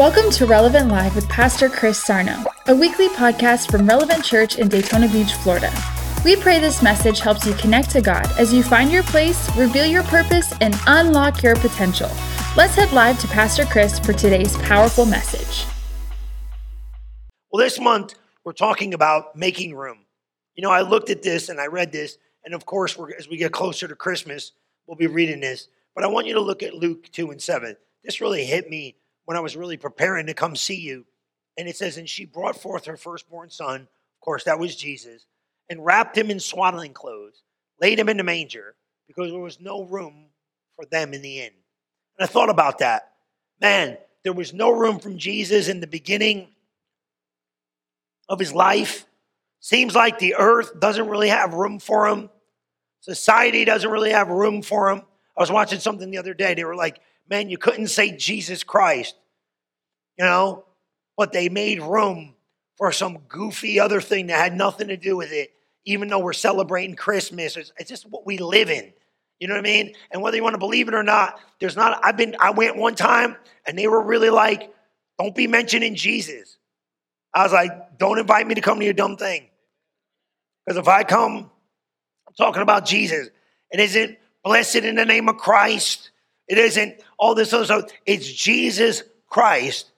Welcome 0.00 0.30
to 0.30 0.46
Relevant 0.46 0.88
Live 0.88 1.14
with 1.14 1.28
Pastor 1.28 1.68
Chris 1.68 2.02
Sarno, 2.02 2.42
a 2.68 2.74
weekly 2.74 3.08
podcast 3.08 3.70
from 3.70 3.86
Relevant 3.86 4.24
Church 4.24 4.56
in 4.56 4.66
Daytona 4.66 5.06
Beach, 5.08 5.34
Florida. 5.34 5.70
We 6.24 6.36
pray 6.36 6.58
this 6.58 6.82
message 6.82 7.20
helps 7.20 7.44
you 7.44 7.52
connect 7.52 7.90
to 7.90 8.00
God 8.00 8.26
as 8.38 8.50
you 8.50 8.62
find 8.62 8.90
your 8.90 9.02
place, 9.02 9.54
reveal 9.58 9.84
your 9.84 10.02
purpose, 10.04 10.54
and 10.62 10.74
unlock 10.86 11.42
your 11.42 11.54
potential. 11.56 12.08
Let's 12.56 12.76
head 12.76 12.92
live 12.92 13.20
to 13.20 13.28
Pastor 13.28 13.66
Chris 13.66 13.98
for 13.98 14.14
today's 14.14 14.56
powerful 14.62 15.04
message. 15.04 15.66
Well, 17.52 17.62
this 17.62 17.78
month 17.78 18.14
we're 18.42 18.54
talking 18.54 18.94
about 18.94 19.36
making 19.36 19.74
room. 19.74 20.06
You 20.54 20.62
know, 20.62 20.70
I 20.70 20.80
looked 20.80 21.10
at 21.10 21.22
this 21.22 21.50
and 21.50 21.60
I 21.60 21.66
read 21.66 21.92
this, 21.92 22.16
and 22.42 22.54
of 22.54 22.64
course, 22.64 22.96
as 23.18 23.28
we 23.28 23.36
get 23.36 23.52
closer 23.52 23.86
to 23.86 23.94
Christmas, 23.94 24.52
we'll 24.86 24.96
be 24.96 25.08
reading 25.08 25.40
this. 25.40 25.68
But 25.94 26.04
I 26.04 26.06
want 26.06 26.26
you 26.26 26.32
to 26.32 26.40
look 26.40 26.62
at 26.62 26.72
Luke 26.72 27.10
2 27.12 27.32
and 27.32 27.42
7. 27.42 27.76
This 28.02 28.22
really 28.22 28.46
hit 28.46 28.70
me 28.70 28.96
when 29.30 29.36
I 29.36 29.42
was 29.42 29.56
really 29.56 29.76
preparing 29.76 30.26
to 30.26 30.34
come 30.34 30.56
see 30.56 30.80
you. 30.80 31.06
And 31.56 31.68
it 31.68 31.76
says, 31.76 31.96
And 31.96 32.08
she 32.08 32.24
brought 32.24 32.60
forth 32.60 32.86
her 32.86 32.96
firstborn 32.96 33.48
son, 33.48 33.82
of 33.82 34.20
course, 34.20 34.42
that 34.42 34.58
was 34.58 34.74
Jesus, 34.74 35.24
and 35.68 35.84
wrapped 35.84 36.18
him 36.18 36.32
in 36.32 36.40
swaddling 36.40 36.92
clothes, 36.92 37.44
laid 37.80 38.00
him 38.00 38.08
in 38.08 38.16
the 38.16 38.24
manger, 38.24 38.74
because 39.06 39.30
there 39.30 39.38
was 39.38 39.60
no 39.60 39.84
room 39.84 40.30
for 40.74 40.84
them 40.84 41.14
in 41.14 41.22
the 41.22 41.42
inn. 41.42 41.52
And 42.18 42.24
I 42.24 42.26
thought 42.26 42.50
about 42.50 42.78
that. 42.78 43.12
Man, 43.60 43.98
there 44.24 44.32
was 44.32 44.52
no 44.52 44.72
room 44.72 44.98
from 44.98 45.16
Jesus 45.16 45.68
in 45.68 45.78
the 45.78 45.86
beginning 45.86 46.48
of 48.28 48.40
his 48.40 48.52
life. 48.52 49.06
Seems 49.60 49.94
like 49.94 50.18
the 50.18 50.34
earth 50.40 50.80
doesn't 50.80 51.06
really 51.06 51.28
have 51.28 51.54
room 51.54 51.78
for 51.78 52.08
him. 52.08 52.30
Society 52.98 53.64
doesn't 53.64 53.92
really 53.92 54.10
have 54.10 54.28
room 54.28 54.60
for 54.60 54.90
him. 54.90 55.02
I 55.36 55.40
was 55.40 55.52
watching 55.52 55.78
something 55.78 56.10
the 56.10 56.18
other 56.18 56.34
day. 56.34 56.54
They 56.54 56.64
were 56.64 56.74
like, 56.74 57.00
man, 57.30 57.48
you 57.48 57.56
couldn't 57.56 57.86
say 57.86 58.10
Jesus 58.10 58.64
Christ, 58.64 59.14
you 60.18 60.24
know, 60.24 60.64
but 61.16 61.32
they 61.32 61.48
made 61.48 61.80
room 61.80 62.34
for 62.76 62.92
some 62.92 63.18
goofy 63.28 63.78
other 63.78 64.00
thing 64.00 64.26
that 64.26 64.38
had 64.38 64.54
nothing 64.54 64.88
to 64.88 64.96
do 64.96 65.16
with 65.16 65.32
it, 65.32 65.52
even 65.84 66.08
though 66.08 66.18
we're 66.18 66.32
celebrating 66.32 66.96
Christmas. 66.96 67.56
It's, 67.56 67.72
it's 67.78 67.88
just 67.88 68.10
what 68.10 68.26
we 68.26 68.38
live 68.38 68.68
in. 68.68 68.92
You 69.38 69.48
know 69.48 69.54
what 69.54 69.60
I 69.60 69.62
mean? 69.62 69.94
And 70.10 70.20
whether 70.20 70.36
you 70.36 70.42
want 70.42 70.54
to 70.54 70.58
believe 70.58 70.88
it 70.88 70.94
or 70.94 71.02
not, 71.02 71.40
there's 71.60 71.76
not, 71.76 72.00
I've 72.04 72.16
been, 72.16 72.36
I 72.40 72.50
went 72.50 72.76
one 72.76 72.94
time 72.94 73.36
and 73.66 73.78
they 73.78 73.86
were 73.86 74.02
really 74.02 74.28
like, 74.28 74.72
don't 75.18 75.34
be 75.34 75.46
mentioning 75.46 75.94
Jesus. 75.94 76.58
I 77.32 77.44
was 77.44 77.52
like, 77.52 77.98
don't 77.98 78.18
invite 78.18 78.46
me 78.46 78.54
to 78.56 78.60
come 78.60 78.78
to 78.78 78.84
your 78.84 78.94
dumb 78.94 79.16
thing. 79.16 79.46
Because 80.64 80.78
if 80.78 80.88
I 80.88 81.04
come, 81.04 81.50
I'm 82.28 82.34
talking 82.36 82.62
about 82.62 82.84
Jesus. 82.84 83.28
It 83.70 83.80
isn't 83.80 84.18
blessed 84.42 84.76
in 84.76 84.96
the 84.96 85.04
name 85.04 85.28
of 85.28 85.36
Christ. 85.36 86.10
It 86.50 86.58
isn't 86.58 87.00
all 87.16 87.36
this 87.36 87.52
other 87.52 87.64
stuff. 87.64 87.84
It's 88.06 88.26
Jesus 88.26 89.04
Christ, 89.28 89.92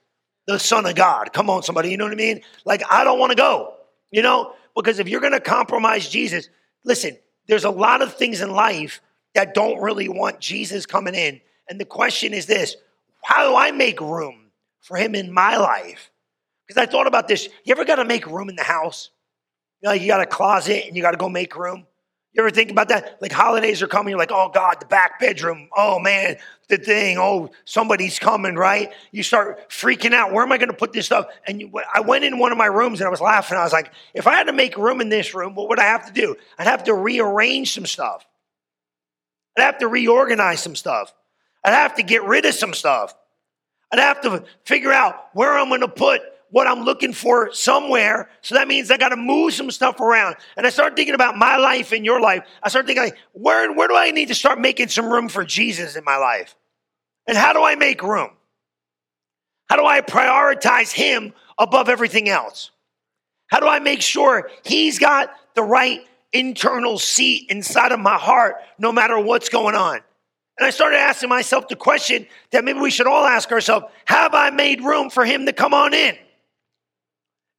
the 0.47 0.59
Son 0.59 0.84
of 0.84 0.94
God. 0.94 1.33
Come 1.33 1.48
on, 1.48 1.62
somebody. 1.62 1.91
You 1.91 1.97
know 1.97 2.05
what 2.05 2.12
I 2.12 2.17
mean? 2.17 2.42
Like, 2.67 2.83
I 2.91 3.05
don't 3.05 3.19
want 3.19 3.31
to 3.31 3.36
go, 3.36 3.72
you 4.11 4.20
know, 4.20 4.53
because 4.77 4.98
if 4.98 5.09
you're 5.09 5.22
going 5.22 5.33
to 5.33 5.41
compromise 5.41 6.11
Jesus, 6.11 6.50
listen, 6.84 7.17
there's 7.48 7.64
a 7.64 7.70
lot 7.70 8.03
of 8.03 8.14
things 8.14 8.42
in 8.42 8.50
life 8.50 9.00
that 9.34 9.55
don't 9.55 9.81
really 9.81 10.11
want 10.11 10.41
Jesus 10.41 10.84
coming 10.84 11.14
in. 11.14 11.41
And 11.70 11.81
the 11.81 11.86
question 11.86 12.34
is 12.34 12.44
this 12.44 12.77
how 13.25 13.48
do 13.48 13.56
I 13.56 13.70
make 13.70 13.98
room 14.03 14.50
for 14.83 14.98
him 14.98 15.14
in 15.14 15.33
my 15.33 15.56
life? 15.56 16.11
Because 16.66 16.83
I 16.83 16.84
thought 16.84 17.06
about 17.06 17.28
this. 17.28 17.48
You 17.64 17.72
ever 17.72 17.87
got 17.87 17.97
to 17.97 18.05
make 18.05 18.27
room 18.27 18.50
in 18.50 18.56
the 18.56 18.62
house? 18.62 19.09
You 19.81 19.89
know, 19.89 19.94
you 19.94 20.06
got 20.06 20.20
a 20.20 20.27
closet 20.27 20.84
and 20.87 20.94
you 20.94 21.00
got 21.00 21.12
to 21.12 21.16
go 21.16 21.31
make 21.31 21.56
room. 21.56 21.87
You 22.33 22.42
ever 22.42 22.50
think 22.50 22.70
about 22.70 22.88
that? 22.88 23.19
Like 23.20 23.30
holidays 23.30 23.83
are 23.83 23.86
coming, 23.86 24.11
you're 24.11 24.19
like, 24.19 24.33
oh 24.33 24.50
God, 24.52 24.77
the 24.80 24.86
back 24.86 25.20
bedroom. 25.20 25.69
Oh 25.77 25.98
man, 25.98 26.36
the 26.69 26.78
thing. 26.78 27.19
Oh, 27.19 27.50
somebody's 27.66 28.19
coming, 28.19 28.56
right? 28.56 28.91
You 29.11 29.22
start 29.22 29.69
freaking 29.69 30.14
out. 30.14 30.33
Where 30.33 30.42
am 30.42 30.50
I 30.50 30.56
going 30.56 30.70
to 30.70 30.77
put 30.77 30.94
this 30.94 31.06
stuff? 31.06 31.27
And 31.47 31.60
you, 31.60 31.70
I 31.92 32.00
went 32.00 32.25
in 32.25 32.38
one 32.38 32.50
of 32.50 32.56
my 32.56 32.66
rooms 32.66 33.00
and 33.00 33.06
I 33.06 33.10
was 33.10 33.20
laughing. 33.20 33.58
I 33.58 33.64
was 33.64 33.72
like, 33.72 33.92
if 34.14 34.27
I 34.27 34.33
had 34.33 34.44
to 34.44 34.53
make 34.53 34.78
room 34.78 35.03
in 35.03 35.10
this 35.10 35.34
room, 35.34 35.54
what 35.54 35.69
would 35.69 35.78
I 35.78 35.84
have 35.84 36.06
to 36.06 36.12
do? 36.12 36.34
I'd 36.59 36.66
have 36.66 36.84
to 36.84 36.94
rearrange 36.94 37.75
some 37.75 37.84
stuff. 37.84 38.26
I'd 39.59 39.62
have 39.62 39.78
to 39.78 39.88
reorganize 39.88 40.62
some 40.62 40.75
stuff. 40.75 41.12
I'd 41.62 41.75
have 41.75 41.97
to 41.97 42.03
get 42.03 42.25
rid 42.25 42.47
of 42.47 42.54
some 42.54 42.72
stuff. 42.72 43.14
I'd 43.93 43.99
have 43.99 44.22
to 44.22 44.44
figure 44.64 44.93
out 44.93 45.28
where 45.34 45.53
I'm 45.53 45.69
going 45.69 45.82
to 45.82 45.88
put 45.88 46.22
what 46.52 46.66
I'm 46.66 46.82
looking 46.82 47.14
for 47.14 47.50
somewhere. 47.52 48.28
So 48.42 48.54
that 48.54 48.68
means 48.68 48.90
I 48.90 48.98
got 48.98 49.08
to 49.08 49.16
move 49.16 49.54
some 49.54 49.70
stuff 49.70 49.98
around. 50.00 50.36
And 50.56 50.66
I 50.66 50.70
start 50.70 50.94
thinking 50.94 51.14
about 51.14 51.36
my 51.36 51.56
life 51.56 51.92
and 51.92 52.04
your 52.04 52.20
life. 52.20 52.46
I 52.62 52.68
start 52.68 52.86
thinking, 52.86 53.04
like, 53.04 53.16
where, 53.32 53.72
where 53.72 53.88
do 53.88 53.96
I 53.96 54.10
need 54.10 54.28
to 54.28 54.34
start 54.34 54.60
making 54.60 54.88
some 54.88 55.10
room 55.10 55.28
for 55.28 55.44
Jesus 55.44 55.96
in 55.96 56.04
my 56.04 56.18
life? 56.18 56.54
And 57.26 57.38
how 57.38 57.54
do 57.54 57.64
I 57.64 57.74
make 57.74 58.02
room? 58.02 58.30
How 59.70 59.76
do 59.76 59.86
I 59.86 60.02
prioritize 60.02 60.92
Him 60.92 61.32
above 61.58 61.88
everything 61.88 62.28
else? 62.28 62.70
How 63.46 63.58
do 63.58 63.66
I 63.66 63.78
make 63.78 64.02
sure 64.02 64.50
He's 64.62 64.98
got 64.98 65.32
the 65.54 65.62
right 65.62 66.00
internal 66.34 66.98
seat 66.98 67.46
inside 67.48 67.92
of 67.92 68.00
my 68.00 68.19
heart 68.19 68.56
no 68.78 68.92
matter 68.92 69.19
what's 69.19 69.48
going 69.48 69.74
on? 69.74 70.00
And 70.58 70.66
I 70.66 70.70
started 70.70 70.98
asking 70.98 71.30
myself 71.30 71.69
the 71.69 71.76
question 71.76 72.26
that 72.50 72.62
maybe 72.62 72.78
we 72.78 72.90
should 72.90 73.06
all 73.06 73.24
ask 73.24 73.50
ourselves 73.50 73.86
Have 74.04 74.34
I 74.34 74.50
made 74.50 74.82
room 74.82 75.08
for 75.08 75.24
Him 75.24 75.46
to 75.46 75.54
come 75.54 75.72
on 75.72 75.94
in? 75.94 76.14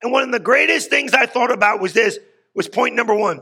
And 0.04 0.12
one 0.12 0.24
of 0.24 0.32
the 0.32 0.40
greatest 0.40 0.90
things 0.90 1.14
I 1.14 1.26
thought 1.26 1.52
about 1.52 1.80
was 1.80 1.94
this 1.94 2.20
was 2.54 2.68
point 2.68 2.94
number 2.94 3.16
one. 3.16 3.42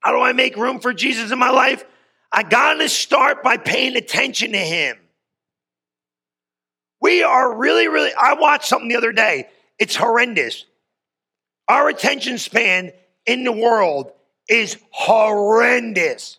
How 0.00 0.12
do 0.12 0.20
I 0.20 0.32
make 0.32 0.56
room 0.56 0.80
for 0.80 0.92
Jesus 0.92 1.30
in 1.30 1.38
my 1.38 1.50
life? 1.50 1.84
I 2.32 2.42
got 2.42 2.74
to 2.74 2.88
start 2.88 3.42
by 3.42 3.58
paying 3.58 3.94
attention 3.94 4.52
to 4.52 4.58
him. 4.58 4.96
We 7.00 7.22
are 7.22 7.56
really, 7.56 7.88
really, 7.88 8.10
I 8.18 8.34
watched 8.34 8.64
something 8.64 8.88
the 8.88 8.96
other 8.96 9.12
day. 9.12 9.48
It's 9.78 9.94
horrendous. 9.94 10.64
Our 11.68 11.88
attention 11.88 12.38
span 12.38 12.92
in 13.26 13.44
the 13.44 13.52
world 13.52 14.12
is 14.48 14.78
horrendous. 14.90 16.38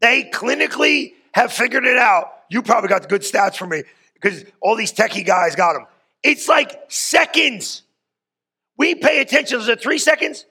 They 0.00 0.24
clinically 0.24 1.14
have 1.32 1.50
figured 1.52 1.86
it 1.86 1.96
out. 1.96 2.30
You 2.50 2.62
probably 2.62 2.88
got 2.88 3.02
the 3.02 3.08
good 3.08 3.22
stats 3.22 3.56
for 3.56 3.66
me 3.66 3.84
because 4.14 4.44
all 4.60 4.76
these 4.76 4.92
techie 4.92 5.24
guys 5.24 5.56
got 5.56 5.72
them. 5.72 5.86
It's 6.22 6.46
like 6.46 6.78
seconds. 6.88 7.83
We 8.76 8.94
pay 8.94 9.20
attention. 9.20 9.60
Is 9.60 9.68
it 9.68 9.80
three 9.80 9.98
seconds? 9.98 10.46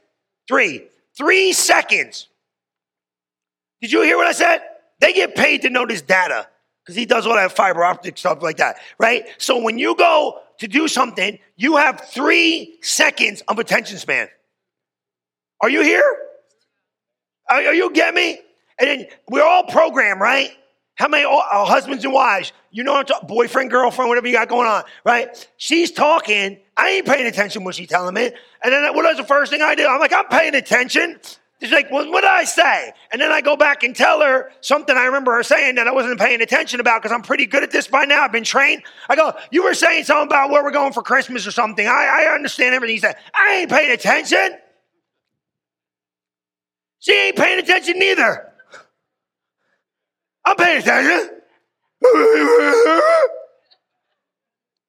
Three. 0.47 0.87
Three 1.17 1.53
seconds. 1.53 2.27
Did 3.81 3.91
you 3.91 4.01
hear 4.01 4.17
what 4.17 4.27
I 4.27 4.31
said? 4.31 4.61
They 4.99 5.13
get 5.13 5.35
paid 5.35 5.63
to 5.63 5.69
know 5.69 5.85
this 5.85 6.01
data 6.01 6.47
because 6.83 6.95
he 6.95 7.05
does 7.05 7.27
all 7.27 7.35
that 7.35 7.51
fiber 7.51 7.83
optic 7.83 8.17
stuff 8.17 8.41
like 8.41 8.57
that, 8.57 8.77
right? 8.97 9.25
So 9.37 9.61
when 9.61 9.77
you 9.77 9.95
go 9.95 10.39
to 10.59 10.67
do 10.67 10.87
something, 10.87 11.39
you 11.55 11.77
have 11.77 12.01
three 12.01 12.77
seconds 12.81 13.41
of 13.47 13.59
attention 13.59 13.97
span. 13.97 14.29
Are 15.61 15.69
you 15.69 15.81
here? 15.81 16.03
Are, 17.49 17.73
you 17.73 17.91
get 17.91 18.13
me? 18.13 18.39
And 18.79 18.89
then 18.89 19.07
we're 19.29 19.43
all 19.43 19.65
programmed, 19.65 20.21
right? 20.21 20.51
How 20.95 21.07
many 21.07 21.25
uh, 21.25 21.65
husbands 21.65 22.03
and 22.03 22.13
wives, 22.13 22.53
you 22.71 22.83
know, 22.83 22.95
I'm 22.95 23.05
talking 23.05 23.27
boyfriend, 23.27 23.71
girlfriend, 23.71 24.09
whatever 24.09 24.27
you 24.27 24.33
got 24.33 24.47
going 24.47 24.67
on, 24.67 24.83
right? 25.03 25.49
She's 25.57 25.91
talking. 25.91 26.59
I 26.77 26.89
ain't 26.89 27.07
paying 27.07 27.25
attention 27.25 27.63
what 27.63 27.75
she's 27.75 27.87
telling 27.87 28.13
me. 28.13 28.31
And 28.63 28.73
then 28.73 28.95
what 28.95 29.05
is 29.05 29.17
the 29.17 29.23
first 29.23 29.51
thing 29.51 29.61
I 29.61 29.73
do? 29.73 29.87
I'm 29.87 29.99
like, 29.99 30.13
I'm 30.13 30.27
paying 30.27 30.53
attention. 30.53 31.19
She's 31.61 31.71
like, 31.71 31.89
well, 31.89 32.11
what 32.11 32.21
did 32.21 32.29
I 32.29 32.43
say? 32.43 32.93
And 33.11 33.21
then 33.21 33.31
I 33.31 33.41
go 33.41 33.55
back 33.55 33.83
and 33.83 33.95
tell 33.95 34.21
her 34.21 34.51
something 34.61 34.95
I 34.95 35.05
remember 35.05 35.33
her 35.33 35.43
saying 35.43 35.75
that 35.75 35.87
I 35.87 35.91
wasn't 35.91 36.19
paying 36.19 36.41
attention 36.41 36.79
about 36.79 37.01
because 37.01 37.13
I'm 37.13 37.21
pretty 37.21 37.45
good 37.45 37.63
at 37.63 37.71
this 37.71 37.87
by 37.87 38.05
now. 38.05 38.21
I've 38.21 38.31
been 38.31 38.43
trained. 38.43 38.83
I 39.09 39.15
go, 39.15 39.33
you 39.49 39.63
were 39.63 39.73
saying 39.73 40.03
something 40.03 40.27
about 40.27 40.51
where 40.51 40.63
we're 40.63 40.71
going 40.71 40.93
for 40.93 41.01
Christmas 41.01 41.47
or 41.47 41.51
something. 41.51 41.87
I, 41.87 42.25
I 42.27 42.35
understand 42.35 42.75
everything 42.75 42.95
you 42.95 43.01
said. 43.01 43.15
I 43.33 43.61
ain't 43.61 43.71
paying 43.71 43.91
attention. 43.91 44.57
She 46.99 47.13
ain't 47.13 47.37
paying 47.37 47.59
attention 47.59 47.97
neither. 47.97 48.52
I'm 50.45 50.55
paying 50.55 50.81
attention. 50.81 51.29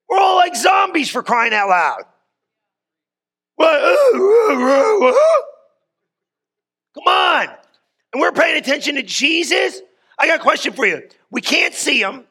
We're 0.08 0.18
all 0.18 0.36
like 0.36 0.56
zombies 0.56 1.10
for 1.10 1.22
crying 1.22 1.54
out 1.54 1.68
loud. 1.68 2.02
Come 6.94 7.06
on. 7.06 7.48
And 8.12 8.20
we're 8.20 8.32
paying 8.32 8.58
attention 8.58 8.96
to 8.96 9.02
Jesus. 9.02 9.80
I 10.18 10.26
got 10.26 10.40
a 10.40 10.42
question 10.42 10.72
for 10.72 10.86
you. 10.86 11.08
We 11.30 11.40
can't 11.40 11.74
see 11.74 12.00
him. 12.00 12.24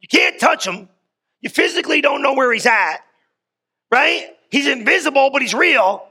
You 0.00 0.08
can't 0.08 0.40
touch 0.40 0.66
him. 0.66 0.88
You 1.40 1.50
physically 1.50 2.00
don't 2.00 2.22
know 2.22 2.34
where 2.34 2.52
he's 2.52 2.66
at, 2.66 2.98
right? 3.92 4.30
He's 4.50 4.66
invisible, 4.66 5.30
but 5.32 5.42
he's 5.42 5.54
real. 5.54 6.04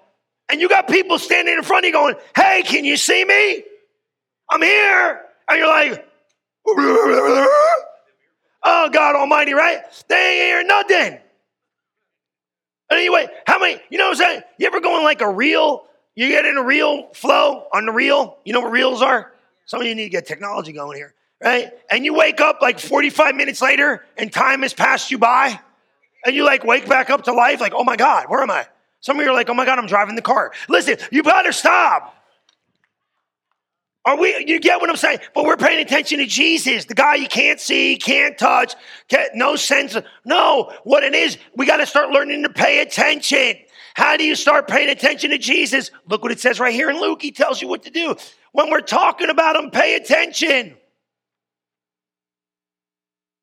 And 0.50 0.62
you 0.62 0.70
got 0.70 0.88
people 0.88 1.20
standing 1.20 1.54
in 1.54 1.64
front 1.64 1.86
of 1.86 1.88
you 1.88 1.94
going, 1.94 2.16
Hey, 2.36 2.64
can 2.64 2.86
you 2.86 2.96
see 2.96 3.26
me? 3.26 3.64
I'm 4.50 4.62
here. 4.62 5.22
And 5.50 5.58
you're 5.58 5.68
like, 5.68 6.07
oh, 6.68 7.50
God 8.92 9.16
Almighty, 9.16 9.54
right? 9.54 9.80
They 10.08 10.16
ain't 10.16 10.42
hear 10.42 10.64
nothing. 10.64 11.20
Anyway, 12.92 13.28
how 13.46 13.60
many, 13.60 13.82
you 13.90 13.98
know 13.98 14.06
what 14.06 14.22
I'm 14.22 14.24
saying? 14.24 14.42
You 14.58 14.68
ever 14.68 14.80
go 14.80 14.98
in 14.98 15.04
like 15.04 15.22
a 15.22 15.30
reel? 15.30 15.84
You 16.16 16.30
get 16.30 16.46
in 16.46 16.58
a 16.58 16.64
reel 16.64 17.10
flow 17.14 17.68
on 17.74 17.86
the 17.86 17.92
reel? 17.92 18.38
You 18.46 18.54
know 18.54 18.62
what 18.62 18.72
reels 18.72 19.02
are? 19.02 19.34
Some 19.66 19.82
of 19.82 19.88
you 19.88 19.96
need 19.96 20.06
to 20.06 20.10
get 20.10 20.26
technology 20.26 20.72
going 20.72 20.98
here, 20.98 21.14
right? 21.44 21.72
And 21.92 22.06
you 22.06 22.14
wake 22.14 22.40
up 22.40 22.62
like 22.62 22.80
45 22.80 23.36
minutes 23.36 23.62
later 23.62 24.06
and 24.18 24.32
time 24.32 24.62
has 24.62 24.74
passed 24.74 25.12
you 25.12 25.18
by. 25.18 25.60
And 26.26 26.36
you 26.36 26.44
like 26.44 26.64
wake 26.64 26.88
back 26.88 27.10
up 27.10 27.24
to 27.26 27.34
life, 27.34 27.62
like, 27.62 27.74
oh 27.76 27.84
my 27.84 27.96
God, 27.96 28.30
where 28.30 28.42
am 28.42 28.52
I? 28.52 28.68
Some 29.02 29.20
of 29.20 29.26
you 29.26 29.32
are 29.32 29.36
like, 29.36 29.50
oh 29.50 29.54
my 29.54 29.66
God, 29.66 29.80
I'm 29.80 29.88
driving 29.88 30.16
the 30.16 30.22
car. 30.22 30.52
Listen, 30.68 30.98
you 31.12 31.24
better 31.24 31.52
stop. 31.52 32.16
Are 34.08 34.16
we, 34.16 34.46
you 34.48 34.62
get 34.62 34.80
what 34.80 34.90
I'm 34.90 34.96
saying? 34.96 35.20
But 35.36 35.44
we're 35.44 35.58
paying 35.58 35.82
attention 35.82 36.20
to 36.20 36.26
Jesus, 36.26 36.86
the 36.86 36.96
guy 36.96 37.16
you 37.16 37.28
can't 37.28 37.60
see, 37.60 37.98
can't 37.98 38.38
touch, 38.38 38.74
can't, 39.10 39.36
no 39.36 39.58
sense 39.58 39.96
of, 39.96 40.06
no, 40.24 40.72
what 40.86 41.04
it 41.04 41.14
is, 41.14 41.38
we 41.58 41.66
got 41.66 41.78
to 41.78 41.86
start 41.86 42.12
learning 42.12 42.44
to 42.44 42.50
pay 42.50 42.80
attention. 42.80 43.58
How 43.96 44.16
do 44.16 44.24
you 44.24 44.36
start 44.36 44.70
paying 44.70 44.88
attention 44.88 45.32
to 45.32 45.38
Jesus? 45.38 45.92
Look 46.08 46.24
what 46.24 46.32
it 46.32 46.40
says 46.40 46.58
right 46.58 46.74
here 46.74 46.90
in 46.90 47.02
Luke. 47.02 47.22
He 47.22 47.32
tells 47.32 47.62
you 47.62 47.68
what 47.68 47.84
to 47.84 47.90
do. 47.90 48.16
When 48.54 48.72
we're 48.72 48.80
talking 48.80 49.30
about 49.30 49.58
him, 49.58 49.72
pay 49.72 49.98
attention. 49.98 50.78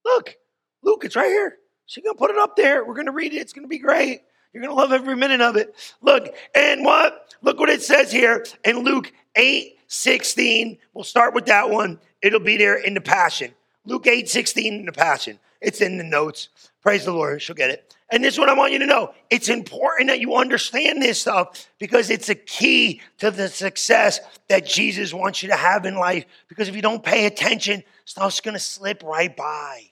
Look, 0.02 0.34
Luke, 0.82 1.04
it's 1.04 1.14
right 1.14 1.28
here. 1.28 1.58
She's 1.84 2.02
going 2.02 2.14
to 2.14 2.18
put 2.18 2.30
it 2.30 2.38
up 2.38 2.56
there. 2.56 2.86
We're 2.86 2.94
going 2.94 3.04
to 3.04 3.12
read 3.12 3.34
it. 3.34 3.36
It's 3.36 3.52
going 3.52 3.66
to 3.66 3.68
be 3.68 3.78
great. 3.78 4.22
You're 4.54 4.62
going 4.62 4.74
to 4.74 4.80
love 4.80 4.92
every 4.92 5.16
minute 5.16 5.40
of 5.40 5.56
it. 5.56 5.74
Look, 6.00 6.32
and 6.54 6.84
what? 6.84 7.34
Look 7.42 7.58
what 7.58 7.68
it 7.68 7.82
says 7.82 8.12
here 8.12 8.46
in 8.64 8.78
Luke 8.78 9.12
8 9.34 9.78
16. 9.88 10.78
We'll 10.94 11.04
start 11.04 11.34
with 11.34 11.46
that 11.46 11.68
one. 11.70 11.98
It'll 12.22 12.40
be 12.40 12.56
there 12.56 12.76
in 12.76 12.94
the 12.94 13.00
Passion. 13.00 13.52
Luke 13.84 14.06
8 14.06 14.28
16 14.28 14.74
in 14.74 14.86
the 14.86 14.92
Passion. 14.92 15.40
It's 15.60 15.80
in 15.80 15.98
the 15.98 16.04
notes. 16.04 16.48
Praise 16.82 17.04
the 17.04 17.12
Lord. 17.12 17.42
She'll 17.42 17.56
get 17.56 17.70
it. 17.70 17.94
And 18.10 18.22
this 18.22 18.34
is 18.34 18.40
what 18.40 18.48
I 18.48 18.54
want 18.54 18.72
you 18.72 18.78
to 18.78 18.86
know. 18.86 19.12
It's 19.28 19.48
important 19.48 20.08
that 20.08 20.20
you 20.20 20.36
understand 20.36 21.02
this 21.02 21.22
stuff 21.22 21.66
because 21.78 22.10
it's 22.10 22.28
a 22.28 22.34
key 22.34 23.00
to 23.18 23.32
the 23.32 23.48
success 23.48 24.20
that 24.48 24.66
Jesus 24.66 25.12
wants 25.12 25.42
you 25.42 25.48
to 25.48 25.56
have 25.56 25.84
in 25.84 25.96
life. 25.96 26.26
Because 26.48 26.68
if 26.68 26.76
you 26.76 26.82
don't 26.82 27.02
pay 27.02 27.26
attention, 27.26 27.82
stuff's 28.04 28.40
going 28.40 28.54
to 28.54 28.60
slip 28.60 29.02
right 29.02 29.34
by. 29.34 29.90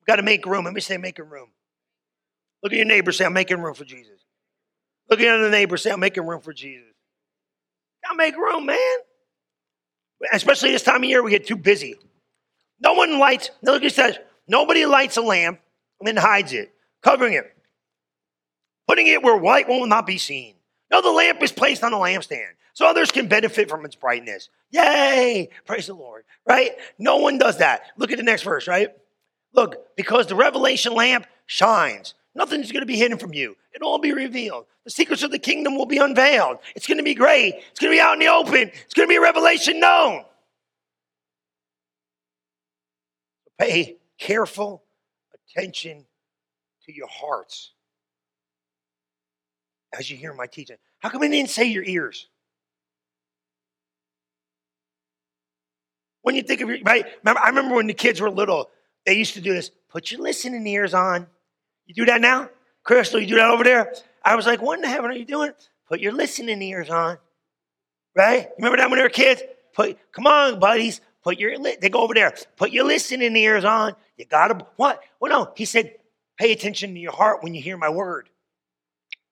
We've 0.00 0.06
got 0.06 0.16
to 0.16 0.22
make 0.22 0.46
room. 0.46 0.64
Let 0.64 0.72
me 0.72 0.80
say, 0.80 0.96
making 0.96 1.28
room. 1.28 1.48
Look 2.66 2.72
at 2.72 2.78
your 2.78 2.86
neighbor, 2.86 3.12
say, 3.12 3.24
I'm 3.24 3.32
making 3.32 3.60
room 3.60 3.74
for 3.74 3.84
Jesus. 3.84 4.18
Look 5.08 5.20
at 5.20 5.40
the 5.40 5.50
neighbor, 5.50 5.76
say, 5.76 5.92
I'm 5.92 6.00
making 6.00 6.26
room 6.26 6.40
for 6.40 6.52
Jesus. 6.52 6.96
Gotta 8.02 8.16
make 8.16 8.36
room, 8.36 8.66
man. 8.66 8.98
Especially 10.32 10.72
this 10.72 10.82
time 10.82 11.04
of 11.04 11.08
year, 11.08 11.22
we 11.22 11.30
get 11.30 11.46
too 11.46 11.54
busy. 11.54 11.94
No 12.80 12.94
one 12.94 13.20
lights, 13.20 13.52
look, 13.62 13.88
says, 13.88 14.18
nobody 14.48 14.84
lights 14.84 15.16
a 15.16 15.20
lamp 15.22 15.60
and 16.00 16.08
then 16.08 16.16
hides 16.16 16.52
it, 16.52 16.74
covering 17.04 17.34
it, 17.34 17.56
putting 18.88 19.06
it 19.06 19.22
where 19.22 19.40
light 19.40 19.68
will 19.68 19.86
not 19.86 20.04
be 20.04 20.18
seen. 20.18 20.56
No, 20.90 21.00
the 21.00 21.12
lamp 21.12 21.40
is 21.44 21.52
placed 21.52 21.84
on 21.84 21.92
a 21.92 21.96
lampstand 21.96 22.48
so 22.72 22.90
others 22.90 23.12
can 23.12 23.28
benefit 23.28 23.70
from 23.70 23.84
its 23.84 23.94
brightness. 23.94 24.48
Yay! 24.72 25.50
Praise 25.66 25.86
the 25.86 25.94
Lord, 25.94 26.24
right? 26.44 26.72
No 26.98 27.18
one 27.18 27.38
does 27.38 27.58
that. 27.58 27.82
Look 27.96 28.10
at 28.10 28.18
the 28.18 28.24
next 28.24 28.42
verse, 28.42 28.66
right? 28.66 28.88
Look, 29.54 29.94
because 29.94 30.26
the 30.26 30.34
revelation 30.34 30.94
lamp 30.94 31.28
shines. 31.46 32.14
Nothing's 32.36 32.70
going 32.70 32.82
to 32.82 32.86
be 32.86 32.98
hidden 32.98 33.16
from 33.16 33.32
you. 33.32 33.56
It'll 33.74 33.88
all 33.88 33.98
be 33.98 34.12
revealed. 34.12 34.66
The 34.84 34.90
secrets 34.90 35.22
of 35.22 35.30
the 35.30 35.38
kingdom 35.38 35.74
will 35.74 35.86
be 35.86 35.96
unveiled. 35.96 36.58
It's 36.74 36.86
going 36.86 36.98
to 36.98 37.04
be 37.04 37.14
great. 37.14 37.54
It's 37.70 37.80
going 37.80 37.90
to 37.90 37.96
be 37.96 38.00
out 38.00 38.12
in 38.12 38.18
the 38.18 38.28
open. 38.28 38.70
It's 38.84 38.92
going 38.92 39.08
to 39.08 39.10
be 39.10 39.16
a 39.16 39.22
revelation 39.22 39.80
known. 39.80 40.22
Pay 43.58 43.96
careful 44.18 44.84
attention 45.32 46.04
to 46.84 46.94
your 46.94 47.08
hearts 47.08 47.72
as 49.98 50.10
you 50.10 50.18
hear 50.18 50.34
my 50.34 50.46
teaching. 50.46 50.76
How 50.98 51.08
come 51.08 51.22
I 51.22 51.28
didn't 51.28 51.48
say 51.48 51.64
your 51.64 51.84
ears? 51.84 52.28
When 56.20 56.34
you 56.34 56.42
think 56.42 56.60
of 56.60 56.68
your, 56.68 56.78
right? 56.84 57.06
Remember, 57.24 57.40
I 57.42 57.48
remember 57.48 57.76
when 57.76 57.86
the 57.86 57.94
kids 57.94 58.20
were 58.20 58.30
little, 58.30 58.68
they 59.06 59.14
used 59.14 59.32
to 59.34 59.40
do 59.40 59.54
this. 59.54 59.70
Put 59.88 60.10
your 60.10 60.20
listening 60.20 60.66
ears 60.66 60.92
on. 60.92 61.28
You 61.86 61.94
do 61.94 62.04
that 62.06 62.20
now? 62.20 62.50
Crystal, 62.82 63.20
you 63.20 63.26
do 63.26 63.36
that 63.36 63.50
over 63.50 63.64
there? 63.64 63.92
I 64.24 64.36
was 64.36 64.46
like, 64.46 64.60
what 64.60 64.76
in 64.76 64.82
the 64.82 64.88
heaven 64.88 65.10
are 65.10 65.14
you 65.14 65.24
doing? 65.24 65.52
Put 65.88 66.00
your 66.00 66.12
listening 66.12 66.60
ears 66.62 66.90
on. 66.90 67.18
Right? 68.14 68.48
Remember 68.58 68.76
that 68.78 68.90
when 68.90 68.98
they 68.98 69.02
were 69.02 69.08
kids? 69.08 69.42
Put, 69.74 69.98
come 70.12 70.26
on, 70.26 70.58
buddies. 70.58 71.00
Put 71.22 71.38
your, 71.38 71.58
they 71.58 71.88
go 71.88 72.00
over 72.00 72.14
there. 72.14 72.32
Put 72.56 72.70
your 72.70 72.84
listening 72.84 73.36
ears 73.36 73.64
on. 73.64 73.94
You 74.16 74.24
gotta, 74.24 74.66
what? 74.76 75.00
Well, 75.20 75.30
no, 75.30 75.52
he 75.56 75.64
said, 75.64 75.94
pay 76.38 76.52
attention 76.52 76.94
to 76.94 77.00
your 77.00 77.12
heart 77.12 77.42
when 77.42 77.54
you 77.54 77.62
hear 77.62 77.76
my 77.76 77.90
word. 77.90 78.28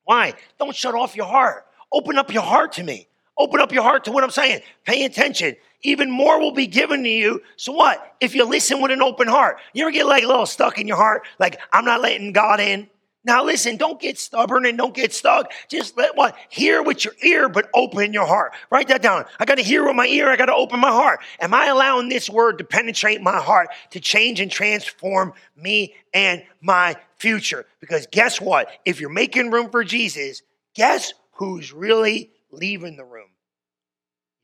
Why? 0.05 0.35
Don't 0.59 0.75
shut 0.75 0.95
off 0.95 1.17
your 1.17 1.27
heart. 1.27 1.67
Open 1.93 2.19
up 2.19 2.33
your 2.33 2.43
heart 2.43 2.73
to 2.73 2.83
me. 2.83 3.09
Open 3.37 3.61
up 3.61 3.73
your 3.73 3.83
heart 3.83 4.05
to 4.05 4.13
what 4.13 4.25
I'm 4.25 4.31
saying. 4.31 4.63
Pay 4.85 5.05
attention. 5.05 5.57
Even 5.83 6.11
more 6.11 6.41
will 6.41 6.53
be 6.53 6.67
given 6.67 7.03
to 7.03 7.09
you. 7.11 7.43
So 7.57 7.73
what? 7.73 8.17
If 8.21 8.35
you 8.35 8.45
listen 8.45 8.81
with 8.81 8.91
an 8.91 9.03
open 9.03 9.29
heart. 9.29 9.59
You 9.73 9.85
ever 9.85 9.93
get 9.93 10.07
like 10.07 10.25
a 10.25 10.27
little 10.27 10.47
stuck 10.47 10.79
in 10.79 10.89
your 10.89 10.97
heart? 10.97 11.27
Like, 11.39 11.61
I'm 11.73 11.85
not 11.85 12.01
letting 12.01 12.33
God 12.33 12.61
in. 12.61 12.89
Now 13.27 13.43
listen, 13.43 13.79
don't 13.79 14.01
get 14.01 14.19
stubborn 14.19 14.67
and 14.67 14.77
don't 14.77 14.95
get 14.95 15.15
stuck. 15.15 15.51
Just 15.69 15.97
let 15.97 16.15
what? 16.15 16.37
Hear 16.51 16.83
with 16.83 17.05
your 17.05 17.15
ear, 17.23 17.49
but 17.49 17.71
open 17.75 18.13
your 18.13 18.27
heart. 18.27 18.53
Write 18.71 18.89
that 18.89 19.01
down. 19.01 19.25
I 19.41 19.47
got 19.47 19.57
to 19.57 19.63
hear 19.63 19.87
with 19.87 19.97
my 19.97 20.07
ear. 20.07 20.29
I 20.29 20.37
got 20.37 20.47
to 20.47 20.55
open 20.55 20.79
my 20.79 20.91
heart. 20.91 21.21
Am 21.41 21.55
I 21.55 21.67
allowing 21.69 22.11
this 22.11 22.29
word 22.29 22.59
to 22.59 22.65
penetrate 22.65 23.23
my 23.23 23.39
heart 23.39 23.69
to 23.91 24.01
change 24.01 24.41
and 24.41 24.51
transform 24.51 25.33
me 25.57 25.95
and 26.13 26.45
my 26.61 26.97
future? 27.17 27.65
Because 27.81 28.07
guess 28.11 28.43
what? 28.43 28.69
If 28.85 29.01
you're 29.01 29.09
making 29.09 29.51
room 29.51 29.71
for 29.71 29.85
Jesus, 29.85 30.43
guess 30.75 31.15
who's 31.33 31.73
really 31.73 32.31
leaving 32.51 32.97
the 32.97 33.05
room? 33.05 33.14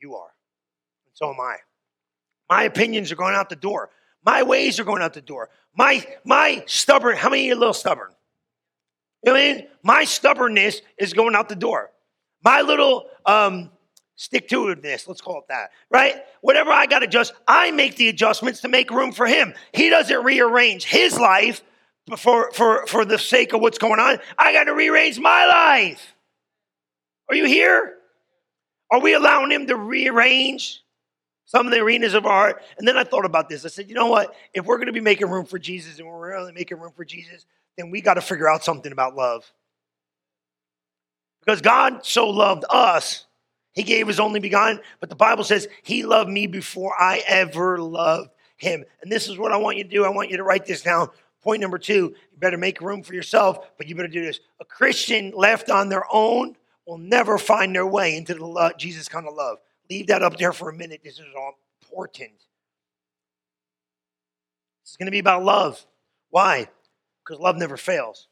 You 0.00 0.16
are. 0.16 0.32
And 1.06 1.12
so 1.14 1.30
am 1.30 1.40
I. 1.40 1.56
My 2.48 2.64
opinions 2.64 3.12
are 3.12 3.16
going 3.16 3.34
out 3.34 3.48
the 3.48 3.56
door. 3.56 3.90
My 4.24 4.42
ways 4.42 4.80
are 4.80 4.84
going 4.84 5.02
out 5.02 5.14
the 5.14 5.20
door. 5.20 5.48
My 5.74 6.04
my 6.24 6.64
stubborn, 6.66 7.16
how 7.16 7.30
many 7.30 7.42
of 7.42 7.46
you 7.46 7.52
are 7.52 7.56
a 7.56 7.58
little 7.58 7.74
stubborn? 7.74 8.10
You 9.24 9.32
know 9.32 9.38
I 9.38 9.54
mean? 9.54 9.66
My 9.82 10.04
stubbornness 10.04 10.82
is 10.98 11.12
going 11.12 11.34
out 11.34 11.48
the 11.48 11.56
door. 11.56 11.90
My 12.42 12.62
little 12.62 13.06
um, 13.26 13.70
stick 14.16 14.48
to 14.48 14.66
itness, 14.66 15.06
let's 15.06 15.20
call 15.20 15.38
it 15.38 15.44
that, 15.48 15.70
right? 15.90 16.16
Whatever 16.40 16.70
I 16.70 16.86
got 16.86 17.00
to 17.00 17.06
adjust, 17.06 17.32
I 17.46 17.70
make 17.70 17.96
the 17.96 18.08
adjustments 18.08 18.60
to 18.62 18.68
make 18.68 18.90
room 18.90 19.12
for 19.12 19.26
him. 19.26 19.54
He 19.72 19.90
doesn't 19.90 20.24
rearrange 20.24 20.84
his 20.84 21.18
life 21.18 21.62
for, 22.16 22.50
for, 22.52 22.86
for 22.86 23.04
the 23.04 23.18
sake 23.18 23.52
of 23.52 23.60
what's 23.60 23.78
going 23.78 24.00
on. 24.00 24.18
I 24.38 24.52
got 24.52 24.64
to 24.64 24.74
rearrange 24.74 25.18
my 25.18 25.46
life. 25.46 26.14
Are 27.28 27.36
you 27.36 27.44
here? 27.44 27.94
Are 28.90 29.00
we 29.00 29.14
allowing 29.14 29.50
him 29.50 29.66
to 29.68 29.76
rearrange 29.76 30.82
some 31.44 31.66
of 31.66 31.72
the 31.72 31.80
arenas 31.80 32.14
of 32.14 32.26
our 32.26 32.32
heart? 32.32 32.62
And 32.78 32.86
then 32.86 32.96
I 32.96 33.04
thought 33.04 33.24
about 33.24 33.48
this. 33.48 33.64
I 33.64 33.68
said, 33.68 33.88
you 33.88 33.94
know 33.94 34.08
what? 34.08 34.34
If 34.52 34.66
we're 34.66 34.76
going 34.76 34.86
to 34.86 34.92
be 34.92 35.00
making 35.00 35.30
room 35.30 35.46
for 35.46 35.58
Jesus 35.58 35.98
and 35.98 36.08
we're 36.08 36.30
really 36.30 36.52
making 36.52 36.78
room 36.78 36.92
for 36.96 37.04
Jesus, 37.04 37.46
then 37.76 37.90
we 37.90 38.00
got 38.00 38.14
to 38.14 38.20
figure 38.20 38.48
out 38.48 38.64
something 38.64 38.92
about 38.92 39.14
love. 39.14 39.50
Because 41.40 41.62
God 41.62 42.04
so 42.04 42.28
loved 42.28 42.64
us, 42.68 43.26
He 43.72 43.82
gave 43.82 44.06
His 44.06 44.20
only 44.20 44.40
begotten, 44.40 44.80
but 45.00 45.08
the 45.08 45.16
Bible 45.16 45.44
says 45.44 45.68
He 45.82 46.04
loved 46.04 46.28
me 46.28 46.46
before 46.46 46.94
I 47.00 47.22
ever 47.26 47.78
loved 47.78 48.30
Him. 48.56 48.84
And 49.02 49.10
this 49.10 49.28
is 49.28 49.38
what 49.38 49.52
I 49.52 49.56
want 49.56 49.78
you 49.78 49.84
to 49.84 49.90
do. 49.90 50.04
I 50.04 50.10
want 50.10 50.30
you 50.30 50.36
to 50.36 50.42
write 50.42 50.66
this 50.66 50.82
down. 50.82 51.08
Point 51.42 51.62
number 51.62 51.78
two, 51.78 52.14
you 52.32 52.38
better 52.38 52.58
make 52.58 52.82
room 52.82 53.02
for 53.02 53.14
yourself, 53.14 53.66
but 53.78 53.88
you 53.88 53.94
better 53.94 54.08
do 54.08 54.24
this. 54.24 54.40
A 54.60 54.64
Christian 54.64 55.32
left 55.34 55.70
on 55.70 55.88
their 55.88 56.04
own 56.12 56.56
will 56.90 56.98
never 56.98 57.38
find 57.38 57.74
their 57.74 57.86
way 57.86 58.16
into 58.16 58.34
the 58.34 58.44
love, 58.44 58.76
Jesus 58.76 59.08
kind 59.08 59.26
of 59.26 59.34
love. 59.34 59.58
Leave 59.88 60.08
that 60.08 60.22
up 60.22 60.36
there 60.36 60.52
for 60.52 60.70
a 60.70 60.74
minute. 60.74 61.00
This 61.04 61.18
is 61.18 61.26
all 61.36 61.54
important. 61.82 62.32
This 64.82 64.90
is 64.90 64.96
going 64.96 65.06
to 65.06 65.12
be 65.12 65.18
about 65.18 65.44
love. 65.44 65.84
Why? 66.30 66.68
because 67.30 67.40
love 67.40 67.56
never 67.56 67.76
fails. 67.76 68.28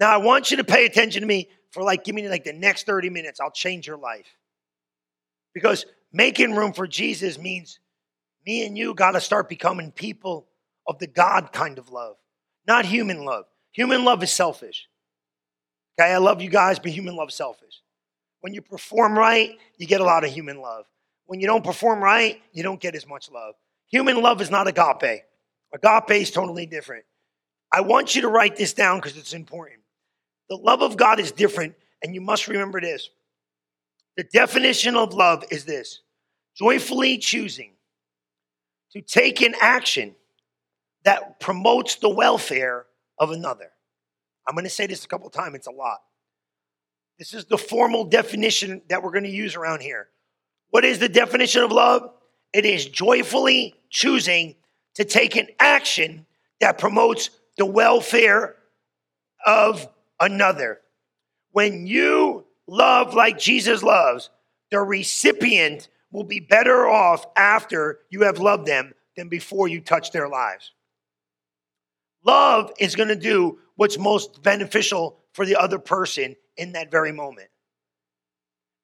Now, 0.00 0.10
I 0.10 0.16
want 0.16 0.50
you 0.50 0.56
to 0.56 0.64
pay 0.64 0.86
attention 0.86 1.20
to 1.20 1.26
me 1.26 1.48
for 1.70 1.82
like, 1.82 2.04
give 2.04 2.14
me 2.14 2.28
like 2.28 2.44
the 2.44 2.52
next 2.52 2.86
30 2.86 3.10
minutes. 3.10 3.40
I'll 3.40 3.50
change 3.50 3.86
your 3.86 3.98
life. 3.98 4.26
Because 5.52 5.86
making 6.12 6.54
room 6.54 6.72
for 6.72 6.86
Jesus 6.86 7.38
means 7.38 7.78
me 8.46 8.66
and 8.66 8.76
you 8.76 8.94
got 8.94 9.12
to 9.12 9.20
start 9.20 9.48
becoming 9.48 9.92
people 9.92 10.46
of 10.86 10.98
the 10.98 11.06
God 11.06 11.52
kind 11.52 11.78
of 11.78 11.90
love, 11.90 12.16
not 12.66 12.84
human 12.84 13.24
love. 13.24 13.44
Human 13.72 14.04
love 14.04 14.22
is 14.22 14.32
selfish. 14.32 14.88
Okay, 15.98 16.12
I 16.12 16.18
love 16.18 16.42
you 16.42 16.50
guys, 16.50 16.78
but 16.78 16.90
human 16.90 17.16
love 17.16 17.28
is 17.28 17.34
selfish. 17.34 17.80
When 18.40 18.52
you 18.52 18.60
perform 18.60 19.16
right, 19.16 19.56
you 19.78 19.86
get 19.86 20.00
a 20.00 20.04
lot 20.04 20.24
of 20.24 20.30
human 20.30 20.60
love. 20.60 20.86
When 21.26 21.40
you 21.40 21.46
don't 21.46 21.64
perform 21.64 22.02
right, 22.02 22.42
you 22.52 22.62
don't 22.62 22.80
get 22.80 22.94
as 22.94 23.06
much 23.06 23.30
love. 23.30 23.54
Human 23.90 24.20
love 24.20 24.40
is 24.40 24.50
not 24.50 24.66
agape. 24.66 25.22
Agape 25.72 26.20
is 26.20 26.30
totally 26.30 26.66
different. 26.66 27.04
I 27.72 27.80
want 27.80 28.14
you 28.14 28.22
to 28.22 28.28
write 28.28 28.56
this 28.56 28.72
down 28.72 28.98
because 28.98 29.16
it's 29.16 29.32
important. 29.32 29.80
The 30.48 30.56
love 30.56 30.82
of 30.82 30.96
God 30.96 31.20
is 31.20 31.32
different, 31.32 31.74
and 32.02 32.14
you 32.14 32.20
must 32.20 32.48
remember 32.48 32.80
this. 32.80 33.08
The 34.16 34.24
definition 34.24 34.96
of 34.96 35.14
love 35.14 35.44
is 35.50 35.64
this 35.64 36.00
joyfully 36.56 37.18
choosing 37.18 37.72
to 38.92 39.00
take 39.00 39.40
an 39.40 39.54
action 39.60 40.14
that 41.04 41.40
promotes 41.40 41.96
the 41.96 42.08
welfare 42.08 42.86
of 43.18 43.30
another. 43.30 43.70
I'm 44.46 44.54
going 44.54 44.64
to 44.64 44.70
say 44.70 44.86
this 44.86 45.04
a 45.04 45.08
couple 45.08 45.30
times, 45.30 45.54
it's 45.56 45.66
a 45.66 45.72
lot. 45.72 45.98
This 47.18 47.32
is 47.32 47.44
the 47.44 47.58
formal 47.58 48.04
definition 48.04 48.82
that 48.88 49.02
we're 49.02 49.12
going 49.12 49.24
to 49.24 49.30
use 49.30 49.54
around 49.54 49.80
here. 49.80 50.08
What 50.70 50.84
is 50.84 50.98
the 50.98 51.08
definition 51.08 51.62
of 51.62 51.70
love? 51.70 52.10
It 52.52 52.66
is 52.66 52.86
joyfully 52.86 53.74
choosing 53.90 54.56
to 54.94 55.04
take 55.04 55.36
an 55.36 55.48
action 55.60 56.26
that 56.60 56.78
promotes 56.78 57.30
the 57.56 57.66
welfare 57.66 58.56
of 59.46 59.88
another. 60.20 60.80
When 61.52 61.86
you 61.86 62.44
love 62.66 63.14
like 63.14 63.38
Jesus 63.38 63.82
loves, 63.82 64.30
the 64.70 64.80
recipient 64.80 65.88
will 66.10 66.24
be 66.24 66.40
better 66.40 66.88
off 66.88 67.26
after 67.36 68.00
you 68.10 68.22
have 68.22 68.38
loved 68.38 68.66
them 68.66 68.92
than 69.16 69.28
before 69.28 69.68
you 69.68 69.80
touch 69.80 70.10
their 70.10 70.28
lives. 70.28 70.72
Love 72.24 72.72
is 72.78 72.96
going 72.96 73.08
to 73.08 73.16
do 73.16 73.58
what's 73.76 73.98
most 73.98 74.42
beneficial 74.42 75.18
for 75.32 75.44
the 75.44 75.56
other 75.56 75.78
person 75.78 76.36
in 76.56 76.72
that 76.72 76.90
very 76.90 77.12
moment. 77.12 77.48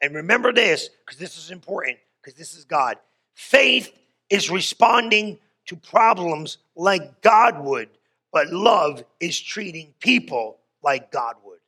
And 0.02 0.14
remember 0.14 0.52
this, 0.52 0.88
because 1.04 1.18
this 1.18 1.38
is 1.38 1.50
important, 1.50 1.98
because 2.22 2.38
this 2.38 2.54
is 2.54 2.64
God. 2.64 2.96
Faith 3.34 3.92
is 4.28 4.50
responding 4.50 5.38
to 5.66 5.76
problems 5.76 6.58
like 6.74 7.20
God 7.20 7.62
would, 7.64 7.88
but 8.32 8.48
love 8.52 9.04
is 9.20 9.38
treating 9.38 9.94
people 10.00 10.58
like 10.82 11.12
God 11.12 11.36
would. 11.44 11.58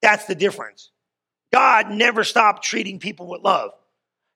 That's 0.00 0.26
the 0.26 0.34
difference. 0.34 0.90
God 1.52 1.90
never 1.90 2.24
stopped 2.24 2.64
treating 2.64 2.98
people 2.98 3.26
with 3.26 3.42
love. 3.42 3.72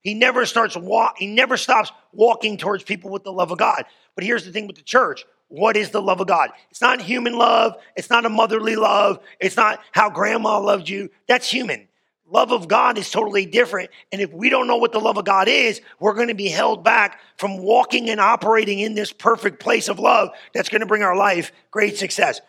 He 0.03 0.15
never 0.15 0.47
starts 0.47 0.77
walk, 0.77 1.17
he 1.19 1.27
never 1.27 1.57
stops 1.57 1.93
walking 2.13 2.57
towards 2.57 2.85
people 2.85 3.11
with 3.11 3.25
the 3.25 3.33
love 3.33 3.51
of 3.51 3.59
God. 3.59 3.85
But 4.15 4.25
here's 4.25 4.45
the 4.45 4.53
thing 4.53 4.67
with 4.67 4.77
the 4.77 4.83
church. 4.83 5.25
What 5.49 5.77
is 5.77 5.91
the 5.91 6.03
love 6.03 6.21
of 6.21 6.27
God? 6.27 6.51
It's 6.71 6.81
not 6.81 7.01
human 7.01 7.37
love. 7.37 7.75
It's 7.97 8.11
not 8.11 8.27
a 8.27 8.29
motherly 8.29 8.77
love. 8.77 9.19
It's 9.41 9.57
not 9.57 9.81
how 9.93 10.11
grandma 10.11 10.59
loved 10.59 10.89
you. 10.89 11.11
That's 11.27 11.51
human. 11.51 11.89
Love 12.31 12.53
of 12.53 12.69
God 12.69 12.99
is 12.99 13.11
totally 13.11 13.47
different. 13.47 13.89
And 14.13 14.21
if 14.21 14.31
we 14.31 14.51
don't 14.51 14.67
know 14.67 14.77
what 14.77 14.93
the 14.93 15.01
love 15.01 15.17
of 15.17 15.25
God 15.25 15.49
is, 15.49 15.81
we're 15.99 16.13
going 16.13 16.29
to 16.29 16.35
be 16.35 16.49
held 16.49 16.85
back 16.85 17.21
from 17.39 17.57
walking 17.57 18.11
and 18.11 18.21
operating 18.21 18.81
in 18.81 18.95
this 18.95 19.13
perfect 19.13 19.61
place 19.61 19.89
of 19.89 19.99
love 19.99 20.29
that's 20.53 20.69
going 20.69 20.83
to 20.83 20.87
bring 20.87 21.03
our 21.03 21.17
life 21.17 21.53
great 21.71 21.97
success. 21.97 22.43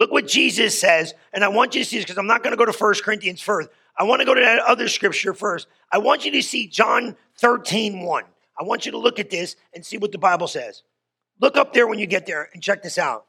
Look 0.00 0.10
what 0.10 0.26
Jesus 0.26 0.80
says, 0.80 1.14
and 1.32 1.44
I 1.44 1.48
want 1.48 1.76
you 1.76 1.84
to 1.84 1.88
see 1.88 1.98
this 1.98 2.04
because 2.04 2.18
I'm 2.18 2.26
not 2.26 2.42
going 2.42 2.52
to 2.52 2.56
go 2.56 2.70
to 2.70 2.76
1 2.76 2.94
Corinthians 3.04 3.40
first. 3.40 3.68
I 3.96 4.02
want 4.02 4.18
to 4.18 4.26
go 4.26 4.34
to 4.34 4.40
that 4.40 4.58
other 4.60 4.88
scripture 4.88 5.32
first. 5.32 5.68
I 5.92 5.98
want 5.98 6.24
you 6.24 6.32
to 6.32 6.42
see 6.42 6.66
John 6.66 7.14
13, 7.38 8.00
1. 8.00 8.24
I 8.58 8.64
want 8.64 8.84
you 8.84 8.92
to 8.92 8.98
look 8.98 9.20
at 9.20 9.30
this 9.30 9.54
and 9.72 9.86
see 9.86 9.98
what 9.98 10.10
the 10.10 10.18
Bible 10.18 10.48
says. 10.48 10.82
Look 11.42 11.56
up 11.56 11.72
there 11.72 11.88
when 11.88 11.98
you 11.98 12.06
get 12.06 12.24
there 12.24 12.48
and 12.54 12.62
check 12.62 12.84
this 12.84 12.96
out. 12.96 13.26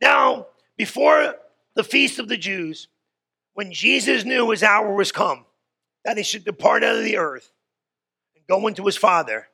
Now, 0.00 0.46
before 0.76 1.34
the 1.74 1.82
feast 1.82 2.20
of 2.20 2.28
the 2.28 2.36
Jews, 2.36 2.86
when 3.54 3.72
Jesus 3.72 4.24
knew 4.24 4.48
his 4.50 4.62
hour 4.62 4.94
was 4.94 5.10
come, 5.10 5.44
that 6.04 6.16
he 6.16 6.22
should 6.22 6.44
depart 6.44 6.84
out 6.84 6.94
of 6.94 7.02
the 7.02 7.16
earth 7.16 7.50
and 8.36 8.46
go 8.46 8.68
into 8.68 8.86
his 8.86 8.96
Father, 8.96 9.48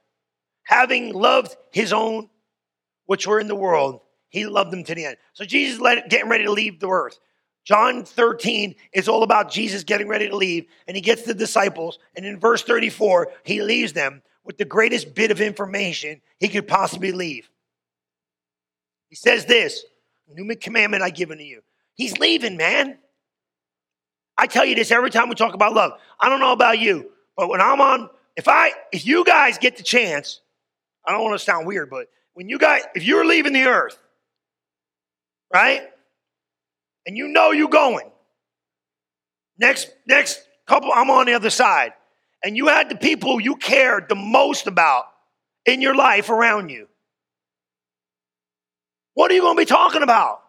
having 0.64 1.14
loved 1.14 1.56
his 1.72 1.94
own 1.94 2.28
which 3.06 3.26
were 3.26 3.40
in 3.40 3.48
the 3.48 3.54
world, 3.54 4.00
he 4.28 4.44
loved 4.44 4.70
them 4.70 4.84
to 4.84 4.94
the 4.94 5.06
end. 5.06 5.16
So 5.32 5.46
Jesus 5.46 5.80
getting 6.10 6.28
ready 6.28 6.44
to 6.44 6.52
leave 6.52 6.78
the 6.78 6.90
earth. 6.90 7.18
John 7.64 8.04
13 8.04 8.74
is 8.92 9.08
all 9.08 9.22
about 9.22 9.50
Jesus 9.50 9.82
getting 9.82 10.08
ready 10.08 10.28
to 10.28 10.36
leave, 10.36 10.66
and 10.86 10.94
he 10.94 11.00
gets 11.00 11.22
the 11.22 11.32
disciples, 11.32 11.98
and 12.14 12.26
in 12.26 12.38
verse 12.38 12.62
34, 12.64 13.28
he 13.44 13.62
leaves 13.62 13.94
them 13.94 14.20
with 14.44 14.58
the 14.58 14.64
greatest 14.64 15.14
bit 15.14 15.30
of 15.30 15.40
information 15.40 16.20
he 16.38 16.48
could 16.48 16.66
possibly 16.66 17.12
leave. 17.12 17.48
He 19.08 19.16
says 19.16 19.44
this, 19.46 19.84
new 20.28 20.56
commandment 20.56 21.02
I 21.02 21.10
give 21.10 21.30
unto 21.30 21.44
you. 21.44 21.62
He's 21.94 22.18
leaving, 22.18 22.56
man. 22.56 22.98
I 24.38 24.46
tell 24.46 24.64
you 24.64 24.74
this 24.74 24.90
every 24.90 25.10
time 25.10 25.28
we 25.28 25.34
talk 25.34 25.54
about 25.54 25.74
love. 25.74 25.92
I 26.18 26.28
don't 26.28 26.40
know 26.40 26.52
about 26.52 26.78
you, 26.78 27.10
but 27.36 27.48
when 27.48 27.60
I'm 27.60 27.80
on, 27.80 28.08
if 28.36 28.48
I, 28.48 28.72
if 28.92 29.06
you 29.06 29.24
guys 29.24 29.58
get 29.58 29.76
the 29.76 29.82
chance, 29.82 30.40
I 31.06 31.12
don't 31.12 31.22
want 31.22 31.38
to 31.38 31.44
sound 31.44 31.66
weird, 31.66 31.90
but 31.90 32.08
when 32.34 32.48
you 32.48 32.58
guys, 32.58 32.82
if 32.94 33.04
you're 33.04 33.26
leaving 33.26 33.52
the 33.52 33.64
earth, 33.64 33.98
right, 35.52 35.82
and 37.06 37.16
you 37.16 37.28
know 37.28 37.50
you're 37.50 37.68
going, 37.68 38.10
next, 39.58 39.90
next 40.06 40.42
couple, 40.66 40.90
I'm 40.94 41.10
on 41.10 41.26
the 41.26 41.34
other 41.34 41.50
side, 41.50 41.92
and 42.44 42.56
you 42.56 42.68
had 42.68 42.88
the 42.88 42.96
people 42.96 43.40
you 43.40 43.56
cared 43.56 44.08
the 44.08 44.14
most 44.14 44.66
about 44.66 45.04
in 45.66 45.80
your 45.80 45.94
life 45.94 46.30
around 46.30 46.70
you, 46.70 46.88
what 49.14 49.30
are 49.30 49.34
you 49.34 49.42
going 49.42 49.56
to 49.56 49.60
be 49.60 49.66
talking 49.66 50.02
about? 50.02 50.42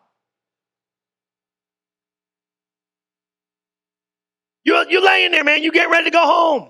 You're, 4.63 4.89
you're 4.89 5.03
laying 5.03 5.31
there, 5.31 5.43
man. 5.43 5.61
You 5.61 5.71
get 5.71 5.89
ready 5.89 6.05
to 6.05 6.11
go 6.11 6.25
home. 6.25 6.69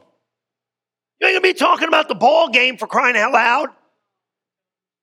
You 1.19 1.27
ain't 1.27 1.35
gonna 1.35 1.53
be 1.53 1.57
talking 1.57 1.87
about 1.87 2.09
the 2.09 2.15
ball 2.15 2.49
game 2.49 2.77
for 2.77 2.87
crying 2.87 3.15
out 3.15 3.31
loud. 3.31 3.69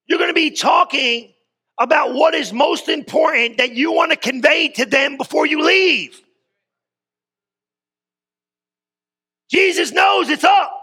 You're 0.07 0.19
gonna 0.19 0.35
be 0.35 0.51
talking 0.51 1.33
about 1.79 2.13
what 2.13 2.35
is 2.35 2.53
most 2.53 2.89
important 2.89 3.57
that 3.57 3.73
you 3.73 3.91
want 3.93 4.11
to 4.11 4.17
convey 4.17 4.69
to 4.69 4.85
them 4.85 5.17
before 5.17 5.47
you 5.47 5.63
leave. 5.65 6.21
Jesus 9.51 9.93
knows 9.93 10.29
it's 10.29 10.45
up. 10.45 10.77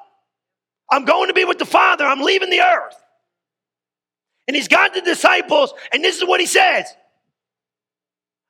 I'm 0.91 1.05
going 1.05 1.27
to 1.27 1.33
be 1.33 1.45
with 1.45 1.57
the 1.57 1.65
Father. 1.65 2.05
I'm 2.05 2.21
leaving 2.21 2.49
the 2.49 2.61
earth. 2.61 2.95
And 4.47 4.55
he's 4.55 4.67
got 4.67 4.93
the 4.93 5.01
disciples, 5.01 5.73
and 5.91 6.03
this 6.03 6.17
is 6.17 6.25
what 6.25 6.39
he 6.39 6.45
says 6.45 6.85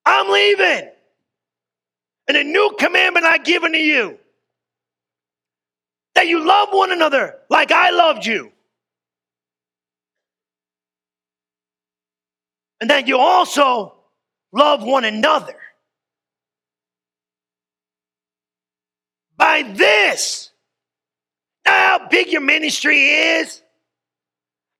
I'm 0.06 0.30
leaving. 0.30 0.90
And 2.28 2.38
a 2.38 2.44
new 2.44 2.76
commandment 2.78 3.26
I 3.26 3.38
give 3.38 3.64
unto 3.64 3.78
you 3.78 4.18
that 6.14 6.28
you 6.28 6.46
love 6.46 6.70
one 6.72 6.92
another 6.92 7.36
like 7.50 7.72
I 7.72 7.92
loved 7.92 8.26
you. 8.26 8.52
And 12.82 12.90
that 12.90 13.08
you 13.08 13.18
also 13.18 13.94
love 14.52 14.84
one 14.84 15.06
another. 15.06 15.56
By 19.58 19.64
this, 19.64 20.52
not 21.66 21.74
how 21.74 22.08
big 22.10 22.28
your 22.32 22.42
ministry 22.42 23.08
is, 23.08 23.64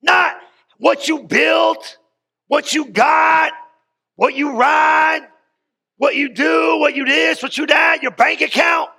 not 0.04 0.38
what 0.78 1.08
you 1.08 1.24
built, 1.24 1.98
what 2.46 2.74
you 2.74 2.86
got, 2.86 3.54
what 4.18 4.36
you 4.36 4.56
ride, 4.56 5.28
what 5.98 6.14
you 6.14 6.32
do, 6.32 6.78
what 6.78 6.96
you 6.96 7.06
this, 7.06 7.42
what 7.42 7.58
you 7.58 7.66
that, 7.66 8.04
your 8.04 8.12
bank 8.12 8.42
account, 8.42 8.92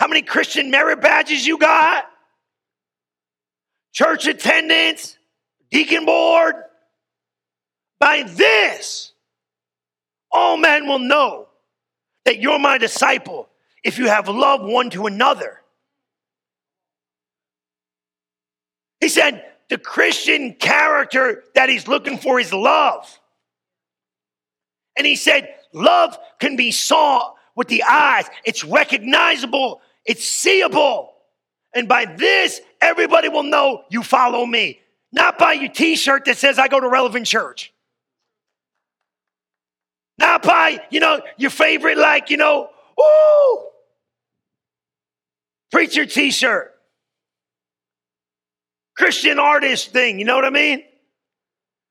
how 0.00 0.08
many 0.08 0.22
Christian 0.22 0.72
merit 0.72 1.00
badges 1.00 1.46
you 1.46 1.56
got, 1.56 2.04
church 3.92 4.26
attendance, 4.26 5.16
deacon 5.70 6.04
board. 6.04 6.56
By 8.00 8.24
this, 8.24 9.12
all 10.32 10.56
men 10.56 10.88
will 10.88 10.98
know 10.98 11.46
that 12.24 12.40
you're 12.40 12.58
my 12.58 12.78
disciple 12.78 13.48
if 13.84 13.98
you 13.98 14.08
have 14.08 14.28
love 14.28 14.62
one 14.62 14.90
to 14.90 15.06
another. 15.06 15.60
He 19.00 19.08
said, 19.08 19.44
the 19.68 19.78
Christian 19.78 20.54
character 20.54 21.44
that 21.54 21.68
he's 21.68 21.86
looking 21.86 22.18
for 22.18 22.40
is 22.40 22.52
love. 22.52 23.20
And 24.96 25.06
he 25.06 25.16
said, 25.16 25.54
Love 25.72 26.18
can 26.40 26.56
be 26.56 26.70
saw 26.70 27.34
with 27.54 27.68
the 27.68 27.82
eyes, 27.82 28.26
it's 28.44 28.64
recognizable, 28.64 29.80
it's 30.04 30.24
seeable. 30.24 31.12
And 31.74 31.86
by 31.86 32.06
this, 32.06 32.60
everybody 32.80 33.28
will 33.28 33.42
know 33.42 33.82
you 33.90 34.02
follow 34.02 34.46
me. 34.46 34.80
Not 35.12 35.38
by 35.38 35.54
your 35.54 35.70
t 35.70 35.96
shirt 35.96 36.24
that 36.24 36.38
says, 36.38 36.58
I 36.58 36.68
go 36.68 36.80
to 36.80 36.88
relevant 36.88 37.26
church. 37.26 37.72
Not 40.18 40.42
by, 40.42 40.80
you 40.90 41.00
know, 41.00 41.20
your 41.36 41.50
favorite, 41.50 41.98
like, 41.98 42.30
you 42.30 42.36
know, 42.36 42.70
ooh, 43.00 43.68
preacher 45.70 46.06
t 46.06 46.30
shirt. 46.30 46.74
Christian 48.96 49.38
artist 49.38 49.92
thing, 49.92 50.18
you 50.18 50.24
know 50.24 50.34
what 50.34 50.44
I 50.44 50.50
mean? 50.50 50.82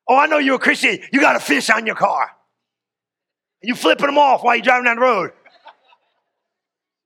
Oh, 0.08 0.16
I 0.16 0.26
know 0.26 0.38
you're 0.38 0.56
a 0.56 0.58
Christian. 0.58 0.98
You 1.12 1.20
got 1.20 1.36
a 1.36 1.40
fish 1.40 1.70
on 1.70 1.86
your 1.86 1.94
car. 1.94 2.30
You 3.62 3.74
flipping 3.74 4.06
them 4.06 4.18
off 4.18 4.42
while 4.42 4.56
you're 4.56 4.62
driving 4.62 4.84
down 4.84 4.96
the 4.96 5.02
road. 5.02 5.32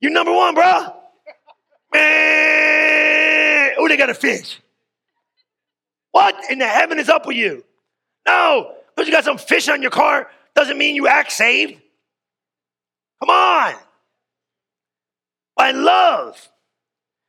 You 0.00 0.11
number 0.11 0.32
one, 0.32 0.54
bro. 0.54 0.94
Man, 1.92 3.73
oh, 3.78 3.88
they 3.88 3.97
got 3.97 4.11
a 4.11 4.14
fish. 4.14 4.61
What 6.11 6.37
in 6.50 6.59
the 6.59 6.66
heaven 6.66 6.99
is 6.99 7.09
up 7.09 7.26
with 7.26 7.37
you? 7.37 7.64
No, 8.26 8.75
because 8.94 9.09
you 9.09 9.14
got 9.14 9.25
some 9.25 9.38
fish 9.38 9.68
on 9.68 9.82
your 9.82 9.90
car 9.90 10.28
doesn't 10.54 10.76
mean 10.76 10.94
you 10.94 11.06
act 11.06 11.32
saved. 11.32 11.80
Come 13.21 13.30
on. 13.30 13.75
By 15.62 15.71
love. 15.71 16.50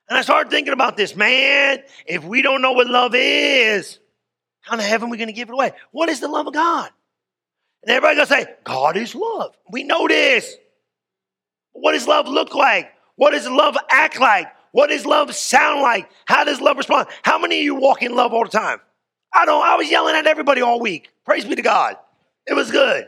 And 0.09 0.17
I 0.17 0.23
started 0.23 0.49
thinking 0.49 0.73
about 0.73 0.97
this, 0.97 1.15
man. 1.15 1.83
If 2.07 2.23
we 2.23 2.41
don't 2.41 2.63
know 2.63 2.71
what 2.71 2.87
love 2.87 3.13
is, 3.13 3.99
how 4.61 4.73
in 4.73 4.79
the 4.79 4.83
heaven 4.83 5.07
are 5.07 5.11
we 5.11 5.17
going 5.17 5.27
to 5.27 5.33
give 5.33 5.49
it 5.49 5.53
away? 5.53 5.73
What 5.91 6.09
is 6.09 6.19
the 6.19 6.27
love 6.27 6.47
of 6.47 6.53
God? 6.55 6.89
And 7.83 7.91
everybody 7.91 8.15
gonna 8.15 8.25
say, 8.25 8.47
God 8.63 8.97
is 8.97 9.13
love. 9.13 9.55
We 9.69 9.83
know 9.83 10.07
this. 10.07 10.55
What 11.73 11.91
does 11.91 12.07
love 12.07 12.27
look 12.27 12.55
like? 12.55 12.91
What 13.17 13.33
does 13.33 13.47
love 13.47 13.77
act 13.91 14.19
like? 14.19 14.47
What 14.71 14.87
does 14.87 15.05
love 15.05 15.35
sound 15.35 15.83
like? 15.83 16.09
How 16.25 16.43
does 16.43 16.59
love 16.59 16.77
respond? 16.77 17.09
How 17.21 17.37
many 17.37 17.59
of 17.59 17.63
you 17.63 17.75
walk 17.75 18.01
in 18.01 18.15
love 18.15 18.33
all 18.33 18.45
the 18.45 18.49
time? 18.49 18.79
I 19.31 19.45
don't, 19.45 19.63
I 19.63 19.75
was 19.75 19.91
yelling 19.91 20.15
at 20.15 20.25
everybody 20.25 20.61
all 20.61 20.79
week. 20.79 21.11
Praise 21.23 21.45
be 21.45 21.53
to 21.53 21.61
God. 21.61 21.97
It 22.47 22.55
was 22.55 22.71
good. 22.71 23.05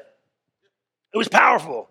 It 1.16 1.18
was 1.18 1.30
powerful. 1.30 1.90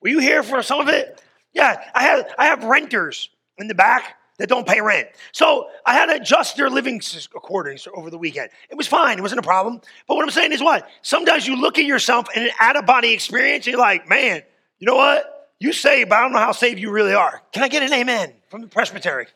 Were 0.00 0.08
you 0.08 0.20
here 0.20 0.42
for 0.42 0.62
some 0.62 0.80
of 0.80 0.88
it? 0.88 1.22
Yeah, 1.52 1.82
I 1.94 2.02
have 2.04 2.34
I 2.38 2.46
have 2.46 2.64
renters 2.64 3.28
in 3.58 3.68
the 3.68 3.74
back 3.74 4.16
that 4.38 4.48
don't 4.48 4.66
pay 4.66 4.80
rent. 4.80 5.08
So 5.32 5.68
I 5.84 5.92
had 5.92 6.06
to 6.06 6.14
adjust 6.14 6.56
their 6.56 6.70
living 6.70 7.02
accordingly 7.36 7.80
over 7.94 8.08
the 8.08 8.16
weekend. 8.16 8.50
It 8.70 8.76
was 8.76 8.86
fine. 8.86 9.18
It 9.18 9.20
wasn't 9.20 9.40
a 9.40 9.42
problem. 9.42 9.82
But 10.08 10.14
what 10.14 10.24
I'm 10.24 10.30
saying 10.30 10.52
is 10.52 10.62
what? 10.62 10.88
Sometimes 11.02 11.46
you 11.46 11.56
look 11.60 11.78
at 11.78 11.84
yourself 11.84 12.26
in 12.34 12.44
an 12.44 12.50
out-of-body 12.58 13.12
experience 13.12 13.66
and 13.66 13.72
you're 13.72 13.80
like, 13.80 14.08
man, 14.08 14.42
you 14.78 14.86
know 14.86 14.96
what? 14.96 15.50
You 15.58 15.74
saved, 15.74 16.08
but 16.08 16.16
I 16.16 16.22
don't 16.22 16.32
know 16.32 16.38
how 16.38 16.52
saved 16.52 16.80
you 16.80 16.90
really 16.90 17.12
are. 17.12 17.42
Can 17.52 17.62
I 17.62 17.68
get 17.68 17.82
an 17.82 17.92
amen 17.92 18.32
from 18.48 18.62
the 18.62 18.66
presbytery? 18.66 19.26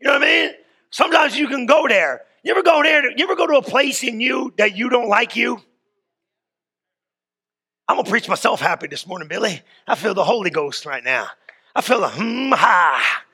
You 0.00 0.06
know 0.06 0.12
what 0.14 0.22
I 0.22 0.26
mean? 0.26 0.54
Sometimes 0.90 1.36
you 1.36 1.48
can 1.48 1.66
go 1.66 1.88
there. 1.88 2.22
You 2.44 2.52
ever 2.52 2.62
go 2.62 2.84
there? 2.84 3.10
You 3.10 3.24
ever 3.24 3.34
go 3.34 3.48
to 3.48 3.54
a 3.54 3.62
place 3.62 4.04
in 4.04 4.20
you 4.20 4.54
that 4.58 4.76
you 4.76 4.88
don't 4.88 5.08
like 5.08 5.34
you? 5.34 5.60
I'm 7.90 7.96
gonna 7.96 8.08
preach 8.08 8.28
myself 8.28 8.60
happy 8.60 8.86
this 8.86 9.04
morning, 9.04 9.26
Billy. 9.26 9.62
I 9.88 9.96
feel 9.96 10.14
the 10.14 10.22
Holy 10.22 10.50
Ghost 10.50 10.86
right 10.86 11.02
now. 11.02 11.26
I 11.74 11.80
feel 11.80 12.00
the 12.00 12.08
hmm 12.08 12.52
ha 12.52 13.24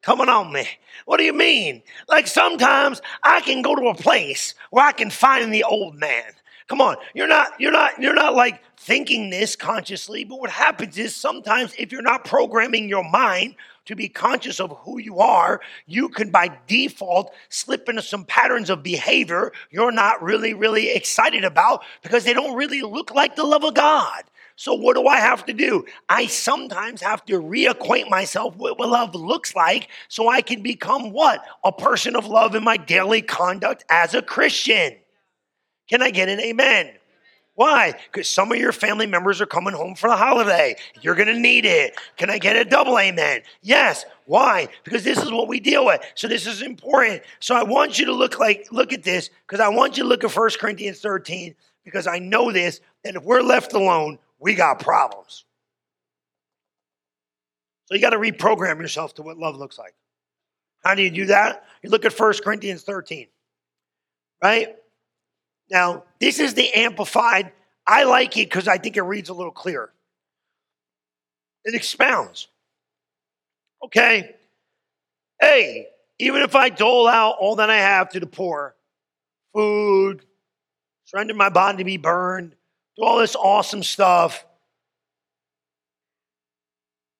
coming 0.00 0.30
on 0.30 0.50
me. 0.54 0.66
What 1.04 1.18
do 1.18 1.24
you 1.24 1.34
mean? 1.34 1.82
Like 2.08 2.26
sometimes 2.26 3.02
I 3.22 3.42
can 3.42 3.60
go 3.60 3.76
to 3.76 3.88
a 3.88 3.94
place 3.94 4.54
where 4.70 4.86
I 4.86 4.92
can 4.92 5.10
find 5.10 5.52
the 5.52 5.64
old 5.64 5.96
man. 5.96 6.32
Come 6.68 6.80
on, 6.80 6.96
you're 7.14 7.28
not, 7.28 7.52
you're 7.60 7.72
not, 7.72 8.00
you're 8.00 8.14
not 8.14 8.34
like 8.34 8.60
thinking 8.76 9.30
this 9.30 9.54
consciously, 9.54 10.24
but 10.24 10.40
what 10.40 10.50
happens 10.50 10.98
is 10.98 11.14
sometimes 11.14 11.72
if 11.78 11.92
you're 11.92 12.02
not 12.02 12.24
programming 12.24 12.88
your 12.88 13.08
mind 13.08 13.54
to 13.84 13.94
be 13.94 14.08
conscious 14.08 14.58
of 14.58 14.76
who 14.78 14.98
you 14.98 15.20
are, 15.20 15.60
you 15.86 16.08
can 16.08 16.30
by 16.30 16.58
default 16.66 17.32
slip 17.50 17.88
into 17.88 18.02
some 18.02 18.24
patterns 18.24 18.68
of 18.68 18.82
behavior 18.82 19.52
you're 19.70 19.92
not 19.92 20.20
really, 20.22 20.54
really 20.54 20.90
excited 20.90 21.44
about 21.44 21.84
because 22.02 22.24
they 22.24 22.34
don't 22.34 22.56
really 22.56 22.82
look 22.82 23.14
like 23.14 23.36
the 23.36 23.44
love 23.44 23.64
of 23.64 23.74
God. 23.74 24.24
So, 24.56 24.72
what 24.72 24.96
do 24.96 25.06
I 25.06 25.18
have 25.18 25.44
to 25.46 25.52
do? 25.52 25.84
I 26.08 26.26
sometimes 26.26 27.02
have 27.02 27.24
to 27.26 27.40
reacquaint 27.40 28.08
myself 28.08 28.56
with 28.56 28.78
what 28.78 28.88
love 28.88 29.14
looks 29.14 29.54
like 29.54 29.88
so 30.08 30.28
I 30.28 30.40
can 30.40 30.62
become 30.62 31.12
what? 31.12 31.44
A 31.62 31.70
person 31.70 32.16
of 32.16 32.26
love 32.26 32.54
in 32.54 32.64
my 32.64 32.78
daily 32.78 33.20
conduct 33.20 33.84
as 33.90 34.14
a 34.14 34.22
Christian. 34.22 34.96
Can 35.88 36.02
I 36.02 36.10
get 36.10 36.28
an 36.28 36.40
amen? 36.40 36.92
Why? 37.56 37.94
Because 38.12 38.28
some 38.28 38.52
of 38.52 38.58
your 38.58 38.72
family 38.72 39.06
members 39.06 39.40
are 39.40 39.46
coming 39.46 39.72
home 39.72 39.94
for 39.94 40.10
the 40.10 40.16
holiday. 40.16 40.76
You're 41.00 41.14
going 41.14 41.28
to 41.28 41.38
need 41.38 41.64
it. 41.64 41.94
Can 42.18 42.28
I 42.28 42.36
get 42.36 42.54
a 42.54 42.66
double 42.66 42.98
amen? 42.98 43.40
Yes. 43.62 44.04
Why? 44.26 44.68
Because 44.84 45.04
this 45.04 45.18
is 45.18 45.32
what 45.32 45.48
we 45.48 45.58
deal 45.58 45.86
with. 45.86 46.02
So 46.14 46.28
this 46.28 46.46
is 46.46 46.60
important. 46.60 47.22
So 47.40 47.54
I 47.54 47.62
want 47.62 47.98
you 47.98 48.04
to 48.06 48.12
look 48.12 48.38
like 48.38 48.68
look 48.70 48.92
at 48.92 49.02
this 49.02 49.30
because 49.46 49.60
I 49.60 49.68
want 49.68 49.96
you 49.96 50.02
to 50.02 50.08
look 50.08 50.22
at 50.22 50.36
1 50.36 50.50
Corinthians 50.60 51.00
13 51.00 51.54
because 51.82 52.06
I 52.06 52.18
know 52.18 52.52
this 52.52 52.80
that 53.04 53.16
if 53.16 53.22
we're 53.22 53.40
left 53.40 53.72
alone, 53.72 54.18
we 54.38 54.54
got 54.54 54.78
problems. 54.78 55.46
So 57.86 57.94
you 57.94 58.02
got 58.02 58.10
to 58.10 58.18
reprogram 58.18 58.80
yourself 58.80 59.14
to 59.14 59.22
what 59.22 59.38
love 59.38 59.56
looks 59.56 59.78
like. 59.78 59.94
How 60.84 60.94
do 60.94 61.02
you 61.02 61.10
do 61.10 61.26
that? 61.26 61.64
You 61.82 61.88
look 61.88 62.04
at 62.04 62.18
1 62.18 62.34
Corinthians 62.44 62.82
13. 62.82 63.28
Right? 64.42 64.76
Now, 65.70 66.04
this 66.20 66.38
is 66.38 66.54
the 66.54 66.72
amplified. 66.74 67.52
I 67.86 68.04
like 68.04 68.36
it 68.36 68.48
because 68.48 68.68
I 68.68 68.78
think 68.78 68.96
it 68.96 69.02
reads 69.02 69.28
a 69.28 69.34
little 69.34 69.52
clearer. 69.52 69.92
It 71.64 71.74
expounds. 71.74 72.48
Okay. 73.84 74.36
Hey, 75.40 75.88
even 76.18 76.42
if 76.42 76.54
I 76.54 76.68
dole 76.68 77.06
out 77.06 77.36
all 77.38 77.56
that 77.56 77.70
I 77.70 77.76
have 77.76 78.10
to 78.10 78.20
the 78.20 78.26
poor, 78.26 78.74
food, 79.52 80.24
surrender 81.04 81.34
my 81.34 81.48
body 81.48 81.78
to 81.78 81.84
be 81.84 81.96
burned, 81.96 82.54
do 82.96 83.04
all 83.04 83.18
this 83.18 83.36
awesome 83.36 83.82
stuff 83.82 84.46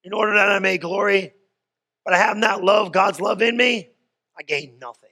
in 0.05 0.12
order 0.12 0.35
that 0.35 0.51
I 0.51 0.61
may 0.61 0.79
glory, 0.79 1.35
but 2.05 2.14
I 2.14 2.18
have 2.18 2.37
not 2.37 2.62
love, 2.62 2.92
God's 2.92 3.21
love 3.21 3.42
in 3.42 3.57
me, 3.57 3.90
I 4.38 4.42
gain 4.44 4.79
nothing. 4.81 5.06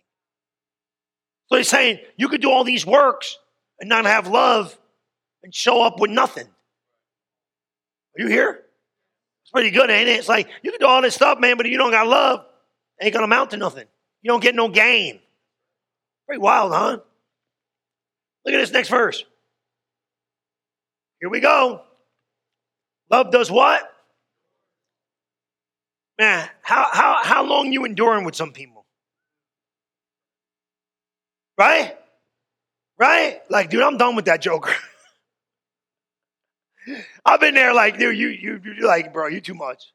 So 1.46 1.56
he's 1.56 1.68
saying 1.68 2.00
you 2.16 2.28
could 2.28 2.40
do 2.40 2.50
all 2.50 2.64
these 2.64 2.86
works 2.86 3.38
and 3.78 3.88
not 3.88 4.06
have 4.06 4.28
love 4.28 4.76
and 5.42 5.54
show 5.54 5.82
up 5.82 6.00
with 6.00 6.10
nothing. 6.10 6.46
Are 6.46 8.22
you 8.22 8.28
here? 8.28 8.62
It's 9.42 9.50
pretty 9.50 9.70
good, 9.70 9.90
ain't 9.90 10.08
it? 10.08 10.18
It's 10.18 10.28
like 10.28 10.48
you 10.62 10.70
can 10.70 10.80
do 10.80 10.86
all 10.86 11.02
this 11.02 11.14
stuff, 11.14 11.38
man, 11.38 11.56
but 11.56 11.66
if 11.66 11.72
you 11.72 11.78
don't 11.78 11.90
got 11.90 12.06
love, 12.06 12.44
ain't 13.00 13.12
gonna 13.12 13.24
amount 13.26 13.50
to 13.50 13.56
nothing. 13.56 13.86
You 14.22 14.30
don't 14.30 14.42
get 14.42 14.54
no 14.54 14.68
gain. 14.68 15.20
Pretty 16.26 16.40
wild, 16.40 16.72
huh? 16.72 16.98
Look 18.44 18.54
at 18.54 18.58
this 18.58 18.72
next 18.72 18.88
verse. 18.88 19.24
Here 21.20 21.28
we 21.28 21.40
go. 21.40 21.82
Love 23.10 23.30
does 23.30 23.50
what? 23.50 23.90
Man, 26.18 26.48
how, 26.62 26.88
how, 26.92 27.18
how 27.22 27.44
long 27.44 27.72
you 27.72 27.84
enduring 27.84 28.24
with 28.24 28.34
some 28.34 28.52
people? 28.52 28.73
Right? 31.56 31.96
Right? 32.98 33.40
Like, 33.48 33.70
dude, 33.70 33.82
I'm 33.82 33.96
done 33.96 34.16
with 34.16 34.26
that 34.26 34.40
joker. 34.40 34.74
I've 37.24 37.40
been 37.40 37.54
there 37.54 37.72
like, 37.72 37.98
dude, 37.98 38.16
you, 38.16 38.28
you, 38.28 38.60
you 38.62 38.86
like, 38.86 39.12
bro, 39.12 39.28
you 39.28 39.40
too 39.40 39.54
much. 39.54 39.92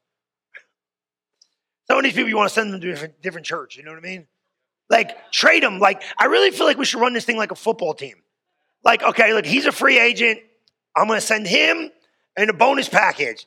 Some 1.88 1.98
of 1.98 2.04
these 2.04 2.14
people, 2.14 2.30
you 2.30 2.38
want 2.38 2.50
to 2.50 2.54
send 2.54 2.74
them 2.74 2.82
to 2.82 2.88
a 2.88 2.92
different, 2.92 3.22
different 3.22 3.48
church. 3.48 3.78
You 3.78 3.84
know 3.84 3.92
what 3.92 3.98
I 3.98 4.02
mean? 4.02 4.28
Like, 4.90 5.32
trade 5.32 5.64
them. 5.64 5.80
Like, 5.80 6.02
I 6.18 6.26
really 6.26 6.52
feel 6.52 6.66
like 6.66 6.78
we 6.78 6.86
should 6.86 7.02
run 7.02 7.14
this 7.14 7.26
thing 7.26 7.38
like 7.38 7.52
a 7.52 7.56
football 7.56 7.94
team. 7.94 8.16
Like, 8.84 9.04
okay, 9.04 9.34
look, 9.34 9.46
he's 9.46 9.66
a 9.66 9.72
free 9.72 10.00
agent. 10.00 10.40
I'm 10.96 11.08
going 11.08 11.20
to 11.20 11.26
send 11.26 11.48
him 11.48 11.92
in 12.38 12.50
a 12.50 12.54
bonus 12.54 12.90
package. 12.90 13.46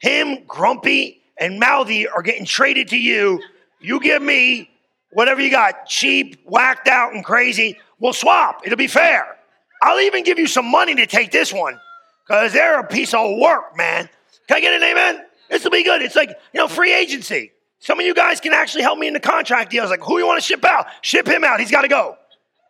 Him, 0.00 0.44
Grumpy, 0.46 1.20
and 1.38 1.58
Mouthy 1.58 2.08
are 2.08 2.22
getting 2.22 2.44
traded 2.44 2.88
to 2.88 2.98
you. 2.98 3.40
You 3.80 4.00
give 4.00 4.22
me 4.22 4.70
whatever 5.12 5.40
you 5.40 5.50
got, 5.50 5.86
cheap, 5.86 6.40
whacked 6.44 6.88
out, 6.88 7.14
and 7.14 7.24
crazy, 7.24 7.78
we'll 7.98 8.12
swap. 8.12 8.62
It'll 8.64 8.76
be 8.76 8.86
fair. 8.86 9.36
I'll 9.82 10.00
even 10.00 10.24
give 10.24 10.38
you 10.38 10.46
some 10.46 10.66
money 10.66 10.94
to 10.96 11.06
take 11.06 11.30
this 11.30 11.52
one 11.52 11.78
because 12.26 12.52
they're 12.52 12.80
a 12.80 12.86
piece 12.86 13.14
of 13.14 13.38
work, 13.38 13.76
man. 13.76 14.08
Can 14.48 14.56
I 14.56 14.60
get 14.60 14.74
an 14.74 14.82
amen? 14.82 15.24
This 15.50 15.64
will 15.64 15.70
be 15.70 15.84
good. 15.84 16.02
It's 16.02 16.16
like, 16.16 16.30
you 16.30 16.60
know, 16.60 16.68
free 16.68 16.94
agency. 16.94 17.52
Some 17.80 18.00
of 18.00 18.06
you 18.06 18.14
guys 18.14 18.40
can 18.40 18.52
actually 18.52 18.82
help 18.82 18.98
me 18.98 19.06
in 19.06 19.14
the 19.14 19.20
contract 19.20 19.70
deals. 19.70 19.90
Like, 19.90 20.00
who 20.00 20.18
you 20.18 20.26
want 20.26 20.40
to 20.40 20.46
ship 20.46 20.64
out? 20.64 20.86
Ship 21.02 21.26
him 21.26 21.44
out. 21.44 21.60
He's 21.60 21.70
got 21.70 21.82
to 21.82 21.88
go. 21.88 22.16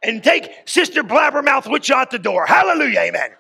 And 0.03 0.23
take 0.23 0.53
Sister 0.67 1.03
Blabbermouth 1.03 1.71
with 1.71 1.89
you 1.89 1.95
out 1.95 2.11
the 2.11 2.19
door. 2.19 2.47
Hallelujah, 2.47 3.01
amen. 3.01 3.31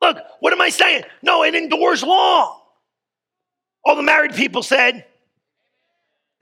Look, 0.00 0.18
what 0.38 0.52
am 0.52 0.60
I 0.60 0.70
saying? 0.70 1.04
No, 1.20 1.42
it 1.42 1.54
endures 1.54 2.02
long. 2.02 2.58
All 3.84 3.96
the 3.96 4.02
married 4.02 4.34
people 4.34 4.62
said, 4.62 5.04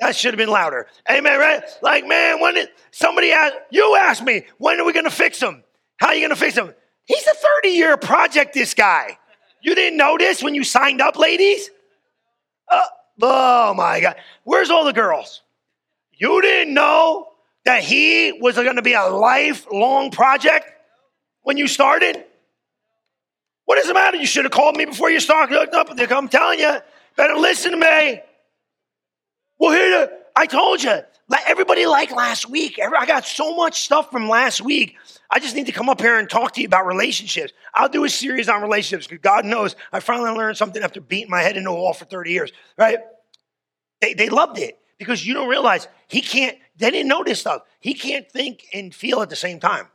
that 0.01 0.15
should 0.15 0.33
have 0.33 0.39
been 0.39 0.49
louder. 0.49 0.87
Amen, 1.11 1.39
right? 1.39 1.63
Like, 1.83 2.07
man, 2.07 2.41
when 2.41 2.55
did 2.55 2.69
somebody 2.91 3.33
asked, 3.33 3.57
you 3.71 3.97
asked 3.97 4.23
me, 4.23 4.45
when 4.59 4.81
are 4.81 4.85
we 4.85 4.93
to 5.05 5.11
fix 5.11 5.41
him? 5.41 5.65
How 5.99 6.09
are 6.09 6.15
you 6.15 6.21
to 6.31 6.37
fix 6.37 6.57
him? 6.57 6.73
He's 7.07 7.27
a 7.27 7.35
30 7.63 7.69
year 7.71 7.97
project, 7.97 8.55
this 8.55 8.75
guy. 8.75 9.19
You 9.61 9.75
didn't 9.75 9.97
this 10.17 10.43
when 10.43 10.55
you 10.55 10.63
signed 10.63 11.01
up, 11.01 11.19
ladies? 11.19 11.71
Uh, 12.71 12.83
oh 13.23 13.75
my 13.75 14.01
God. 14.01 14.17
Where's 14.45 14.71
all 14.71 14.85
the 14.85 14.93
girls? 14.93 15.43
You 16.13 16.41
didn't 16.43 16.75
know 16.75 17.29
that 17.65 17.83
he 17.83 18.33
was 18.41 18.57
to 18.77 18.83
be 18.83 18.93
a 18.93 19.07
lifelong 19.07 20.11
project 20.11 20.67
when 21.43 21.57
you 21.57 21.67
started? 21.67 22.25
What 23.65 23.77
does 23.77 23.89
it 23.89 23.95
matter? 23.95 24.17
You 24.17 24.27
should 24.27 24.45
have 24.45 24.53
called 24.53 24.77
me 24.77 24.85
before 24.85 25.11
you 25.11 25.21
started. 25.21 25.75
Up. 25.75 25.89
I'm 25.91 26.29
telling 26.29 26.61
you, 26.61 26.79
better 27.17 27.35
listen 27.35 27.73
to 27.73 27.77
me. 27.77 28.23
Well, 29.59 29.73
here, 29.73 30.11
I 30.37 30.47
told 30.47 30.83
you. 30.83 31.01
Everybody 31.47 31.85
like 31.87 32.11
last 32.11 32.49
week. 32.49 32.79
I 32.81 33.05
got 33.05 33.27
so 33.27 33.55
much 33.55 33.83
stuff 33.83 34.11
from 34.11 34.29
last 34.29 34.63
week. 34.63 34.97
I 35.31 35.41
just 35.41 35.55
need 35.55 35.67
to 35.67 35.73
come 35.73 35.89
up 35.89 36.01
here 36.01 36.19
and 36.19 36.29
talk 36.29 36.53
to 36.55 36.61
you 36.61 36.67
about 36.67 36.87
relationships. 36.87 37.53
I'll 37.75 37.89
do 37.89 38.05
a 38.05 38.09
series 38.09 38.49
on 38.49 38.63
relationships 38.63 39.07
because 39.07 39.23
God 39.23 39.45
knows 39.45 39.77
I 39.93 40.01
finally 40.01 40.31
learned 40.31 40.57
something 40.57 40.83
after 40.83 41.01
beating 41.01 41.31
my 41.31 41.43
head 41.43 41.57
into 41.57 41.71
a 41.71 41.75
wall 41.75 41.93
for 41.93 42.07
30 42.07 42.31
years, 42.31 42.53
right? 42.79 42.99
They, 44.01 44.15
they 44.15 44.29
loved 44.31 44.59
it 44.59 44.79
because 44.97 45.27
you 45.27 45.35
don't 45.35 45.49
realize 45.49 45.87
he 46.07 46.23
can't, 46.23 46.57
they 46.77 46.91
didn't 46.91 47.09
know 47.09 47.25
this 47.25 47.41
stuff. 47.41 47.63
He 47.81 47.93
can't 47.93 48.31
think 48.31 48.67
and 48.73 48.95
feel 48.95 49.21
at 49.21 49.29
the 49.29 49.37
same 49.37 49.61
time. 49.61 49.89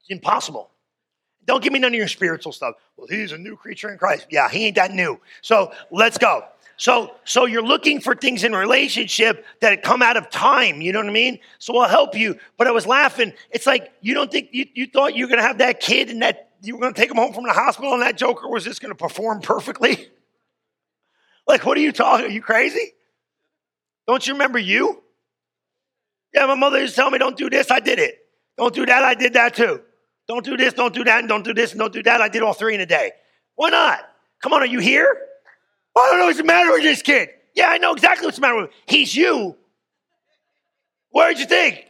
It's 0.00 0.10
impossible. 0.10 0.70
Don't 1.46 1.62
give 1.62 1.72
me 1.72 1.78
none 1.78 1.92
of 1.92 1.98
your 1.98 2.08
spiritual 2.08 2.52
stuff. 2.52 2.74
Well, 2.96 3.06
he's 3.08 3.32
a 3.32 3.38
new 3.38 3.56
creature 3.56 3.90
in 3.90 3.96
Christ. 3.98 4.26
Yeah, 4.30 4.50
he 4.50 4.66
ain't 4.66 4.76
that 4.76 4.92
new. 4.92 5.18
So 5.40 5.72
let's 5.90 6.18
go. 6.18 6.44
So, 6.78 7.16
so 7.24 7.44
you're 7.44 7.62
looking 7.62 8.00
for 8.00 8.14
things 8.14 8.44
in 8.44 8.52
relationship 8.52 9.44
that 9.60 9.82
come 9.82 10.00
out 10.00 10.16
of 10.16 10.30
time. 10.30 10.80
You 10.80 10.92
know 10.92 11.00
what 11.00 11.08
I 11.08 11.12
mean? 11.12 11.40
So 11.58 11.76
I'll 11.76 11.88
help 11.88 12.14
you. 12.14 12.38
But 12.56 12.68
I 12.68 12.70
was 12.70 12.86
laughing. 12.86 13.32
It's 13.50 13.66
like 13.66 13.92
you 14.00 14.14
don't 14.14 14.30
think 14.30 14.50
you, 14.52 14.66
you 14.74 14.86
thought 14.86 15.16
you 15.16 15.26
were 15.28 15.36
to 15.36 15.42
have 15.42 15.58
that 15.58 15.80
kid 15.80 16.08
and 16.08 16.22
that 16.22 16.50
you 16.62 16.76
were 16.76 16.88
to 16.88 16.94
take 16.94 17.10
him 17.10 17.16
home 17.16 17.32
from 17.32 17.44
the 17.44 17.52
hospital 17.52 17.92
and 17.92 18.02
that 18.02 18.16
joker 18.16 18.48
was 18.48 18.64
just 18.64 18.80
to 18.80 18.94
perform 18.94 19.40
perfectly. 19.40 20.08
like, 21.48 21.66
what 21.66 21.76
are 21.76 21.80
you 21.80 21.92
talking? 21.92 22.26
Are 22.26 22.30
you 22.30 22.42
crazy? 22.42 22.92
Don't 24.06 24.24
you 24.26 24.34
remember 24.34 24.58
you? 24.58 25.02
Yeah, 26.32 26.46
my 26.46 26.54
mother 26.54 26.80
used 26.80 26.94
to 26.94 27.00
tell 27.00 27.10
me, 27.10 27.18
don't 27.18 27.36
do 27.36 27.50
this. 27.50 27.70
I 27.70 27.80
did 27.80 27.98
it. 27.98 28.18
Don't 28.56 28.74
do 28.74 28.86
that. 28.86 29.02
I 29.02 29.14
did 29.14 29.32
that 29.32 29.54
too. 29.54 29.82
Don't 30.28 30.44
do 30.44 30.58
this, 30.58 30.74
don't 30.74 30.94
do 30.94 31.04
that, 31.04 31.20
and 31.20 31.28
don't 31.28 31.42
do 31.42 31.54
this, 31.54 31.72
and 31.72 31.80
don't 31.80 31.92
do 31.92 32.02
that. 32.02 32.20
I 32.20 32.28
did 32.28 32.42
all 32.42 32.52
three 32.52 32.74
in 32.74 32.82
a 32.82 32.86
day. 32.86 33.12
Why 33.54 33.70
not? 33.70 34.00
Come 34.42 34.52
on, 34.52 34.60
are 34.60 34.66
you 34.66 34.78
here? 34.78 35.27
I 35.98 36.10
don't 36.10 36.20
know 36.20 36.26
what's 36.26 36.38
the 36.38 36.44
matter 36.44 36.70
with 36.72 36.82
this 36.82 37.02
kid. 37.02 37.30
Yeah, 37.54 37.68
I 37.68 37.78
know 37.78 37.92
exactly 37.92 38.26
what's 38.26 38.36
the 38.36 38.42
matter 38.42 38.56
with 38.56 38.66
him. 38.66 38.76
He's 38.86 39.14
you. 39.14 39.56
Did 41.14 41.40
you 41.40 41.46
think? 41.46 41.86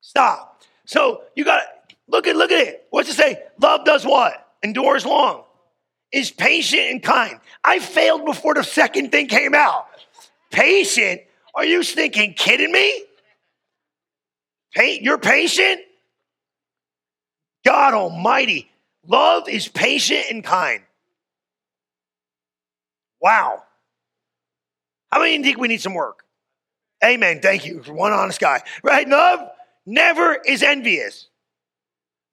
Stop. 0.00 0.62
So 0.84 1.22
you 1.34 1.44
got 1.44 1.62
look 2.08 2.26
at 2.26 2.36
look 2.36 2.50
at 2.50 2.66
it. 2.66 2.86
What's 2.90 3.08
it 3.10 3.14
say? 3.14 3.42
Love 3.60 3.84
does 3.84 4.04
what? 4.06 4.54
Endures 4.62 5.04
long. 5.04 5.44
Is 6.12 6.30
patient 6.30 6.82
and 6.82 7.02
kind. 7.02 7.40
I 7.64 7.78
failed 7.78 8.24
before 8.24 8.54
the 8.54 8.62
second 8.62 9.10
thing 9.10 9.26
came 9.26 9.54
out. 9.54 9.86
Patient? 10.50 11.20
Are 11.54 11.64
you 11.64 11.82
thinking 11.82 12.34
kidding 12.34 12.72
me? 12.72 13.04
You're 14.76 15.18
patient? 15.18 15.80
God 17.64 17.94
Almighty. 17.94 18.70
Love 19.06 19.48
is 19.48 19.68
patient 19.68 20.26
and 20.30 20.44
kind. 20.44 20.82
Wow. 23.26 23.64
How 25.10 25.18
many 25.18 25.42
think 25.42 25.58
we 25.58 25.66
need 25.66 25.80
some 25.80 25.94
work? 25.94 26.22
Amen. 27.04 27.40
Thank 27.40 27.66
you 27.66 27.82
one 27.88 28.12
honest 28.12 28.38
guy. 28.38 28.62
Right? 28.84 29.08
Love 29.08 29.40
never 29.84 30.36
is 30.46 30.62
envious. 30.62 31.26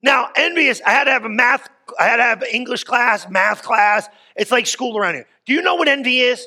Now, 0.04 0.28
envious, 0.36 0.80
I 0.86 0.90
had 0.90 1.04
to 1.04 1.10
have 1.10 1.24
a 1.24 1.28
math, 1.28 1.68
I 1.98 2.04
had 2.04 2.18
to 2.18 2.22
have 2.22 2.44
English 2.44 2.84
class, 2.84 3.28
math 3.28 3.64
class. 3.64 4.08
It's 4.36 4.52
like 4.52 4.68
school 4.68 4.96
around 4.96 5.14
here. 5.14 5.26
Do 5.46 5.52
you 5.52 5.62
know 5.62 5.74
what 5.74 5.88
envy 5.88 6.20
is? 6.20 6.46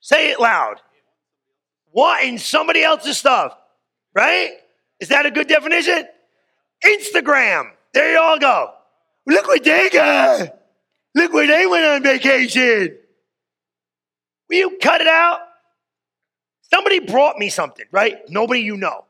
Say 0.00 0.30
it 0.32 0.38
loud. 0.38 0.74
What 1.90 2.22
in 2.22 2.36
somebody 2.36 2.82
else's 2.82 3.16
stuff, 3.16 3.56
right? 4.14 4.50
Is 5.00 5.08
that 5.08 5.24
a 5.24 5.30
good 5.30 5.48
definition? 5.48 6.06
Instagram. 6.84 7.70
There 7.94 8.12
you 8.12 8.18
all 8.18 8.38
go. 8.38 8.74
Look 9.26 9.46
what 9.46 9.64
they 9.64 9.88
got. 9.88 10.58
Look 11.14 11.32
where 11.32 11.46
they 11.46 11.66
went 11.66 11.84
on 11.84 12.02
vacation. 12.02 12.96
Will 14.48 14.56
you 14.56 14.78
cut 14.82 15.00
it 15.00 15.06
out? 15.06 15.40
Somebody 16.72 17.00
brought 17.00 17.38
me 17.38 17.48
something, 17.50 17.86
right? 17.90 18.18
Nobody 18.28 18.60
you 18.60 18.76
know. 18.76 19.04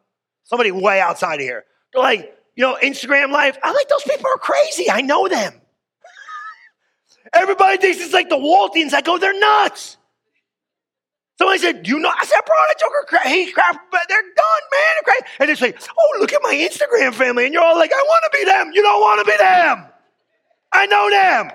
Somebody 0.45 0.71
way 0.73 1.01
outside 1.01 1.37
of 1.37 1.41
here. 1.41 1.65
They're 1.93 2.03
like, 2.03 2.37
you 2.57 2.63
know, 2.63 2.77
Instagram 2.83 3.31
life. 3.31 3.57
I'm 3.63 3.75
like, 3.75 3.89
those 3.89 4.03
people 4.03 4.27
are 4.27 4.39
crazy. 4.39 4.91
I 4.91 5.01
know 5.01 5.29
them. 5.29 5.55
Everybody 7.33 7.79
thinks 7.79 8.01
it's 8.01 8.13
like 8.13 8.29
the 8.29 8.39
Waltons. 8.39 8.93
I 8.93 9.01
go, 9.01 9.19
they're 9.19 9.39
nuts. 9.39 9.97
Somebody 11.39 11.59
said, 11.59 11.83
"Do 11.83 11.91
you 11.91 11.99
know?" 11.99 12.09
I 12.11 12.25
said, 12.25 12.41
"Bro, 12.47 12.55
that 12.69 12.79
joker, 12.79 13.05
cra- 13.09 13.29
he 13.29 13.51
crap, 13.51 13.91
but 13.91 14.03
they're 14.09 14.23
done, 14.23 14.63
man." 14.71 15.03
They're. 15.07 15.29
And 15.41 15.51
it's 15.51 15.61
like, 15.61 15.81
"Oh, 15.99 16.17
look 16.21 16.33
at 16.33 16.41
my 16.41 16.55
Instagram 16.55 17.13
family," 17.15 17.47
and 17.47 17.55
you're 17.55 17.65
all 17.65 17.77
like, 17.77 17.91
"I 17.93 18.01
want 18.01 18.33
to 18.33 18.39
be 18.39 18.45
them." 18.45 18.71
You 18.73 18.83
don't 18.83 19.01
want 19.01 19.19
to 19.19 19.33
be 19.33 19.37
them. 19.37 19.87
I 20.73 20.87
know 20.87 21.11
them. 21.11 21.51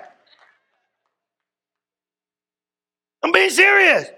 I'm 3.22 3.32
being 3.32 3.50
serious. 3.50 4.08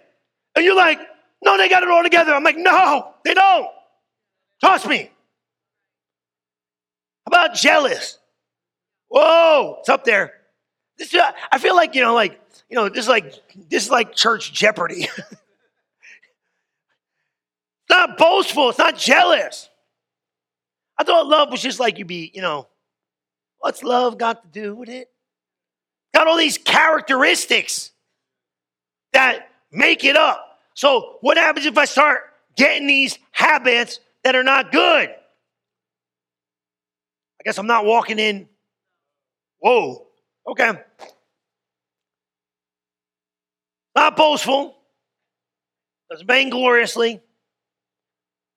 And 0.54 0.64
you're 0.64 0.76
like, 0.76 1.00
"No, 1.42 1.56
they 1.56 1.68
got 1.68 1.82
it 1.82 1.88
all 1.88 2.02
together." 2.02 2.34
I'm 2.34 2.44
like, 2.44 2.56
"No, 2.56 3.14
they 3.24 3.34
don't." 3.34 3.68
Trust 4.60 4.86
me. 4.86 5.10
How 7.26 7.28
about 7.28 7.54
jealous? 7.54 8.18
Whoa, 9.08 9.76
it's 9.80 9.88
up 9.88 10.04
there. 10.04 10.34
This, 10.98 11.14
uh, 11.14 11.32
I 11.50 11.58
feel 11.58 11.74
like 11.74 11.94
you 11.94 12.02
know, 12.02 12.14
like 12.14 12.40
you 12.68 12.76
know, 12.76 12.88
this 12.88 13.04
is 13.04 13.08
like 13.08 13.32
this 13.68 13.84
is 13.84 13.90
like 13.90 14.14
church 14.14 14.52
Jeopardy. 14.52 15.08
not 17.90 18.18
boastful. 18.18 18.70
It's 18.70 18.78
not 18.78 18.96
jealous. 18.96 19.68
I 20.98 21.04
thought 21.04 21.26
love 21.26 21.50
was 21.50 21.62
just 21.62 21.80
like 21.80 21.98
you 21.98 22.04
be, 22.04 22.30
you 22.34 22.42
know, 22.42 22.68
what's 23.58 23.82
love 23.82 24.18
got 24.18 24.42
to 24.42 24.60
do 24.60 24.74
with 24.74 24.88
it? 24.88 25.08
Got 26.14 26.28
all 26.28 26.36
these 26.36 26.58
characteristics 26.58 27.92
that 29.12 29.48
make 29.72 30.04
it 30.04 30.16
up. 30.16 30.58
So, 30.74 31.18
what 31.20 31.36
happens 31.36 31.66
if 31.66 31.76
I 31.76 31.84
start 31.84 32.20
getting 32.56 32.86
these 32.86 33.18
habits 33.32 34.00
that 34.24 34.34
are 34.34 34.44
not 34.44 34.72
good? 34.72 35.10
I 37.40 37.42
guess 37.44 37.58
I'm 37.58 37.66
not 37.66 37.84
walking 37.84 38.18
in. 38.18 38.48
Whoa, 39.58 40.06
okay. 40.46 40.72
Not 43.94 44.16
boastful, 44.16 44.76
does 46.10 46.22
vaingloriously, 46.22 47.20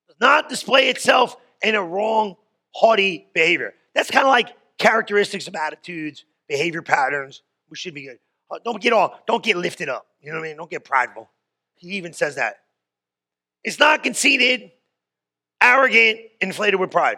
does 0.07 0.17
not 0.19 0.47
display 0.47 0.89
itself 0.89 1.35
in 1.61 1.75
a 1.75 1.83
wrong, 1.83 2.35
haughty 2.71 3.27
behavior. 3.33 3.73
That's 3.95 4.11
kind 4.11 4.25
of 4.25 4.29
like 4.29 4.55
characteristics 4.77 5.47
of 5.47 5.55
attitudes, 5.55 6.25
behavior 6.47 6.81
patterns. 6.81 7.41
We 7.69 7.77
should 7.77 7.93
be 7.93 8.03
good. 8.03 8.19
Uh, 8.53 8.59
don't 8.63 8.81
get 8.81 8.93
all, 8.93 9.19
don't 9.27 9.43
get 9.43 9.57
lifted 9.57 9.89
up. 9.89 10.05
You 10.21 10.31
know 10.31 10.39
what 10.39 10.45
I 10.45 10.49
mean? 10.49 10.57
Don't 10.57 10.69
get 10.69 10.83
prideful. 10.83 11.29
He 11.75 11.93
even 11.93 12.13
says 12.13 12.35
that. 12.35 12.57
It's 13.63 13.79
not 13.79 14.03
conceited, 14.03 14.71
arrogant, 15.61 16.19
inflated 16.39 16.79
with 16.79 16.91
pride. 16.91 17.17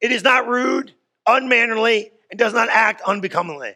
It 0.00 0.12
is 0.12 0.22
not 0.22 0.48
rude, 0.48 0.94
unmannerly, 1.26 2.10
and 2.30 2.38
does 2.38 2.54
not 2.54 2.68
act 2.70 3.02
unbecomingly. 3.06 3.74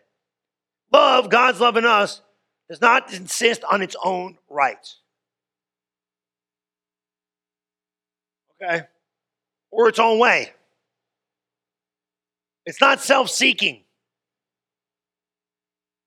Love, 0.93 1.29
God's 1.29 1.61
love 1.61 1.77
in 1.77 1.85
us, 1.85 2.23
does 2.69 2.81
not 2.81 3.13
insist 3.13 3.63
on 3.65 3.83
its 3.83 3.97
own 4.03 4.39
rights. 4.49 5.01
okay? 8.63 8.87
Or 9.71 9.89
its 9.89 9.99
own 9.99 10.19
way. 10.19 10.53
It's 12.65 12.81
not 12.81 13.01
self 13.01 13.31
seeking. 13.31 13.86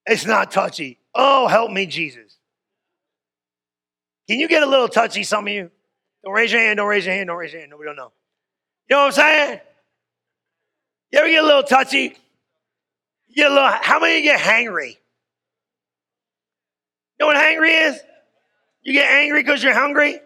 It's 0.09 0.25
not 0.25 0.49
touchy. 0.49 0.97
Oh, 1.13 1.47
help 1.47 1.71
me, 1.71 1.85
Jesus. 1.85 2.37
Can 4.27 4.39
you 4.39 4.47
get 4.47 4.63
a 4.63 4.65
little 4.65 4.87
touchy, 4.87 5.23
some 5.23 5.47
of 5.47 5.53
you? 5.53 5.69
Don't 6.23 6.33
raise 6.33 6.51
your 6.51 6.61
hand, 6.61 6.77
don't 6.77 6.87
raise 6.87 7.05
your 7.05 7.13
hand, 7.13 7.27
don't 7.27 7.37
raise 7.37 7.53
your 7.53 7.61
hand. 7.61 7.71
Nobody 7.71 7.89
don't 7.89 7.95
know. 7.95 8.11
You 8.89 8.95
know 8.95 9.03
what 9.03 9.05
I'm 9.05 9.11
saying? 9.11 9.59
You 11.11 11.19
ever 11.19 11.29
get 11.29 11.43
a 11.43 11.45
little 11.45 11.63
touchy? 11.63 12.17
You 13.27 13.35
get 13.35 13.51
a 13.51 13.53
little, 13.53 13.69
how 13.69 13.99
many 13.99 14.23
get 14.23 14.39
hangry? 14.39 14.97
You 17.19 17.25
know 17.25 17.27
what 17.27 17.37
hangry 17.37 17.89
is? 17.89 17.99
You 18.81 18.93
get 18.93 19.09
angry 19.11 19.43
because 19.43 19.61
you're 19.61 19.73
hungry? 19.73 20.19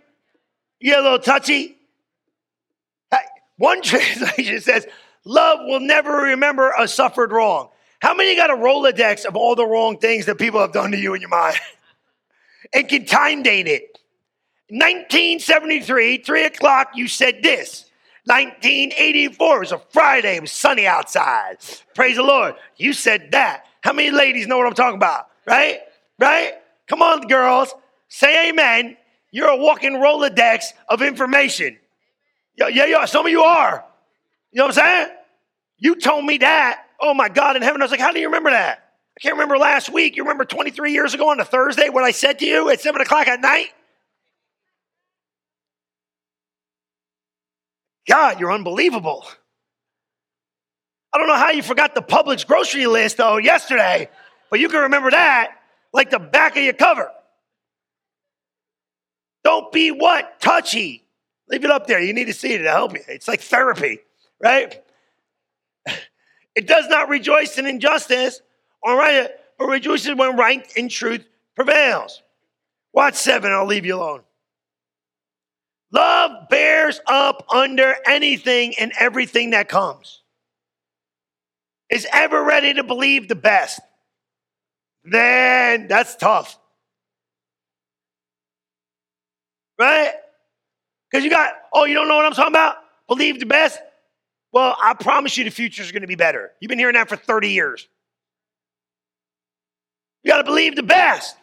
You 0.80 0.92
get 0.92 1.00
a 1.00 1.04
little 1.04 1.20
touchy? 1.20 1.76
One 3.58 3.82
translation 3.84 4.62
says, 4.62 4.88
Love 5.26 5.60
will 5.64 5.80
never 5.80 6.12
remember 6.12 6.74
a 6.78 6.88
suffered 6.88 7.32
wrong. 7.32 7.70
How 8.04 8.14
many 8.14 8.36
got 8.36 8.50
a 8.50 8.54
Rolodex 8.54 9.24
of 9.24 9.38
all 9.38 9.56
the 9.56 9.66
wrong 9.66 9.98
things 9.98 10.26
that 10.26 10.38
people 10.38 10.60
have 10.60 10.74
done 10.74 10.92
to 10.92 10.98
you 11.00 11.14
in 11.14 11.22
your 11.22 11.30
mind? 11.30 11.56
and 12.74 12.90
can 12.90 13.06
time 13.06 13.44
date 13.44 13.66
it. 13.66 13.98
1973, 14.68 16.18
3 16.18 16.44
o'clock, 16.44 16.90
you 16.96 17.08
said 17.08 17.42
this. 17.42 17.86
1984 18.26 19.60
was 19.60 19.72
a 19.72 19.80
Friday, 19.92 20.36
it 20.36 20.42
was 20.42 20.52
sunny 20.52 20.86
outside. 20.86 21.60
Praise 21.96 22.18
the 22.18 22.24
Lord. 22.24 22.56
You 22.76 22.92
said 22.92 23.32
that. 23.32 23.68
How 23.80 23.94
many 23.94 24.12
ladies 24.12 24.48
know 24.48 24.58
what 24.58 24.68
I'm 24.68 24.74
talking 24.74 24.98
about? 24.98 25.28
Right? 25.48 25.80
Right? 26.20 26.56
Come 26.88 27.02
on, 27.02 27.22
girls. 27.28 27.74
Say 28.10 28.50
amen. 28.50 28.98
You're 29.32 29.48
a 29.48 29.56
walking 29.58 29.94
Rolodex 29.94 30.66
of 30.90 31.02
information. 31.02 31.78
Yeah, 32.58 32.68
yeah, 32.68 32.86
yeah. 32.86 33.06
Some 33.06 33.26
of 33.28 33.32
you 33.32 33.44
are. 33.44 33.86
You 34.52 34.60
know 34.60 34.66
what 34.66 34.78
I'm 34.78 34.84
saying? 34.84 35.18
You 35.78 35.96
told 35.96 36.26
me 36.26 36.40
that. 36.40 36.84
Oh 37.04 37.14
my 37.14 37.28
God 37.28 37.58
in 37.58 37.62
heaven. 37.62 37.82
I 37.82 37.84
was 37.84 37.92
like, 37.92 38.00
how 38.00 38.14
do 38.14 38.20
you 38.20 38.28
remember 38.28 38.52
that? 38.52 38.92
I 39.18 39.20
can't 39.20 39.34
remember 39.34 39.58
last 39.58 39.92
week. 39.92 40.16
You 40.16 40.24
remember 40.24 40.46
23 40.46 40.94
years 40.94 41.14
ago 41.14 41.30
on 41.30 41.40
a 41.42 41.46
Thursday 41.46 41.90
what 41.90 42.06
I 42.06 42.12
said 42.12 42.40
to 42.40 42.46
you 42.46 42.70
at 42.70 42.80
7 42.80 43.02
o'clock 43.02 43.28
at 43.28 43.42
night? 43.42 43.68
God, 48.08 48.40
you're 48.40 48.54
unbelievable. 48.54 49.26
I 51.14 51.18
don't 51.18 51.28
know 51.28 51.36
how 51.36 51.52
you 51.52 51.62
forgot 51.62 51.94
the 51.94 52.02
Publix 52.02 52.48
grocery 52.48 52.88
list 52.88 53.18
though 53.18 53.36
yesterday, 53.36 54.10
but 54.50 54.62
you 54.62 54.70
can 54.70 54.84
remember 54.84 55.12
that 55.12 55.52
like 55.92 56.10
the 56.10 56.20
back 56.20 56.56
of 56.56 56.64
your 56.64 56.74
cover. 56.74 57.12
Don't 59.44 59.74
be 59.74 59.92
what? 59.92 60.40
Touchy. 60.40 61.04
Leave 61.50 61.66
it 61.66 61.70
up 61.70 61.86
there. 61.86 62.00
You 62.00 62.14
need 62.14 62.28
to 62.28 62.34
see 62.34 62.54
it 62.54 62.60
to 62.60 62.72
help 62.72 62.94
you. 62.94 63.02
It's 63.10 63.28
like 63.28 63.42
therapy, 63.42 64.00
right? 64.42 64.82
It 66.56 66.68
does 66.68 66.88
not 66.88 67.10
rejoice 67.10 67.58
in 67.58 67.66
injustice, 67.66 68.42
all 68.84 68.96
right, 68.96 69.30
but 69.58 69.66
rejoices 69.66 70.16
when 70.16 70.36
right 70.38 70.66
and 70.78 70.90
truth 70.90 71.26
prevails. 71.56 72.22
Watch 72.94 73.16
seven, 73.16 73.52
I'll 73.52 73.66
leave 73.66 73.86
you 73.86 73.96
alone. 73.96 74.22
Love 75.92 76.50
bears 76.50 77.00
up 77.08 77.46
under 77.54 77.96
anything 78.06 78.74
and 78.80 78.92
everything 79.00 79.52
that 79.52 79.70
comes. 79.70 80.22
Is 81.90 82.08
ever 82.12 82.44
ready 82.44 82.74
to 82.74 82.84
believe 82.84 83.28
the 83.28 83.36
best. 83.36 83.80
Then 85.04 85.88
that's 85.88 86.16
tough. 86.16 86.58
Right? 89.78 90.14
Because 91.12 91.24
you 91.24 91.30
got, 91.30 91.54
oh, 91.74 91.86
you 91.86 91.94
don't 91.94 92.08
know 92.08 92.16
what 92.16 92.26
I'm 92.26 92.34
talking 92.34 92.54
about? 92.54 92.78
believe 93.08 93.40
the 93.40 93.46
best. 93.46 93.80
Well, 94.54 94.78
I 94.82 94.94
promise 94.94 95.36
you 95.36 95.44
the 95.44 95.50
future 95.50 95.82
is 95.82 95.92
going 95.92 96.04
to 96.04 96.08
be 96.08 96.16
better. 96.16 96.52
You've 96.60 96.70
been 96.70 96.78
hearing 96.78 96.94
that 96.94 97.10
for 97.10 97.16
30 97.16 97.50
years. 97.50 97.88
You 100.24 100.32
got 100.32 100.38
to 100.38 100.44
believe 100.44 100.76
the 100.76 100.84
best. 100.84 101.36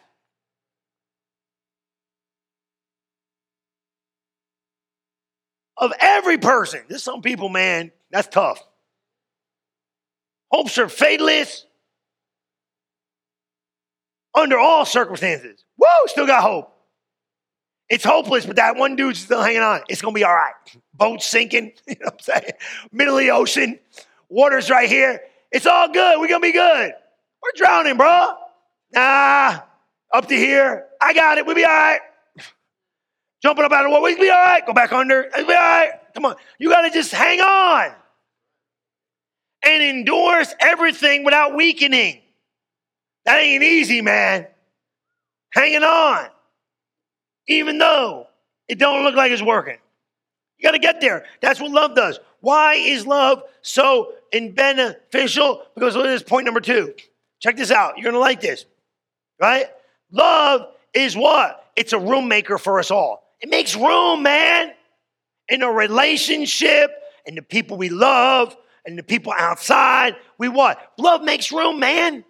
Of 5.75 5.91
every 5.99 6.37
person. 6.37 6.81
There's 6.87 7.03
some 7.03 7.21
people, 7.21 7.49
man, 7.49 7.91
that's 8.11 8.27
tough. 8.29 8.63
Hopes 10.49 10.77
are 10.77 10.87
fatalist 10.87 11.65
under 14.33 14.57
all 14.57 14.85
circumstances. 14.85 15.65
Woo, 15.77 15.87
still 16.07 16.27
got 16.27 16.43
hope. 16.43 16.73
It's 17.91 18.05
hopeless, 18.05 18.45
but 18.45 18.55
that 18.55 18.77
one 18.77 18.95
dude's 18.95 19.19
still 19.19 19.41
hanging 19.41 19.61
on. 19.61 19.81
It's 19.89 20.01
gonna 20.01 20.13
be 20.13 20.23
all 20.23 20.33
right. 20.33 20.53
Boat 20.93 21.21
sinking, 21.21 21.73
you 21.87 21.95
know 21.99 22.05
what 22.05 22.13
I'm 22.13 22.19
saying? 22.21 22.51
Middle 22.93 23.17
of 23.17 23.19
the 23.19 23.31
ocean, 23.31 23.77
water's 24.29 24.69
right 24.69 24.87
here. 24.87 25.19
It's 25.51 25.65
all 25.65 25.89
good. 25.89 26.17
We're 26.17 26.29
gonna 26.29 26.39
be 26.39 26.53
good. 26.53 26.93
We're 27.43 27.51
drowning, 27.57 27.97
bro. 27.97 28.31
Nah, 28.93 29.59
up 30.13 30.25
to 30.29 30.35
here. 30.35 30.85
I 31.01 31.13
got 31.13 31.37
it. 31.37 31.45
We'll 31.45 31.55
be 31.55 31.65
all 31.65 31.69
right. 31.69 31.99
Jumping 33.43 33.65
up 33.65 33.73
out 33.73 33.83
of 33.83 33.89
the 33.89 33.89
water. 33.89 34.03
We'll 34.03 34.17
be 34.17 34.29
all 34.29 34.37
right. 34.37 34.65
Go 34.65 34.71
back 34.71 34.93
under. 34.93 35.29
We'll 35.35 35.45
be 35.45 35.53
all 35.53 35.59
right. 35.59 35.91
Come 36.13 36.25
on. 36.25 36.35
You 36.59 36.69
gotta 36.69 36.91
just 36.91 37.11
hang 37.11 37.41
on 37.41 37.93
and 39.63 39.83
endures 39.83 40.55
everything 40.61 41.25
without 41.25 41.55
weakening. 41.55 42.21
That 43.25 43.41
ain't 43.41 43.63
easy, 43.63 43.99
man. 43.99 44.47
Hanging 45.53 45.83
on 45.83 46.29
even 47.51 47.77
though 47.77 48.27
it 48.67 48.79
don't 48.79 49.03
look 49.03 49.15
like 49.15 49.31
it's 49.31 49.41
working. 49.41 49.77
You 50.57 50.63
got 50.63 50.71
to 50.71 50.79
get 50.79 51.01
there. 51.01 51.25
That's 51.41 51.59
what 51.59 51.71
love 51.71 51.95
does. 51.95 52.19
Why 52.39 52.75
is 52.75 53.05
love 53.05 53.43
so 53.61 54.13
beneficial? 54.31 55.63
Because 55.75 55.95
look 55.95 56.05
at 56.05 56.09
this 56.09 56.23
point 56.23 56.45
number 56.45 56.61
two. 56.61 56.93
Check 57.39 57.57
this 57.57 57.71
out. 57.71 57.97
You're 57.97 58.11
going 58.11 58.13
to 58.13 58.19
like 58.19 58.41
this, 58.41 58.65
right? 59.39 59.65
Love 60.11 60.67
is 60.93 61.15
what? 61.15 61.71
It's 61.75 61.93
a 61.93 61.99
room 61.99 62.27
maker 62.27 62.57
for 62.57 62.79
us 62.79 62.91
all. 62.91 63.23
It 63.39 63.49
makes 63.49 63.75
room, 63.75 64.21
man, 64.21 64.71
in 65.49 65.63
a 65.63 65.71
relationship 65.71 66.91
and 67.25 67.35
the 67.37 67.41
people 67.41 67.77
we 67.77 67.89
love 67.89 68.55
and 68.85 68.97
the 68.97 69.03
people 69.03 69.33
outside. 69.35 70.15
We 70.37 70.49
what? 70.49 70.91
Love 70.97 71.23
makes 71.23 71.51
room, 71.51 71.79
man. 71.79 72.23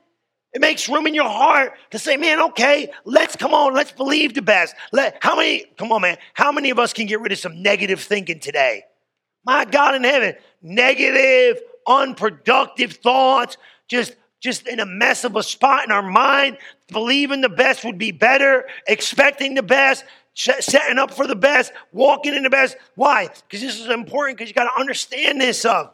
It 0.53 0.59
makes 0.59 0.89
room 0.89 1.07
in 1.07 1.13
your 1.13 1.29
heart 1.29 1.73
to 1.91 1.99
say, 1.99 2.17
man, 2.17 2.41
okay, 2.41 2.91
let's 3.05 3.35
come 3.35 3.53
on, 3.53 3.73
let's 3.73 3.91
believe 3.91 4.33
the 4.33 4.41
best. 4.41 4.75
Let, 4.91 5.17
how 5.21 5.35
many, 5.35 5.65
come 5.77 5.91
on, 5.91 6.01
man, 6.01 6.17
how 6.33 6.51
many 6.51 6.69
of 6.71 6.79
us 6.79 6.91
can 6.91 7.05
get 7.05 7.21
rid 7.21 7.31
of 7.31 7.39
some 7.39 7.61
negative 7.61 8.01
thinking 8.01 8.39
today? 8.39 8.83
My 9.45 9.63
God 9.65 9.95
in 9.95 10.03
heaven, 10.03 10.35
negative, 10.61 11.61
unproductive 11.87 12.93
thoughts, 12.93 13.57
just 13.87 14.15
just 14.41 14.67
in 14.67 14.79
a 14.79 14.85
mess 14.85 15.23
of 15.23 15.35
a 15.35 15.43
spot 15.43 15.85
in 15.85 15.91
our 15.91 16.01
mind, 16.01 16.57
believing 16.91 17.41
the 17.41 17.49
best 17.49 17.85
would 17.85 17.99
be 17.99 18.11
better, 18.11 18.65
expecting 18.87 19.53
the 19.53 19.61
best, 19.61 20.03
setting 20.33 20.97
up 20.97 21.11
for 21.11 21.27
the 21.27 21.35
best, 21.35 21.71
walking 21.91 22.33
in 22.33 22.41
the 22.41 22.49
best. 22.49 22.75
Why? 22.95 23.27
Because 23.27 23.61
this 23.61 23.79
is 23.79 23.87
important 23.87 24.39
because 24.39 24.49
you 24.49 24.55
got 24.55 24.73
to 24.73 24.79
understand 24.79 25.39
this 25.39 25.63
of. 25.63 25.93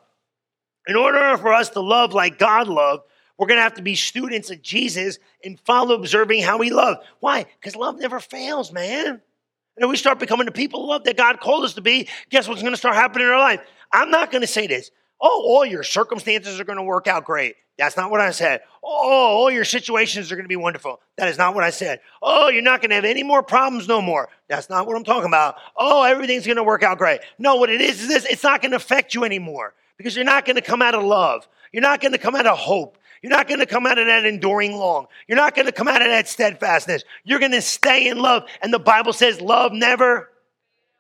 In 0.88 0.96
order 0.96 1.38
for 1.38 1.52
us 1.52 1.70
to 1.72 1.82
love 1.82 2.14
like 2.14 2.40
God 2.40 2.70
loved, 2.70 3.04
we're 3.38 3.48
going 3.48 3.58
to 3.58 3.64
have 3.64 3.76
to 3.76 3.82
be 3.82 3.96
students 3.96 4.50
of 4.50 4.62
Jesus 4.62 5.20
and 5.44 5.60
follow 5.60 5.96
observing 5.96 6.44
how 6.44 6.60
he 6.60 6.72
loved. 6.72 7.02
Why? 7.20 7.46
Because 7.60 7.76
love 7.76 8.00
never 8.00 8.20
fails, 8.20 8.72
man. 8.72 9.08
And 9.08 9.84
if 9.84 9.90
we 9.90 9.98
start 9.98 10.18
becoming 10.18 10.48
the 10.48 10.52
people 10.52 10.84
of 10.84 10.90
love 10.90 11.04
that 11.04 11.18
God 11.18 11.40
called 11.40 11.64
us 11.64 11.76
to 11.76 11.82
be, 11.82 12.08
guess 12.30 12.48
what's 12.48 12.62
going 12.62 12.74
to 12.74 12.78
start 12.78 12.96
happening 12.96 13.28
in 13.28 13.34
our 13.34 13.40
life? 13.40 13.62
I'm 13.92 14.10
not 14.10 14.32
going 14.32 14.42
to 14.42 14.48
say 14.48 14.66
this. 14.66 14.90
Oh, 15.22 15.44
all 15.48 15.66
your 15.66 15.84
circumstances 15.84 16.60
are 16.60 16.64
going 16.64 16.78
to 16.78 16.84
work 16.84 17.08
out 17.08 17.26
great. 17.26 17.56
That's 17.78 17.96
not 17.96 18.10
what 18.10 18.22
I 18.22 18.32
said. 18.32 18.62
Oh, 18.84 19.38
all 19.38 19.52
your 19.52 19.66
situations 19.66 20.32
are 20.32 20.36
going 20.36 20.46
to 20.46 20.50
be 20.50 20.56
wonderful. 20.56 21.00
That 21.18 21.28
is 21.28 21.38
not 21.38 21.54
what 21.54 21.64
I 21.64 21.70
said. 21.70 22.00
Oh, 22.22 22.50
you're 22.50 22.64
not 22.64 22.82
going 22.82 22.90
to 22.90 22.96
have 22.96 23.06
any 23.06 23.24
more 23.24 23.44
problems 23.44 23.88
no 23.88 24.02
more. 24.02 24.30
That's 24.48 24.70
not 24.70 24.88
what 24.88 24.96
I'm 24.96 25.04
talking 25.04 25.28
about. 25.28 25.58
Oh, 25.76 26.04
everything's 26.04 26.46
going 26.46 26.58
to 26.58 26.64
work 26.64 26.82
out 26.82 26.98
great. 26.98 27.22
No, 27.38 27.56
what 27.56 27.70
it 27.70 27.82
is 27.82 28.02
is 28.02 28.08
this 28.08 28.26
it's 28.26 28.44
not 28.44 28.62
going 28.62 28.72
to 28.72 28.78
affect 28.78 29.14
you 29.14 29.24
anymore 29.24 29.76
because 29.98 30.16
you're 30.16 30.26
not 30.26 30.46
going 30.46 30.56
to 30.56 30.62
come 30.62 30.82
out 30.82 30.96
of 30.96 31.04
love. 31.04 31.48
You're 31.72 31.82
not 31.82 32.02
going 32.02 32.14
to 32.14 32.18
come 32.18 32.36
out 32.36 32.48
of 32.48 32.58
hope. 32.58 32.98
You're 33.22 33.32
not 33.32 33.48
going 33.48 33.60
to 33.60 33.66
come 33.66 33.86
out 33.86 33.98
of 33.98 34.08
that 34.08 34.26
enduring 34.26 34.76
long. 34.76 35.08
You're 35.28 35.38
not 35.38 35.56
going 35.56 35.66
to 35.66 35.72
come 35.72 35.88
out 35.88 36.02
of 36.02 36.08
that 36.08 36.28
steadfastness. 36.28 37.04
You're 37.24 37.40
going 37.40 37.52
to 37.52 37.62
stay 37.62 38.08
in 38.08 38.20
love. 38.20 38.44
And 38.62 38.74
the 38.74 38.80
Bible 38.80 39.14
says 39.14 39.42
love 39.42 39.72
never 39.74 40.32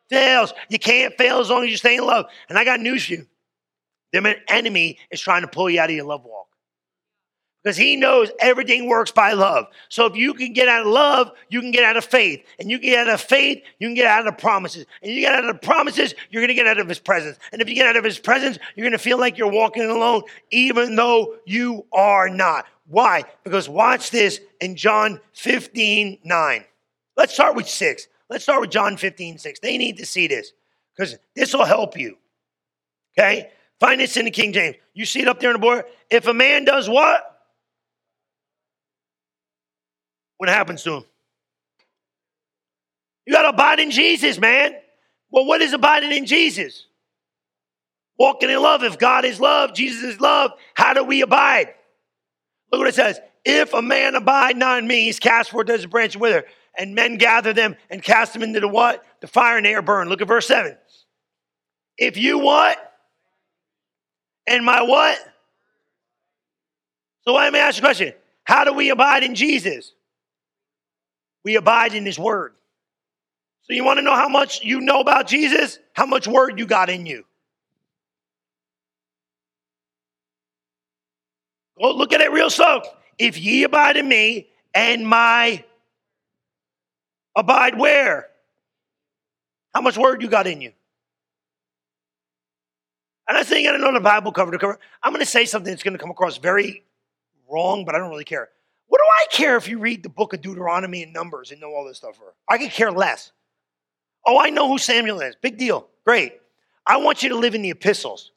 fails. 0.09 0.53
You 0.69 0.79
can't 0.79 1.13
fail 1.17 1.39
as 1.39 1.49
long 1.49 1.63
as 1.63 1.69
you 1.69 1.77
stay 1.77 1.97
in 1.97 2.05
love. 2.05 2.25
And 2.49 2.57
I 2.57 2.63
got 2.63 2.79
news 2.79 3.05
for 3.05 3.13
you. 3.13 3.27
The 4.13 4.35
enemy 4.47 4.99
is 5.11 5.19
trying 5.19 5.41
to 5.41 5.47
pull 5.47 5.69
you 5.69 5.79
out 5.79 5.89
of 5.89 5.95
your 5.95 6.05
love 6.05 6.23
walk 6.23 6.36
because 7.63 7.77
he 7.77 7.95
knows 7.95 8.31
everything 8.39 8.87
works 8.87 9.11
by 9.11 9.33
love. 9.33 9.65
So 9.89 10.05
if 10.05 10.15
you 10.15 10.33
can 10.33 10.53
get 10.53 10.67
out 10.67 10.81
of 10.81 10.87
love, 10.87 11.31
you 11.49 11.59
can 11.59 11.71
get 11.71 11.83
out 11.83 11.97
of 11.97 12.05
faith. 12.05 12.43
And 12.59 12.71
you 12.71 12.79
get 12.79 13.07
out 13.07 13.13
of 13.13 13.19
faith, 13.19 13.61
you 13.79 13.87
can 13.87 13.95
get 13.95 14.05
out 14.05 14.27
of 14.27 14.37
promises. 14.37 14.85
And 15.01 15.11
you 15.11 15.21
get 15.21 15.35
out 15.35 15.43
of 15.43 15.61
promises, 15.61 16.13
you're 16.29 16.41
going 16.41 16.47
to 16.47 16.53
get 16.53 16.67
out 16.67 16.79
of 16.79 16.87
his 16.87 16.99
presence. 16.99 17.37
And 17.51 17.61
if 17.61 17.67
you 17.67 17.75
get 17.75 17.87
out 17.87 17.97
of 17.97 18.03
his 18.03 18.19
presence, 18.19 18.57
you're 18.75 18.85
going 18.85 18.97
to 18.97 18.97
feel 18.97 19.19
like 19.19 19.37
you're 19.37 19.51
walking 19.51 19.83
alone, 19.83 20.21
even 20.51 20.95
though 20.95 21.35
you 21.45 21.85
are 21.91 22.29
not. 22.29 22.65
Why? 22.87 23.23
Because 23.43 23.67
watch 23.67 24.11
this 24.11 24.39
in 24.61 24.75
John 24.75 25.19
15 25.33 26.19
9. 26.23 26.65
Let's 27.17 27.33
start 27.33 27.55
with 27.55 27.67
6. 27.67 28.07
Let's 28.29 28.43
start 28.43 28.61
with 28.61 28.69
John 28.69 28.97
15 28.97 29.39
6. 29.39 29.59
They 29.59 29.77
need 29.77 29.97
to 29.97 30.05
see 30.05 30.27
this 30.27 30.53
because 30.95 31.17
this 31.35 31.53
will 31.53 31.65
help 31.65 31.97
you. 31.97 32.17
Okay? 33.17 33.51
Find 33.79 33.99
this 33.99 34.17
in 34.17 34.25
the 34.25 34.31
King 34.31 34.53
James. 34.53 34.75
You 34.93 35.05
see 35.05 35.21
it 35.21 35.27
up 35.27 35.39
there 35.39 35.49
on 35.49 35.53
the 35.53 35.59
board? 35.59 35.85
If 36.09 36.27
a 36.27 36.33
man 36.33 36.65
does 36.65 36.89
what? 36.89 37.36
What 40.37 40.49
happens 40.49 40.83
to 40.83 40.93
him? 40.93 41.03
You 43.25 43.33
got 43.33 43.43
to 43.43 43.49
abide 43.49 43.79
in 43.79 43.91
Jesus, 43.91 44.39
man. 44.39 44.73
Well, 45.29 45.45
what 45.45 45.61
is 45.61 45.73
abiding 45.73 46.11
in 46.11 46.25
Jesus? 46.25 46.85
Walking 48.17 48.49
in 48.49 48.61
love. 48.61 48.83
If 48.83 48.97
God 48.97 49.25
is 49.25 49.39
love, 49.39 49.73
Jesus 49.73 50.03
is 50.03 50.21
love, 50.21 50.51
how 50.73 50.93
do 50.93 51.03
we 51.03 51.21
abide? 51.21 51.73
Look 52.71 52.79
what 52.79 52.87
it 52.87 52.95
says. 52.95 53.19
If 53.43 53.73
a 53.73 53.81
man 53.81 54.15
abide 54.15 54.57
not 54.57 54.79
in 54.79 54.87
me, 54.87 55.05
he's 55.05 55.19
cast 55.19 55.51
forth 55.51 55.69
as 55.69 55.83
a 55.83 55.87
branch 55.87 56.15
and 56.15 56.21
wither, 56.21 56.45
and 56.77 56.95
men 56.95 57.17
gather 57.17 57.53
them 57.53 57.75
and 57.89 58.01
cast 58.01 58.33
them 58.33 58.43
into 58.43 58.59
the 58.59 58.67
what? 58.67 59.03
The 59.21 59.27
fire 59.27 59.57
and 59.57 59.65
are 59.67 59.81
burned. 59.81 60.09
Look 60.09 60.21
at 60.21 60.27
verse 60.27 60.47
7. 60.47 60.77
If 61.97 62.17
you 62.17 62.39
what? 62.39 62.77
And 64.45 64.63
my 64.63 64.81
what? 64.81 65.17
So 67.25 67.33
let 67.33 67.51
me 67.51 67.59
ask 67.59 67.77
you 67.77 67.81
a 67.81 67.87
question. 67.87 68.13
How 68.43 68.63
do 68.63 68.73
we 68.73 68.89
abide 68.89 69.23
in 69.23 69.35
Jesus? 69.35 69.91
We 71.47 71.55
abide 71.55 71.93
in 71.93 72.05
his 72.05 72.19
word. 72.19 72.55
So 73.61 73.73
you 73.73 73.85
want 73.85 73.99
to 73.99 74.01
know 74.01 74.15
how 74.15 74.27
much 74.27 74.61
you 74.65 74.81
know 74.81 74.99
about 74.99 75.27
Jesus? 75.27 75.79
How 75.93 76.05
much 76.05 76.27
word 76.27 76.59
you 76.59 76.65
got 76.65 76.89
in 76.89 77.05
you? 77.05 77.23
Go 81.81 81.91
look 81.91 82.11
at 82.11 82.19
it 82.19 82.33
real 82.33 82.49
slow. 82.49 82.81
If 83.17 83.39
ye 83.39 83.63
abide 83.63 83.95
in 83.95 84.09
me 84.09 84.49
and 84.75 85.07
my 85.07 85.63
abide 87.33 87.79
where? 87.79 88.27
How 89.73 89.79
much 89.79 89.97
word 89.97 90.21
you 90.21 90.27
got 90.27 90.47
in 90.47 90.59
you? 90.59 90.73
And 93.25 93.37
I 93.37 93.43
think 93.43 93.69
I 93.69 93.71
don't 93.71 93.79
know 93.79 93.93
the 93.93 94.01
Bible 94.01 94.33
cover 94.33 94.51
to 94.51 94.57
cover. 94.57 94.79
I'm 95.01 95.13
going 95.13 95.23
to 95.23 95.25
say 95.25 95.45
something 95.45 95.71
that's 95.71 95.83
going 95.83 95.93
to 95.93 95.97
come 95.97 96.11
across 96.11 96.39
very 96.39 96.83
wrong, 97.49 97.85
but 97.85 97.95
I 97.95 97.99
don't 97.99 98.09
really 98.09 98.25
care. 98.25 98.49
What 98.87 98.99
do 98.99 99.03
I 99.03 99.25
care 99.29 99.57
if 99.57 99.67
you 99.67 99.79
read 99.79 100.03
the 100.03 100.09
book 100.09 100.33
of 100.33 100.41
Deuteronomy 100.41 101.03
and 101.03 101.13
Numbers 101.13 101.51
and 101.51 101.59
know 101.59 101.73
all 101.73 101.85
this 101.85 101.97
stuff? 101.97 102.15
For? 102.15 102.33
I 102.49 102.57
could 102.57 102.71
care 102.71 102.91
less. 102.91 103.31
Oh, 104.25 104.39
I 104.39 104.49
know 104.49 104.67
who 104.67 104.77
Samuel 104.77 105.21
is. 105.21 105.35
Big 105.41 105.57
deal. 105.57 105.87
Great. 106.05 106.39
I 106.85 106.97
want 106.97 107.23
you 107.23 107.29
to 107.29 107.35
live 107.35 107.55
in 107.55 107.61
the 107.61 107.71
epistles 107.71 108.31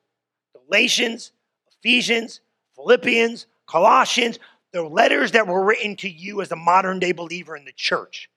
Galatians, 0.67 1.33
Ephesians, 1.79 2.41
Philippians, 2.75 3.47
Colossians, 3.67 4.39
the 4.73 4.83
letters 4.83 5.33
that 5.33 5.47
were 5.47 5.65
written 5.65 5.97
to 5.97 6.09
you 6.09 6.43
as 6.43 6.51
a 6.53 6.57
modern 6.57 6.99
day 6.99 7.13
believer 7.13 7.57
in 7.57 7.65
the 7.65 7.73
church 7.73 8.29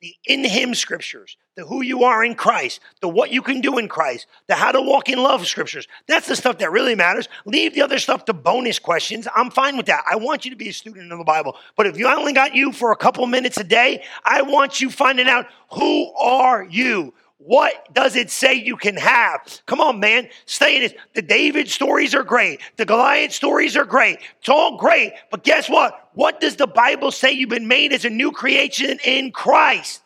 the 0.00 0.14
in 0.24 0.44
Him 0.44 0.74
scriptures, 0.74 1.36
the 1.56 1.64
who 1.64 1.82
you 1.82 2.04
are 2.04 2.24
in 2.24 2.34
Christ, 2.34 2.80
the 3.00 3.08
what 3.08 3.30
you 3.30 3.42
can 3.42 3.60
do 3.60 3.76
in 3.78 3.86
Christ, 3.86 4.26
the 4.46 4.54
how 4.54 4.72
to 4.72 4.80
walk 4.80 5.08
in 5.08 5.22
love 5.22 5.46
scriptures. 5.46 5.86
That's 6.08 6.26
the 6.26 6.36
stuff 6.36 6.58
that 6.58 6.72
really 6.72 6.94
matters. 6.94 7.28
Leave 7.44 7.74
the 7.74 7.82
other 7.82 7.98
stuff 7.98 8.24
to 8.26 8.32
bonus 8.32 8.78
questions. 8.78 9.28
I'm 9.34 9.50
fine 9.50 9.76
with 9.76 9.86
that. 9.86 10.02
I 10.10 10.16
want 10.16 10.44
you 10.44 10.50
to 10.52 10.56
be 10.56 10.70
a 10.70 10.72
student 10.72 11.12
of 11.12 11.18
the 11.18 11.24
Bible. 11.24 11.56
But 11.76 11.86
if 11.86 11.98
you 11.98 12.08
only 12.08 12.32
got 12.32 12.54
you 12.54 12.72
for 12.72 12.92
a 12.92 12.96
couple 12.96 13.26
minutes 13.26 13.58
a 13.58 13.64
day, 13.64 14.02
I 14.24 14.42
want 14.42 14.80
you 14.80 14.90
finding 14.90 15.28
out 15.28 15.46
who 15.72 16.12
are 16.14 16.64
you? 16.64 17.12
What 17.42 17.94
does 17.94 18.16
it 18.16 18.30
say 18.30 18.52
you 18.52 18.76
can 18.76 18.96
have? 18.96 19.62
Come 19.64 19.80
on, 19.80 19.98
man. 19.98 20.28
Stay 20.44 20.76
in 20.76 20.82
it. 20.82 20.96
The 21.14 21.22
David 21.22 21.68
stories 21.68 22.14
are 22.14 22.22
great. 22.22 22.60
The 22.76 22.84
Goliath 22.84 23.32
stories 23.32 23.78
are 23.78 23.86
great. 23.86 24.18
It's 24.40 24.50
all 24.50 24.76
great. 24.76 25.14
But 25.30 25.42
guess 25.42 25.68
what? 25.68 26.10
What 26.12 26.40
does 26.40 26.56
the 26.56 26.66
Bible 26.66 27.10
say 27.10 27.32
you've 27.32 27.48
been 27.48 27.66
made 27.66 27.94
as 27.94 28.04
a 28.04 28.10
new 28.10 28.30
creation 28.30 28.98
in 29.04 29.32
Christ? 29.32 30.02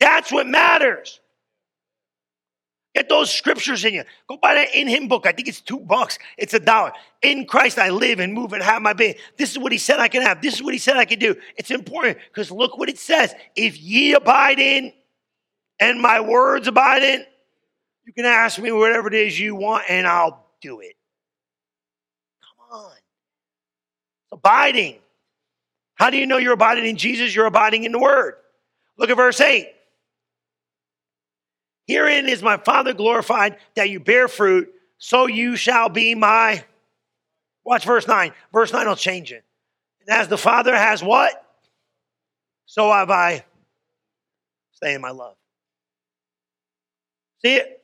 That's 0.00 0.32
what 0.32 0.46
matters. 0.46 1.20
Get 2.94 3.10
those 3.10 3.30
scriptures 3.30 3.84
in 3.84 3.92
you. 3.92 4.04
Go 4.26 4.38
buy 4.38 4.54
that 4.54 4.74
in 4.74 4.88
him 4.88 5.08
book. 5.08 5.26
I 5.26 5.32
think 5.32 5.48
it's 5.48 5.60
two 5.60 5.78
bucks. 5.78 6.18
It's 6.38 6.54
a 6.54 6.60
dollar. 6.60 6.92
In 7.20 7.44
Christ 7.44 7.78
I 7.78 7.90
live 7.90 8.18
and 8.18 8.32
move 8.32 8.54
and 8.54 8.62
have 8.62 8.80
my 8.80 8.94
being. 8.94 9.14
This 9.36 9.50
is 9.50 9.58
what 9.58 9.72
he 9.72 9.78
said 9.78 10.00
I 10.00 10.08
can 10.08 10.22
have. 10.22 10.40
This 10.40 10.54
is 10.54 10.62
what 10.62 10.72
he 10.72 10.78
said 10.78 10.96
I 10.96 11.04
can 11.04 11.18
do. 11.18 11.36
It's 11.56 11.70
important 11.70 12.18
because 12.30 12.50
look 12.50 12.78
what 12.78 12.88
it 12.88 12.98
says. 12.98 13.34
If 13.56 13.78
ye 13.78 14.14
abide 14.14 14.58
in 14.58 14.92
and 15.82 16.00
my 16.00 16.20
words 16.20 16.68
abide 16.68 17.02
in, 17.02 17.24
you 18.04 18.12
can 18.12 18.24
ask 18.24 18.58
me 18.58 18.70
whatever 18.70 19.08
it 19.08 19.14
is 19.14 19.38
you 19.38 19.56
want 19.56 19.84
and 19.88 20.06
I'll 20.06 20.46
do 20.60 20.80
it. 20.80 20.94
Come 22.40 22.78
on. 22.78 22.92
Abiding. 24.30 24.98
How 25.94 26.10
do 26.10 26.16
you 26.16 26.26
know 26.26 26.38
you're 26.38 26.52
abiding 26.52 26.86
in 26.86 26.96
Jesus? 26.96 27.34
You're 27.34 27.46
abiding 27.46 27.82
in 27.82 27.90
the 27.90 27.98
word. 27.98 28.34
Look 28.96 29.10
at 29.10 29.16
verse 29.16 29.40
8. 29.40 29.68
Herein 31.88 32.28
is 32.28 32.42
my 32.42 32.58
Father 32.58 32.94
glorified 32.94 33.56
that 33.74 33.90
you 33.90 33.98
bear 33.98 34.28
fruit, 34.28 34.72
so 34.98 35.26
you 35.26 35.56
shall 35.56 35.88
be 35.88 36.14
my. 36.14 36.64
Watch 37.64 37.84
verse 37.84 38.06
9. 38.06 38.32
Verse 38.52 38.72
9 38.72 38.86
will 38.86 38.94
change 38.94 39.32
it. 39.32 39.44
And 40.00 40.16
as 40.16 40.28
the 40.28 40.38
Father 40.38 40.76
has 40.76 41.02
what? 41.02 41.44
So 42.66 42.90
have 42.92 43.10
I. 43.10 43.44
Stay 44.72 44.94
in 44.94 45.00
my 45.00 45.10
love. 45.10 45.36
See 47.44 47.56
it? 47.56 47.82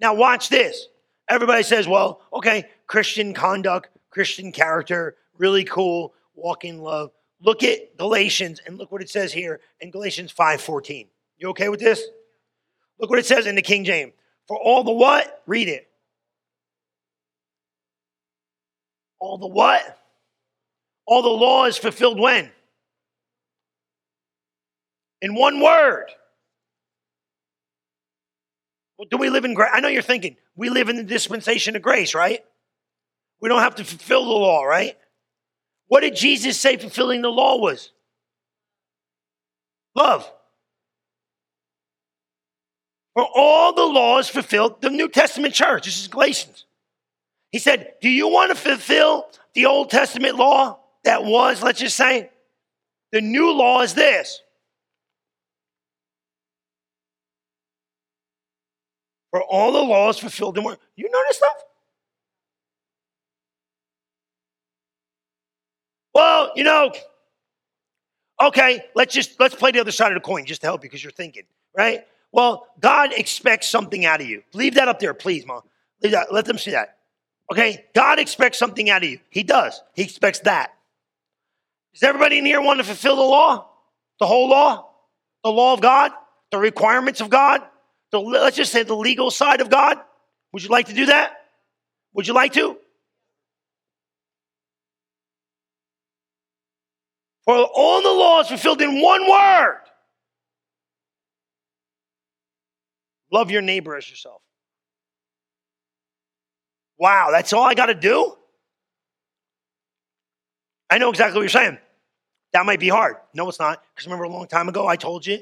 Now, 0.00 0.14
watch 0.14 0.48
this. 0.48 0.86
Everybody 1.28 1.62
says, 1.62 1.86
well, 1.86 2.22
okay, 2.32 2.64
Christian 2.86 3.34
conduct, 3.34 3.90
Christian 4.10 4.52
character, 4.52 5.16
really 5.36 5.64
cool, 5.64 6.14
walk 6.34 6.64
in 6.64 6.78
love. 6.78 7.10
Look 7.40 7.62
at 7.62 7.96
Galatians 7.96 8.60
and 8.66 8.78
look 8.78 8.90
what 8.90 9.02
it 9.02 9.10
says 9.10 9.32
here 9.32 9.60
in 9.80 9.90
Galatians 9.90 10.32
5:14. 10.32 11.06
You 11.36 11.50
okay 11.50 11.68
with 11.68 11.80
this? 11.80 12.02
Look 12.98 13.10
what 13.10 13.18
it 13.18 13.26
says 13.26 13.46
in 13.46 13.54
the 13.54 13.62
King 13.62 13.84
James. 13.84 14.12
For 14.48 14.56
all 14.56 14.82
the 14.82 14.92
what? 14.92 15.42
Read 15.46 15.68
it. 15.68 15.88
All 19.20 19.38
the 19.38 19.46
what? 19.46 19.98
All 21.06 21.22
the 21.22 21.28
law 21.28 21.66
is 21.66 21.78
fulfilled 21.78 22.18
when? 22.18 22.50
In 25.20 25.34
one 25.34 25.60
word. 25.60 26.06
Well, 28.98 29.06
do 29.08 29.16
we 29.16 29.30
live 29.30 29.44
in 29.44 29.54
grace? 29.54 29.70
I 29.72 29.80
know 29.80 29.88
you're 29.88 30.02
thinking, 30.02 30.36
we 30.56 30.70
live 30.70 30.88
in 30.88 30.96
the 30.96 31.04
dispensation 31.04 31.76
of 31.76 31.82
grace, 31.82 32.14
right? 32.14 32.44
We 33.40 33.48
don't 33.48 33.62
have 33.62 33.76
to 33.76 33.84
fulfill 33.84 34.24
the 34.24 34.30
law, 34.30 34.64
right? 34.64 34.98
What 35.86 36.00
did 36.00 36.16
Jesus 36.16 36.58
say 36.58 36.76
fulfilling 36.76 37.22
the 37.22 37.28
law 37.28 37.58
was? 37.58 37.92
Love. 39.94 40.30
For 43.14 43.26
all 43.34 43.72
the 43.72 43.84
laws 43.84 44.28
fulfilled, 44.28 44.80
the 44.80 44.90
New 44.90 45.08
Testament 45.08 45.54
church, 45.54 45.86
this 45.86 46.00
is 46.00 46.08
Galatians. 46.08 46.66
He 47.50 47.58
said, 47.58 47.94
Do 48.00 48.08
you 48.08 48.28
want 48.28 48.50
to 48.50 48.54
fulfill 48.54 49.26
the 49.54 49.66
Old 49.66 49.90
Testament 49.90 50.36
law 50.36 50.80
that 51.04 51.24
was, 51.24 51.62
let's 51.62 51.80
just 51.80 51.96
say? 51.96 52.30
The 53.12 53.20
new 53.20 53.52
law 53.52 53.82
is 53.82 53.94
this. 53.94 54.40
All 59.40 59.72
the 59.72 59.80
laws 59.80 60.18
fulfilled 60.18 60.58
in 60.58 60.64
one. 60.64 60.76
You 60.96 61.08
this 61.28 61.36
stuff? 61.36 61.64
Well, 66.14 66.50
you 66.56 66.64
know, 66.64 66.92
okay, 68.40 68.84
let's 68.94 69.14
just 69.14 69.38
let's 69.38 69.54
play 69.54 69.70
the 69.70 69.80
other 69.80 69.92
side 69.92 70.10
of 70.10 70.16
the 70.16 70.20
coin 70.20 70.46
just 70.46 70.62
to 70.62 70.66
help 70.66 70.82
you 70.82 70.90
because 70.90 71.02
you're 71.02 71.12
thinking, 71.12 71.44
right? 71.76 72.04
Well, 72.32 72.66
God 72.80 73.12
expects 73.12 73.68
something 73.68 74.04
out 74.04 74.20
of 74.20 74.26
you. 74.26 74.42
Leave 74.52 74.74
that 74.74 74.88
up 74.88 74.98
there, 74.98 75.14
please, 75.14 75.46
Mom. 75.46 75.62
Leave 76.02 76.12
that. 76.12 76.32
Let 76.32 76.44
them 76.44 76.58
see 76.58 76.72
that. 76.72 76.98
Okay? 77.50 77.86
God 77.94 78.18
expects 78.18 78.58
something 78.58 78.90
out 78.90 79.02
of 79.02 79.08
you. 79.08 79.20
He 79.30 79.42
does. 79.42 79.82
He 79.94 80.02
expects 80.02 80.40
that. 80.40 80.74
Does 81.94 82.02
everybody 82.02 82.38
in 82.38 82.44
here 82.44 82.60
want 82.60 82.78
to 82.78 82.84
fulfill 82.84 83.16
the 83.16 83.22
law? 83.22 83.68
The 84.20 84.26
whole 84.26 84.48
law? 84.48 84.90
The 85.42 85.50
law 85.50 85.72
of 85.72 85.80
God? 85.80 86.12
The 86.50 86.58
requirements 86.58 87.20
of 87.20 87.30
God? 87.30 87.62
The, 88.10 88.18
let's 88.18 88.56
just 88.56 88.72
say 88.72 88.82
the 88.82 88.96
legal 88.96 89.30
side 89.30 89.60
of 89.60 89.70
God? 89.70 89.98
Would 90.52 90.62
you 90.62 90.70
like 90.70 90.86
to 90.86 90.94
do 90.94 91.06
that? 91.06 91.32
Would 92.14 92.26
you 92.26 92.34
like 92.34 92.52
to? 92.54 92.76
For 97.44 97.56
all 97.56 98.02
the 98.02 98.10
laws 98.10 98.48
fulfilled 98.48 98.82
in 98.82 99.00
one 99.00 99.28
word 99.28 99.80
Love 103.30 103.50
your 103.50 103.62
neighbor 103.62 103.96
as 103.96 104.08
yourself. 104.08 104.42
Wow, 106.98 107.28
that's 107.30 107.52
all 107.52 107.62
I 107.62 107.74
got 107.74 107.86
to 107.86 107.94
do? 107.94 108.34
I 110.90 110.98
know 110.98 111.10
exactly 111.10 111.36
what 111.36 111.42
you're 111.42 111.48
saying. 111.50 111.78
That 112.52 112.64
might 112.64 112.80
be 112.80 112.88
hard. 112.88 113.16
No, 113.34 113.48
it's 113.48 113.58
not. 113.58 113.82
Because 113.94 114.06
remember 114.06 114.24
a 114.24 114.30
long 114.30 114.46
time 114.46 114.68
ago, 114.68 114.86
I 114.86 114.96
told 114.96 115.26
you, 115.26 115.38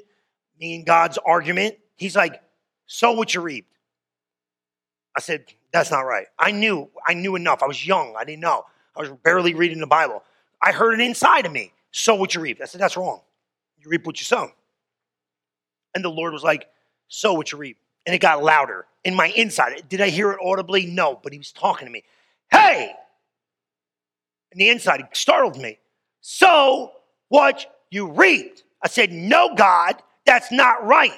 me 0.58 0.74
and 0.74 0.84
God's 0.84 1.18
argument, 1.18 1.76
he's 1.94 2.16
like, 2.16 2.40
sow 2.86 3.12
what 3.12 3.34
you 3.34 3.40
reap. 3.40 3.66
I 5.16 5.20
said, 5.20 5.44
that's 5.72 5.90
not 5.90 6.00
right. 6.00 6.26
I 6.38 6.50
knew, 6.50 6.88
I 7.06 7.14
knew 7.14 7.36
enough. 7.36 7.62
I 7.62 7.66
was 7.66 7.86
young. 7.86 8.14
I 8.18 8.24
didn't 8.24 8.40
know. 8.40 8.64
I 8.94 9.00
was 9.00 9.10
barely 9.22 9.54
reading 9.54 9.80
the 9.80 9.86
Bible. 9.86 10.22
I 10.62 10.72
heard 10.72 10.94
it 10.94 11.00
inside 11.00 11.46
of 11.46 11.52
me. 11.52 11.72
Sow 11.90 12.14
what 12.14 12.34
you 12.34 12.40
reap. 12.40 12.60
I 12.62 12.66
said, 12.66 12.80
that's 12.80 12.96
wrong. 12.96 13.20
You 13.78 13.90
reap 13.90 14.04
what 14.06 14.20
you 14.20 14.24
sow. 14.24 14.50
And 15.94 16.04
the 16.04 16.10
Lord 16.10 16.32
was 16.32 16.42
like, 16.42 16.68
sow 17.08 17.32
what 17.34 17.52
you 17.52 17.58
reap. 17.58 17.78
And 18.04 18.14
it 18.14 18.18
got 18.18 18.42
louder 18.42 18.86
in 19.04 19.14
my 19.14 19.28
inside. 19.28 19.82
Did 19.88 20.00
I 20.00 20.10
hear 20.10 20.32
it 20.32 20.38
audibly? 20.44 20.86
No, 20.86 21.18
but 21.22 21.32
he 21.32 21.38
was 21.38 21.52
talking 21.52 21.86
to 21.86 21.92
me. 21.92 22.04
Hey! 22.50 22.92
And 24.52 24.60
the 24.60 24.68
inside 24.68 25.00
it 25.00 25.06
startled 25.12 25.58
me. 25.58 25.78
Sow 26.20 26.92
what 27.28 27.66
you 27.90 28.10
reaped. 28.10 28.64
I 28.82 28.88
said, 28.88 29.12
No, 29.12 29.54
God, 29.54 29.96
that's 30.24 30.52
not 30.52 30.84
right. 30.84 31.12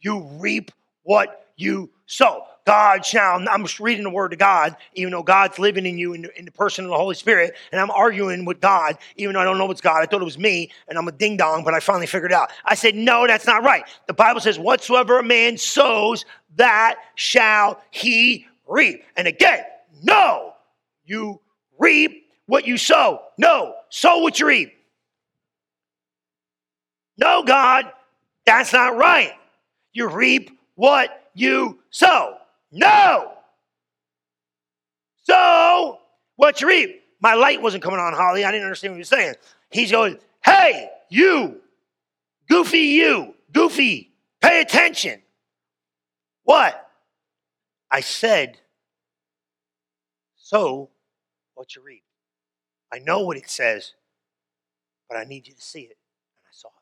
You 0.00 0.24
reap 0.38 0.70
what 1.02 1.46
you 1.56 1.90
sow. 2.06 2.44
God 2.66 3.04
shall, 3.04 3.44
I'm 3.48 3.66
reading 3.80 4.04
the 4.04 4.10
word 4.10 4.32
of 4.32 4.38
God, 4.38 4.76
even 4.94 5.12
though 5.12 5.22
God's 5.22 5.58
living 5.58 5.86
in 5.86 5.98
you 5.98 6.12
in 6.12 6.22
the, 6.22 6.38
in 6.38 6.44
the, 6.44 6.50
person 6.52 6.84
of 6.84 6.90
the 6.90 6.96
Holy 6.96 7.14
Spirit, 7.14 7.54
and 7.72 7.80
I'm 7.80 7.90
arguing 7.90 8.44
with 8.44 8.60
God, 8.60 8.96
even 9.16 9.34
though 9.34 9.40
I 9.40 9.44
don't 9.44 9.58
know 9.58 9.70
it's 9.70 9.80
God. 9.80 10.02
I 10.02 10.06
thought 10.06 10.20
it 10.20 10.24
was 10.24 10.38
me, 10.38 10.70
and 10.86 10.98
I'm 10.98 11.08
a 11.08 11.12
ding 11.12 11.36
dong, 11.36 11.64
but 11.64 11.74
I 11.74 11.80
finally 11.80 12.06
figured 12.06 12.32
it 12.32 12.34
out. 12.34 12.50
I 12.64 12.74
said, 12.74 12.94
No, 12.94 13.26
that's 13.26 13.46
not 13.46 13.64
right. 13.64 13.84
The 14.06 14.14
Bible 14.14 14.40
says, 14.40 14.58
Whatsoever 14.58 15.18
a 15.18 15.22
man 15.22 15.56
sows, 15.56 16.24
that 16.56 16.96
shall 17.14 17.82
he 17.90 18.46
reap. 18.68 19.02
And 19.16 19.26
again, 19.26 19.64
no, 20.02 20.54
you 21.04 21.40
reap 21.78 22.24
what 22.46 22.66
you 22.66 22.76
sow. 22.76 23.22
No, 23.38 23.74
sow 23.88 24.18
what 24.18 24.38
you 24.38 24.46
reap. 24.46 24.72
No, 27.16 27.42
God, 27.42 27.90
that's 28.46 28.72
not 28.72 28.96
right. 28.96 29.32
You 29.92 30.08
reap 30.08 30.58
what 30.74 31.30
you 31.34 31.78
sow. 31.90 32.36
No. 32.72 33.32
So, 35.22 35.98
what 36.36 36.60
you 36.60 36.68
reap? 36.68 37.02
My 37.20 37.34
light 37.34 37.60
wasn't 37.60 37.82
coming 37.82 38.00
on, 38.00 38.14
Holly. 38.14 38.44
I 38.44 38.50
didn't 38.50 38.64
understand 38.64 38.92
what 38.92 38.96
he 38.96 39.00
was 39.00 39.08
saying. 39.08 39.34
He's 39.70 39.90
going, 39.90 40.18
hey, 40.44 40.90
you, 41.10 41.60
goofy 42.48 42.78
you, 42.78 43.34
goofy, 43.52 44.12
pay 44.40 44.60
attention. 44.60 45.20
What? 46.44 46.88
I 47.90 48.00
said, 48.00 48.58
so 50.36 50.90
what 51.54 51.76
you 51.76 51.82
reap. 51.82 52.04
I 52.92 52.98
know 52.98 53.20
what 53.20 53.36
it 53.36 53.48
says, 53.48 53.92
but 55.08 55.16
I 55.16 55.24
need 55.24 55.46
you 55.46 55.54
to 55.54 55.62
see 55.62 55.82
it. 55.82 55.96
And 56.36 56.44
I 56.44 56.52
saw 56.52 56.68
it. 56.68 56.72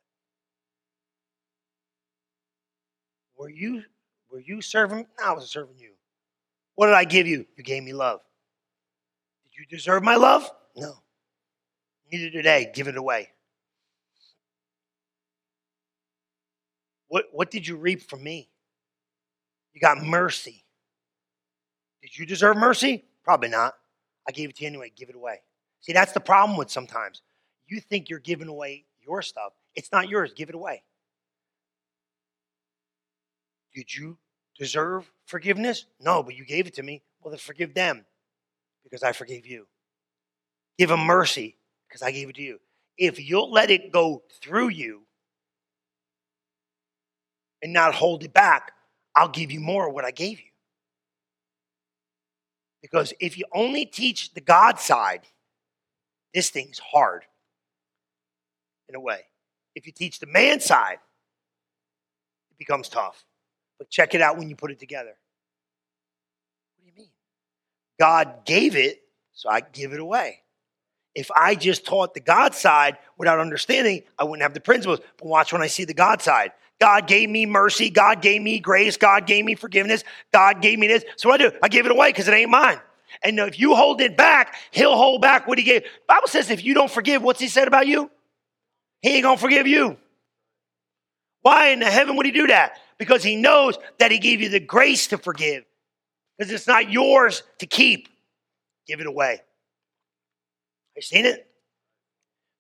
Were 3.39 3.51
you 3.51 3.83
were 4.31 4.41
you 4.41 4.61
serving? 4.61 5.07
No, 5.21 5.27
I 5.27 5.33
was 5.33 5.51
serving 5.51 5.79
you. 5.79 5.93
What 6.75 6.87
did 6.87 6.95
I 6.95 7.05
give 7.05 7.27
you? 7.27 7.47
You 7.57 7.65
gave 7.65 7.83
me 7.83 7.93
love. 7.93 8.21
Did 9.45 9.61
you 9.61 9.67
deserve 9.67 10.03
my 10.03 10.17
love? 10.17 10.51
No. 10.77 10.95
Neither 12.13 12.31
did 12.31 12.45
they. 12.45 12.71
Give 12.75 12.89
it 12.89 12.97
away. 12.97 13.31
What, 17.09 17.25
what 17.33 17.51
did 17.51 17.67
you 17.67 17.77
reap 17.77 18.03
from 18.03 18.23
me? 18.23 18.51
You 19.73 19.81
got 19.81 20.05
mercy. 20.05 20.65
Did 22.03 22.17
you 22.17 22.27
deserve 22.27 22.57
mercy? 22.57 23.05
Probably 23.25 23.49
not. 23.49 23.75
I 24.29 24.33
gave 24.33 24.51
it 24.51 24.57
to 24.57 24.63
you 24.63 24.69
anyway. 24.69 24.93
Give 24.95 25.09
it 25.09 25.17
away. 25.17 25.41
See, 25.81 25.93
that's 25.93 26.13
the 26.13 26.21
problem 26.21 26.59
with 26.59 26.71
sometimes. 26.71 27.23
You 27.67 27.81
think 27.81 28.09
you're 28.09 28.19
giving 28.19 28.49
away 28.49 28.85
your 29.01 29.23
stuff. 29.23 29.53
It's 29.75 29.91
not 29.91 30.09
yours. 30.09 30.33
Give 30.35 30.49
it 30.49 30.55
away. 30.55 30.83
Did 33.79 33.95
you 33.95 34.19
deserve 34.59 35.09
forgiveness? 35.25 35.87
No, 36.01 36.25
but 36.25 36.35
you 36.35 36.45
gave 36.45 36.67
it 36.67 36.75
to 36.75 36.83
me. 36.83 37.01
Well, 37.23 37.31
then 37.31 37.39
forgive 37.39 37.75
them 37.75 38.05
because 38.83 39.05
I 39.05 39.13
forgave 39.13 39.47
you. 39.47 39.69
Give 40.79 40.89
them 40.89 40.99
mercy 40.99 41.55
because 41.87 42.03
I 42.03 42.11
gave 42.11 42.29
it 42.29 42.35
to 42.35 42.43
you. 42.43 42.59
If 42.97 43.21
you'll 43.21 43.53
let 43.53 43.71
it 43.71 43.93
go 43.93 44.25
through 44.43 44.71
you 44.71 45.03
and 47.63 47.73
not 47.73 47.95
hold 47.95 48.25
it 48.25 48.33
back, 48.33 48.73
I'll 49.15 49.29
give 49.29 49.53
you 49.53 49.61
more 49.61 49.87
of 49.87 49.95
what 49.95 50.05
I 50.05 50.11
gave 50.11 50.41
you. 50.41 50.51
Because 52.83 53.15
if 53.21 53.39
you 53.39 53.45
only 53.53 53.87
teach 53.87 54.35
the 54.35 54.41
God 54.41 54.81
side, 54.81 55.21
this 56.35 56.51
thing's 56.51 56.81
hard 56.81 57.23
in 58.89 58.97
a 58.97 59.01
way. 59.01 59.21
If 59.77 59.87
you 59.87 59.93
teach 59.93 60.19
the 60.19 60.27
man 60.27 60.59
side, 60.59 60.99
it 62.51 62.59
becomes 62.59 62.89
tough. 62.89 63.25
But 63.79 63.91
check 63.91 64.15
it 64.15 64.21
out 64.21 64.37
when 64.37 64.49
you 64.49 64.57
put 64.57 64.71
it 64.71 64.79
together. 64.79 65.17
What 66.77 66.85
do 66.85 66.87
you 66.87 66.93
mean? 66.97 67.11
God 67.99 68.45
gave 68.45 68.77
it, 68.77 69.03
so 69.33 69.49
I 69.49 69.61
give 69.61 69.93
it 69.93 70.01
away. 70.01 70.43
If 71.15 71.31
I 71.33 71.55
just 71.55 71.85
taught 71.87 72.15
the 72.15 72.21
God 72.21 72.55
side 72.55 72.99
without 73.17 73.41
understanding, 73.41 74.03
I 74.19 74.25
wouldn't 74.25 74.43
have 74.43 74.55
the 74.55 74.61
principles. 74.61 75.01
But 75.17 75.27
watch 75.27 75.53
when 75.53 75.63
I 75.63 75.67
see 75.67 75.85
the 75.85 75.95
God 75.95 76.23
side. 76.23 76.53
God 76.81 77.09
gave 77.09 77.29
me 77.29 77.45
mercy. 77.45 77.91
God 77.91 78.23
gave 78.23 78.41
me 78.41 78.61
grace. 78.61 78.97
God 78.97 79.27
gave 79.27 79.45
me 79.45 79.55
forgiveness. 79.55 80.05
God 80.33 80.63
gave 80.63 80.79
me 80.79 80.87
this. 80.87 81.05
So 81.17 81.29
what 81.29 81.41
I 81.41 81.49
do? 81.49 81.57
I 81.63 81.69
give 81.69 81.87
it 81.87 81.93
away 81.93 82.11
because 82.11 82.29
it 82.29 82.35
ain't 82.35 82.51
mine. 82.51 82.81
And 83.23 83.39
if 83.41 83.59
you 83.59 83.75
hold 83.75 84.01
it 84.01 84.17
back, 84.17 84.55
he'll 84.71 84.97
hold 84.97 85.21
back 85.21 85.49
what 85.49 85.59
he 85.59 85.65
gave. 85.65 85.85
Bible 86.07 86.29
says 86.29 86.51
if 86.51 86.65
you 86.65 86.75
don't 86.75 86.91
forgive, 86.91 87.23
what's 87.23 87.41
he 87.41 87.49
said 87.49 87.67
about 87.67 87.87
you? 87.89 88.11
He 89.03 89.17
ain't 89.17 89.25
gonna 89.25 89.39
forgive 89.39 89.67
you. 89.67 89.97
Why 91.43 91.69
in 91.69 91.81
the 91.81 91.91
heaven 91.91 92.17
would 92.17 92.27
he 92.27 92.33
do 92.33 92.49
that? 92.49 92.79
Because 92.99 93.23
he 93.23 93.37
knows 93.37 93.79
that 93.99 94.11
he 94.11 94.19
gave 94.19 94.41
you 94.41 94.49
the 94.49 94.61
grace 94.61 95.07
to 95.09 95.19
forgive. 95.19 95.65
Because 96.37 96.53
it's 96.53 96.67
not 96.67 96.91
yours 96.91 97.43
to 97.59 97.67
keep. 97.67 98.09
Give 98.87 99.01
it 99.01 99.07
away. 99.07 99.41
You 100.97 101.03
seen 101.03 101.25
it? 101.25 101.47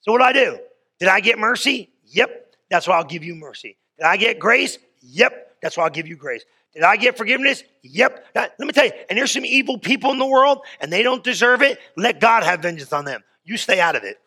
So 0.02 0.12
what 0.12 0.18
do 0.18 0.24
I 0.24 0.32
do? 0.32 0.58
Did 1.00 1.08
I 1.08 1.20
get 1.20 1.38
mercy? 1.38 1.90
Yep. 2.06 2.54
That's 2.70 2.86
why 2.86 2.96
I'll 2.96 3.04
give 3.04 3.24
you 3.24 3.34
mercy. 3.34 3.78
Did 3.98 4.06
I 4.06 4.16
get 4.16 4.38
grace? 4.38 4.78
Yep. 5.00 5.56
That's 5.60 5.76
why 5.76 5.84
I'll 5.84 5.90
give 5.90 6.06
you 6.06 6.16
grace. 6.16 6.44
Did 6.74 6.82
I 6.82 6.96
get 6.96 7.16
forgiveness? 7.16 7.64
Yep. 7.82 8.26
Let 8.34 8.58
me 8.60 8.72
tell 8.72 8.84
you, 8.84 8.92
and 9.08 9.18
there's 9.18 9.32
some 9.32 9.44
evil 9.44 9.78
people 9.78 10.12
in 10.12 10.18
the 10.18 10.26
world 10.26 10.60
and 10.80 10.92
they 10.92 11.02
don't 11.02 11.24
deserve 11.24 11.62
it. 11.62 11.78
Let 11.96 12.20
God 12.20 12.44
have 12.44 12.60
vengeance 12.60 12.92
on 12.92 13.04
them. 13.04 13.24
You 13.44 13.56
stay 13.56 13.80
out 13.80 13.96
of 13.96 14.04
it. 14.04 14.18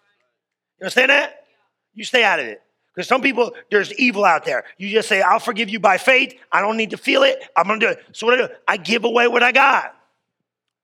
You 0.80 0.86
understand 0.86 1.12
that? 1.12 1.45
You 1.93 2.03
stay 2.03 2.24
out 2.24 2.39
of 2.39 2.47
it. 2.47 2.62
Because 2.94 3.08
some 3.08 3.22
people, 3.22 3.54
there's 3.70 3.94
evil 3.94 4.26
out 4.26 4.44
there. 4.44 4.66
You 4.78 4.89
just 4.89 5.08
say, 5.08 5.22
I'll 5.22 5.39
forgive 5.39 5.70
you 5.70 5.80
by 5.80 5.98
faith. 5.98 6.38
I 6.52 6.62
don't 6.62 6.76
need 6.76 6.89
to 6.89 6.98
feel 6.98 7.24
it. 7.24 7.42
I'm 7.56 7.68
going 7.68 7.80
to 7.80 7.86
do 7.86 7.92
it. 7.92 8.04
So 8.12 8.28
what 8.28 8.39
I 8.39 8.48
do? 8.48 8.54
I 8.68 8.78
give 8.78 9.06
away 9.06 9.28
what 9.28 9.44
I 9.44 9.52
got. 9.52 9.96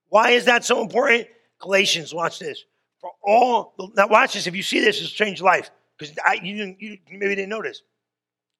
Why 0.09 0.31
is 0.31 0.45
that 0.45 0.63
so 0.63 0.81
important? 0.81 1.27
Galatians, 1.59 2.13
watch 2.13 2.39
this 2.39 2.63
for 2.99 3.11
all, 3.23 3.73
now 3.95 4.07
watch 4.07 4.33
this, 4.33 4.47
if 4.47 4.55
you 4.55 4.63
see 4.63 4.79
this, 4.79 5.01
it's 5.01 5.11
changed 5.11 5.41
life. 5.41 5.69
Because 5.97 6.15
you, 6.43 6.75
you 6.77 6.97
maybe 7.11 7.35
didn't 7.35 7.49
notice, 7.49 7.81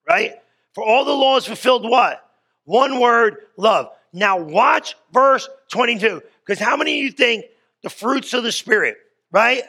right? 0.07 0.35
For 0.73 0.83
all 0.83 1.05
the 1.05 1.11
laws 1.13 1.45
fulfilled 1.45 1.83
what? 1.83 2.23
One 2.65 2.99
word, 2.99 3.37
love. 3.57 3.89
Now 4.11 4.37
watch 4.37 4.95
verse 5.13 5.47
22. 5.69 6.21
Because 6.45 6.59
how 6.59 6.75
many 6.77 6.99
of 6.99 7.05
you 7.05 7.11
think 7.11 7.45
the 7.83 7.89
fruits 7.89 8.33
of 8.33 8.43
the 8.43 8.51
Spirit, 8.51 8.97
right? 9.31 9.63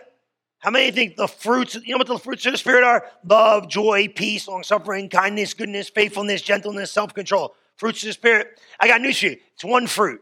How 0.61 0.70
many 0.70 0.90
think 0.90 1.16
the 1.16 1.28
fruits, 1.28 1.76
you 1.76 1.92
know 1.92 1.98
what 1.98 2.09
the 2.09 2.18
fruits 2.18 2.44
of 2.46 2.52
the 2.52 2.59
Spirit 2.59 2.82
are? 2.82 3.06
Love, 3.24 3.68
joy, 3.68 4.09
peace, 4.09 4.48
long 4.48 4.64
suffering, 4.64 5.09
kindness, 5.09 5.54
goodness, 5.54 5.88
faithfulness, 5.88 6.42
gentleness, 6.42 6.90
self 6.90 7.14
control. 7.14 7.54
Fruits 7.76 8.02
of 8.02 8.09
the 8.09 8.12
Spirit. 8.12 8.61
I 8.80 8.88
got 8.88 9.00
news 9.00 9.20
for 9.20 9.26
you. 9.26 9.36
It's 9.54 9.64
one 9.64 9.86
fruit. 9.86 10.20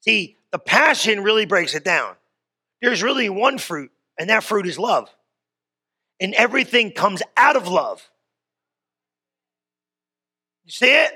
See, 0.00 0.38
the 0.52 0.58
passion 0.58 1.22
really 1.22 1.44
breaks 1.44 1.74
it 1.74 1.84
down. 1.84 2.14
There's 2.80 3.02
really 3.02 3.28
one 3.28 3.58
fruit, 3.58 3.90
and 4.18 4.30
that 4.30 4.42
fruit 4.42 4.66
is 4.66 4.78
love. 4.78 5.10
And 6.20 6.32
everything 6.34 6.92
comes 6.92 7.22
out 7.36 7.56
of 7.56 7.68
love. 7.68 8.08
You 10.64 10.72
see 10.72 10.94
it? 10.94 11.12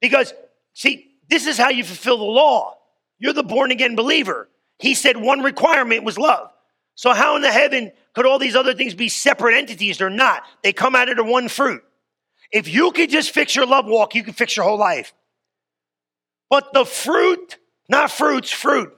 Because, 0.00 0.32
see, 0.72 1.10
this 1.28 1.46
is 1.46 1.58
how 1.58 1.70
you 1.70 1.82
fulfill 1.82 2.18
the 2.18 2.24
law. 2.24 2.76
You're 3.18 3.32
the 3.32 3.42
born 3.42 3.72
again 3.72 3.96
believer. 3.96 4.48
He 4.78 4.94
said 4.94 5.16
one 5.16 5.40
requirement 5.40 6.04
was 6.04 6.18
love. 6.18 6.50
So, 6.94 7.12
how 7.12 7.36
in 7.36 7.42
the 7.42 7.52
heaven 7.52 7.92
could 8.14 8.26
all 8.26 8.38
these 8.38 8.56
other 8.56 8.74
things 8.74 8.94
be 8.94 9.08
separate 9.08 9.56
entities? 9.56 9.98
They're 9.98 10.10
not. 10.10 10.42
They 10.62 10.72
come 10.72 10.94
out 10.94 11.08
of 11.08 11.16
the 11.16 11.24
one 11.24 11.48
fruit. 11.48 11.82
If 12.50 12.68
you 12.68 12.92
could 12.92 13.10
just 13.10 13.30
fix 13.30 13.54
your 13.54 13.66
love 13.66 13.86
walk, 13.86 14.14
you 14.14 14.24
could 14.24 14.36
fix 14.36 14.56
your 14.56 14.64
whole 14.64 14.78
life. 14.78 15.12
But 16.50 16.72
the 16.72 16.84
fruit 16.84 17.58
not 17.88 18.10
fruits, 18.10 18.50
fruit. 18.50 18.94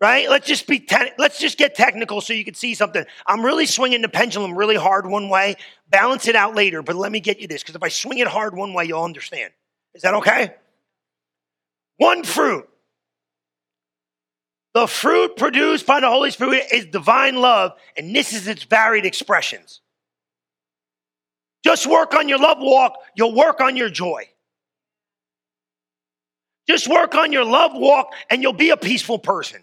Right? 0.00 0.28
Let's 0.30 0.46
just 0.46 0.66
be 0.68 0.78
te- 0.78 1.10
let's 1.18 1.40
just 1.40 1.58
get 1.58 1.74
technical 1.74 2.20
so 2.20 2.32
you 2.32 2.44
can 2.44 2.54
see 2.54 2.74
something. 2.74 3.04
I'm 3.26 3.44
really 3.44 3.66
swinging 3.66 4.02
the 4.02 4.08
pendulum 4.08 4.56
really 4.56 4.76
hard 4.76 5.06
one 5.06 5.28
way. 5.28 5.56
Balance 5.90 6.28
it 6.28 6.36
out 6.36 6.54
later, 6.54 6.82
but 6.82 6.94
let 6.94 7.10
me 7.10 7.18
get 7.18 7.40
you 7.40 7.48
this 7.48 7.62
because 7.62 7.74
if 7.74 7.82
I 7.82 7.88
swing 7.88 8.18
it 8.18 8.28
hard 8.28 8.54
one 8.54 8.74
way, 8.74 8.84
you'll 8.84 9.02
understand. 9.02 9.52
Is 9.94 10.02
that 10.02 10.14
okay? 10.14 10.54
One 11.96 12.22
fruit. 12.22 12.68
The 14.78 14.86
fruit 14.86 15.36
produced 15.36 15.86
by 15.86 15.98
the 15.98 16.08
Holy 16.08 16.30
Spirit 16.30 16.66
is 16.72 16.86
divine 16.86 17.34
love, 17.34 17.72
and 17.96 18.14
this 18.14 18.32
is 18.32 18.46
its 18.46 18.62
varied 18.62 19.04
expressions. 19.04 19.80
Just 21.64 21.84
work 21.88 22.14
on 22.14 22.28
your 22.28 22.38
love 22.38 22.58
walk, 22.60 22.94
you'll 23.16 23.34
work 23.34 23.60
on 23.60 23.74
your 23.74 23.90
joy. 23.90 24.28
Just 26.68 26.86
work 26.86 27.16
on 27.16 27.32
your 27.32 27.44
love 27.44 27.72
walk 27.74 28.12
and 28.30 28.40
you'll 28.40 28.52
be 28.52 28.70
a 28.70 28.76
peaceful 28.76 29.18
person. 29.18 29.62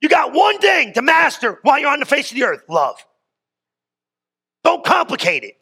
You 0.00 0.08
got 0.08 0.32
one 0.32 0.60
thing 0.60 0.92
to 0.92 1.02
master 1.02 1.58
while 1.62 1.80
you're 1.80 1.90
on 1.90 1.98
the 1.98 2.06
face 2.06 2.30
of 2.30 2.36
the 2.36 2.44
earth 2.44 2.62
love. 2.68 3.04
Don't 4.62 4.84
complicate 4.84 5.42
it. 5.42 5.56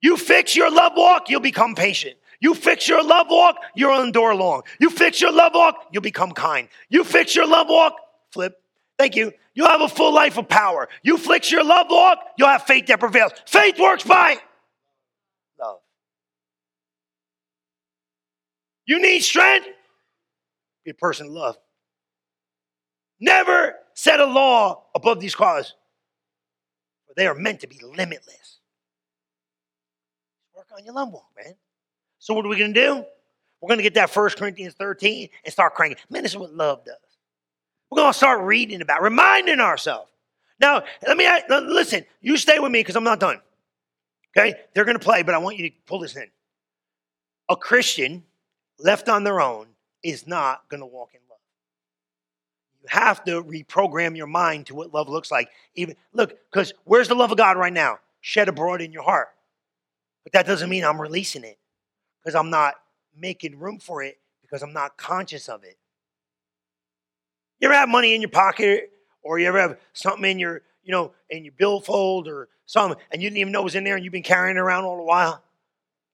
You 0.00 0.16
fix 0.16 0.56
your 0.56 0.70
love 0.70 0.92
walk, 0.96 1.28
you'll 1.28 1.40
become 1.40 1.74
patient. 1.74 2.16
You 2.40 2.54
fix 2.54 2.88
your 2.88 3.02
love 3.02 3.26
walk, 3.30 3.56
you'll 3.74 4.00
endure 4.02 4.34
long. 4.34 4.62
You 4.78 4.90
fix 4.90 5.20
your 5.20 5.32
love 5.32 5.52
walk, 5.54 5.88
you'll 5.92 6.02
become 6.02 6.32
kind. 6.32 6.68
You 6.88 7.02
fix 7.04 7.34
your 7.34 7.46
love 7.46 7.68
walk, 7.68 7.94
flip. 8.32 8.62
Thank 8.96 9.16
you. 9.16 9.32
You'll 9.54 9.68
have 9.68 9.80
a 9.80 9.88
full 9.88 10.14
life 10.14 10.38
of 10.38 10.48
power. 10.48 10.88
You 11.02 11.18
fix 11.18 11.50
your 11.50 11.64
love 11.64 11.88
walk, 11.90 12.18
you'll 12.36 12.48
have 12.48 12.62
faith 12.62 12.86
that 12.86 13.00
prevails. 13.00 13.32
Faith 13.46 13.78
works 13.78 14.04
by 14.04 14.36
love. 15.58 15.78
You 18.86 19.00
need 19.00 19.20
strength? 19.20 19.66
Be 20.84 20.92
a 20.92 20.94
person 20.94 21.26
of 21.26 21.32
love. 21.32 21.56
Never 23.20 23.74
set 23.94 24.20
a 24.20 24.26
law 24.26 24.84
above 24.94 25.18
these 25.18 25.34
causes. 25.34 25.74
For 27.08 27.14
they 27.16 27.26
are 27.26 27.34
meant 27.34 27.60
to 27.60 27.66
be 27.66 27.80
limitless. 27.82 28.60
Work 30.54 30.68
on 30.76 30.84
your 30.84 30.94
love 30.94 31.10
walk, 31.12 31.26
man. 31.36 31.54
So 32.28 32.34
what 32.34 32.44
are 32.44 32.50
we 32.50 32.58
going 32.58 32.74
to 32.74 32.78
do? 32.78 33.04
We're 33.58 33.68
going 33.68 33.78
to 33.78 33.82
get 33.82 33.94
that 33.94 34.10
First 34.10 34.36
Corinthians 34.36 34.74
13 34.74 35.30
and 35.44 35.50
start 35.50 35.74
cranking. 35.74 35.96
Man, 36.10 36.22
this 36.22 36.32
is 36.32 36.36
what 36.36 36.52
love 36.52 36.84
does. 36.84 36.94
We're 37.90 38.02
going 38.02 38.12
to 38.12 38.18
start 38.18 38.42
reading 38.42 38.82
about, 38.82 39.00
reminding 39.00 39.60
ourselves. 39.60 40.12
Now, 40.60 40.82
let 41.06 41.16
me 41.16 41.26
listen. 41.48 42.04
You 42.20 42.36
stay 42.36 42.58
with 42.58 42.70
me 42.70 42.80
because 42.80 42.96
I'm 42.96 43.04
not 43.04 43.18
done. 43.18 43.40
Okay? 44.36 44.56
They're 44.74 44.84
going 44.84 44.98
to 44.98 45.02
play, 45.02 45.22
but 45.22 45.34
I 45.34 45.38
want 45.38 45.56
you 45.56 45.70
to 45.70 45.74
pull 45.86 46.00
this 46.00 46.16
in. 46.16 46.26
A 47.48 47.56
Christian 47.56 48.24
left 48.78 49.08
on 49.08 49.24
their 49.24 49.40
own 49.40 49.68
is 50.02 50.26
not 50.26 50.68
going 50.68 50.80
to 50.80 50.86
walk 50.86 51.12
in 51.14 51.20
love. 51.30 51.38
You 52.82 52.88
have 52.90 53.24
to 53.24 53.42
reprogram 53.42 54.18
your 54.18 54.26
mind 54.26 54.66
to 54.66 54.74
what 54.74 54.92
love 54.92 55.08
looks 55.08 55.30
like. 55.30 55.48
Even 55.76 55.96
look, 56.12 56.36
because 56.52 56.74
where's 56.84 57.08
the 57.08 57.14
love 57.14 57.32
of 57.32 57.38
God 57.38 57.56
right 57.56 57.72
now? 57.72 58.00
Shed 58.20 58.50
abroad 58.50 58.82
in 58.82 58.92
your 58.92 59.04
heart. 59.04 59.28
But 60.24 60.34
that 60.34 60.46
doesn't 60.46 60.68
mean 60.68 60.84
I'm 60.84 61.00
releasing 61.00 61.44
it 61.44 61.58
because 62.22 62.34
I'm 62.34 62.50
not 62.50 62.74
making 63.16 63.58
room 63.58 63.78
for 63.78 64.02
it 64.02 64.18
because 64.42 64.62
I'm 64.62 64.72
not 64.72 64.96
conscious 64.96 65.48
of 65.48 65.64
it. 65.64 65.76
You 67.60 67.68
ever 67.68 67.74
have 67.74 67.88
money 67.88 68.14
in 68.14 68.20
your 68.20 68.30
pocket 68.30 68.90
or 69.22 69.38
you 69.38 69.46
ever 69.46 69.60
have 69.60 69.78
something 69.92 70.30
in 70.30 70.38
your, 70.38 70.62
you 70.82 70.92
know, 70.92 71.12
in 71.28 71.44
your 71.44 71.54
billfold 71.56 72.28
or 72.28 72.48
something 72.66 72.98
and 73.10 73.22
you 73.22 73.28
didn't 73.28 73.38
even 73.38 73.52
know 73.52 73.60
it 73.60 73.64
was 73.64 73.74
in 73.74 73.84
there 73.84 73.96
and 73.96 74.04
you've 74.04 74.12
been 74.12 74.22
carrying 74.22 74.56
it 74.56 74.60
around 74.60 74.84
all 74.84 74.96
the 74.96 75.02
while? 75.02 75.42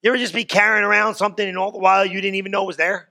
You 0.02 0.10
ever 0.10 0.18
just 0.18 0.34
be 0.34 0.44
carrying 0.44 0.84
around 0.84 1.14
something 1.14 1.46
and 1.46 1.56
all 1.56 1.72
the 1.72 1.78
while 1.78 2.04
you 2.04 2.20
didn't 2.20 2.34
even 2.36 2.52
know 2.52 2.64
it 2.64 2.66
was 2.66 2.76
there? 2.76 3.08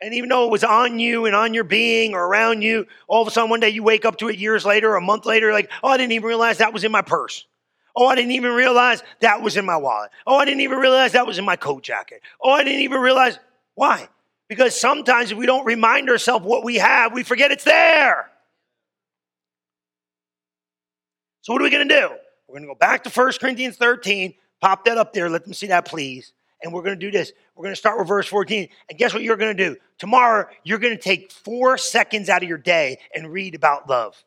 And 0.00 0.14
even 0.14 0.28
though 0.28 0.44
it 0.44 0.50
was 0.50 0.62
on 0.62 1.00
you 1.00 1.26
and 1.26 1.34
on 1.34 1.54
your 1.54 1.64
being 1.64 2.14
or 2.14 2.24
around 2.24 2.62
you, 2.62 2.86
all 3.08 3.20
of 3.20 3.28
a 3.28 3.30
sudden 3.30 3.50
one 3.50 3.60
day 3.60 3.70
you 3.70 3.82
wake 3.82 4.04
up 4.04 4.16
to 4.18 4.28
it 4.28 4.38
years 4.38 4.64
later 4.64 4.92
or 4.92 4.96
a 4.96 5.00
month 5.00 5.26
later, 5.26 5.52
like, 5.52 5.70
oh, 5.82 5.88
I 5.88 5.96
didn't 5.96 6.12
even 6.12 6.28
realize 6.28 6.58
that 6.58 6.72
was 6.72 6.84
in 6.84 6.92
my 6.92 7.02
purse. 7.02 7.44
Oh, 7.98 8.06
I 8.06 8.14
didn't 8.14 8.30
even 8.30 8.52
realize 8.52 9.02
that 9.20 9.42
was 9.42 9.56
in 9.56 9.64
my 9.64 9.76
wallet. 9.76 10.10
Oh, 10.24 10.36
I 10.36 10.44
didn't 10.44 10.60
even 10.60 10.78
realize 10.78 11.12
that 11.12 11.26
was 11.26 11.36
in 11.36 11.44
my 11.44 11.56
coat 11.56 11.82
jacket. 11.82 12.22
Oh, 12.40 12.50
I 12.50 12.62
didn't 12.62 12.82
even 12.82 13.00
realize. 13.00 13.40
Why? 13.74 14.08
Because 14.48 14.78
sometimes 14.78 15.32
if 15.32 15.36
we 15.36 15.46
don't 15.46 15.64
remind 15.64 16.08
ourselves 16.08 16.46
what 16.46 16.64
we 16.64 16.76
have, 16.76 17.12
we 17.12 17.24
forget 17.24 17.50
it's 17.50 17.64
there. 17.64 18.30
So, 21.40 21.52
what 21.52 21.60
are 21.60 21.64
we 21.64 21.70
going 21.70 21.88
to 21.88 21.94
do? 21.94 22.08
We're 22.46 22.52
going 22.52 22.68
to 22.68 22.68
go 22.68 22.78
back 22.78 23.02
to 23.02 23.10
1 23.10 23.32
Corinthians 23.40 23.76
13, 23.76 24.34
Pop 24.60 24.84
that 24.84 24.96
up 24.96 25.12
there. 25.12 25.28
Let 25.28 25.44
them 25.44 25.54
see 25.54 25.68
that, 25.68 25.84
please. 25.84 26.32
And 26.62 26.72
we're 26.72 26.82
going 26.82 26.98
to 26.98 27.06
do 27.06 27.10
this. 27.10 27.32
We're 27.54 27.64
going 27.64 27.74
to 27.74 27.78
start 27.78 27.98
with 27.98 28.08
verse 28.08 28.26
14. 28.26 28.68
And 28.88 28.98
guess 28.98 29.12
what 29.12 29.22
you're 29.22 29.36
going 29.36 29.56
to 29.56 29.70
do? 29.70 29.76
Tomorrow, 29.98 30.46
you're 30.64 30.78
going 30.78 30.96
to 30.96 31.02
take 31.02 31.30
four 31.30 31.78
seconds 31.78 32.28
out 32.28 32.42
of 32.42 32.48
your 32.48 32.58
day 32.58 32.98
and 33.14 33.32
read 33.32 33.54
about 33.54 33.88
love. 33.88 34.24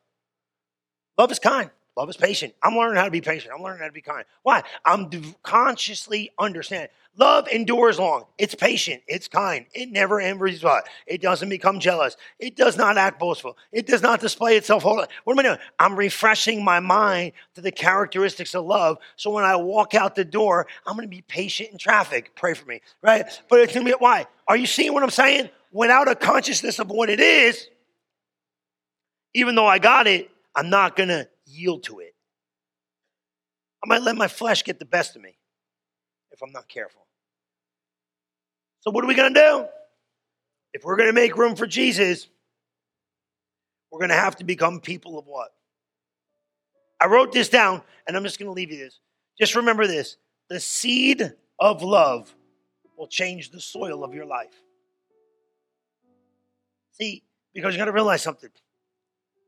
Love 1.17 1.31
is 1.31 1.39
kind. 1.39 1.69
Love 2.01 2.09
is 2.09 2.17
patient. 2.17 2.55
I'm 2.63 2.73
learning 2.73 2.95
how 2.95 3.05
to 3.05 3.11
be 3.11 3.21
patient. 3.21 3.53
I'm 3.55 3.61
learning 3.61 3.81
how 3.81 3.85
to 3.85 3.91
be 3.91 4.01
kind. 4.01 4.25
Why? 4.41 4.63
I'm 4.83 5.07
consciously 5.43 6.31
understanding. 6.39 6.89
Love 7.15 7.47
endures 7.47 7.99
long. 7.99 8.23
It's 8.39 8.55
patient. 8.55 9.03
It's 9.07 9.27
kind. 9.27 9.67
It 9.75 9.91
never 9.91 10.19
envies 10.19 10.63
what? 10.63 10.85
It 11.05 11.21
doesn't 11.21 11.49
become 11.49 11.79
jealous. 11.79 12.17
It 12.39 12.55
does 12.55 12.75
not 12.75 12.97
act 12.97 13.19
boastful. 13.19 13.55
It 13.71 13.85
does 13.85 14.01
not 14.01 14.19
display 14.19 14.57
itself. 14.57 14.83
What 14.83 15.11
am 15.27 15.37
I 15.37 15.43
doing? 15.43 15.57
I'm 15.77 15.95
refreshing 15.95 16.63
my 16.63 16.79
mind 16.79 17.33
to 17.53 17.61
the 17.61 17.71
characteristics 17.71 18.55
of 18.55 18.65
love. 18.65 18.97
So 19.15 19.29
when 19.29 19.43
I 19.43 19.55
walk 19.57 19.93
out 19.93 20.15
the 20.15 20.25
door, 20.25 20.65
I'm 20.87 20.95
going 20.95 21.07
to 21.07 21.15
be 21.15 21.21
patient 21.21 21.69
in 21.71 21.77
traffic. 21.77 22.31
Pray 22.33 22.55
for 22.55 22.65
me, 22.65 22.81
right? 23.03 23.25
But 23.47 23.59
it's 23.59 23.75
going 23.75 23.85
to 23.85 23.91
be 23.91 23.95
why? 23.99 24.25
Are 24.47 24.57
you 24.57 24.65
seeing 24.65 24.91
what 24.91 25.03
I'm 25.03 25.11
saying? 25.11 25.51
Without 25.71 26.07
a 26.07 26.15
consciousness 26.15 26.79
of 26.79 26.89
what 26.89 27.11
it 27.11 27.19
is, 27.19 27.67
even 29.35 29.53
though 29.53 29.67
I 29.67 29.77
got 29.77 30.07
it, 30.07 30.31
I'm 30.55 30.71
not 30.71 30.97
going 30.97 31.09
to 31.09 31.29
yield 31.51 31.83
to 31.83 31.99
it. 31.99 32.15
I 33.83 33.87
might 33.87 34.01
let 34.01 34.15
my 34.15 34.27
flesh 34.27 34.63
get 34.63 34.79
the 34.79 34.85
best 34.85 35.15
of 35.15 35.21
me 35.21 35.37
if 36.31 36.41
I'm 36.41 36.51
not 36.51 36.67
careful. 36.67 37.05
So, 38.81 38.91
what 38.91 39.03
are 39.03 39.07
we 39.07 39.15
going 39.15 39.33
to 39.33 39.39
do? 39.39 39.65
If 40.73 40.83
we're 40.83 40.95
going 40.95 41.09
to 41.09 41.13
make 41.13 41.37
room 41.37 41.55
for 41.55 41.67
Jesus, 41.67 42.27
we're 43.91 43.99
going 43.99 44.09
to 44.09 44.15
have 44.15 44.37
to 44.37 44.43
become 44.43 44.79
people 44.79 45.19
of 45.19 45.25
what? 45.25 45.49
I 46.99 47.07
wrote 47.07 47.31
this 47.31 47.49
down, 47.49 47.81
and 48.07 48.15
I'm 48.15 48.23
just 48.23 48.39
going 48.39 48.47
to 48.47 48.53
leave 48.53 48.71
you 48.71 48.77
this. 48.77 48.99
Just 49.39 49.55
remember 49.55 49.87
this 49.87 50.17
the 50.49 50.59
seed 50.59 51.33
of 51.59 51.81
love 51.81 52.33
will 52.97 53.07
change 53.07 53.51
the 53.51 53.59
soil 53.59 54.03
of 54.03 54.13
your 54.13 54.25
life. 54.25 54.53
See, 56.91 57.23
because 57.53 57.73
you 57.73 57.79
got 57.79 57.85
to 57.85 57.91
realize 57.91 58.21
something. 58.21 58.49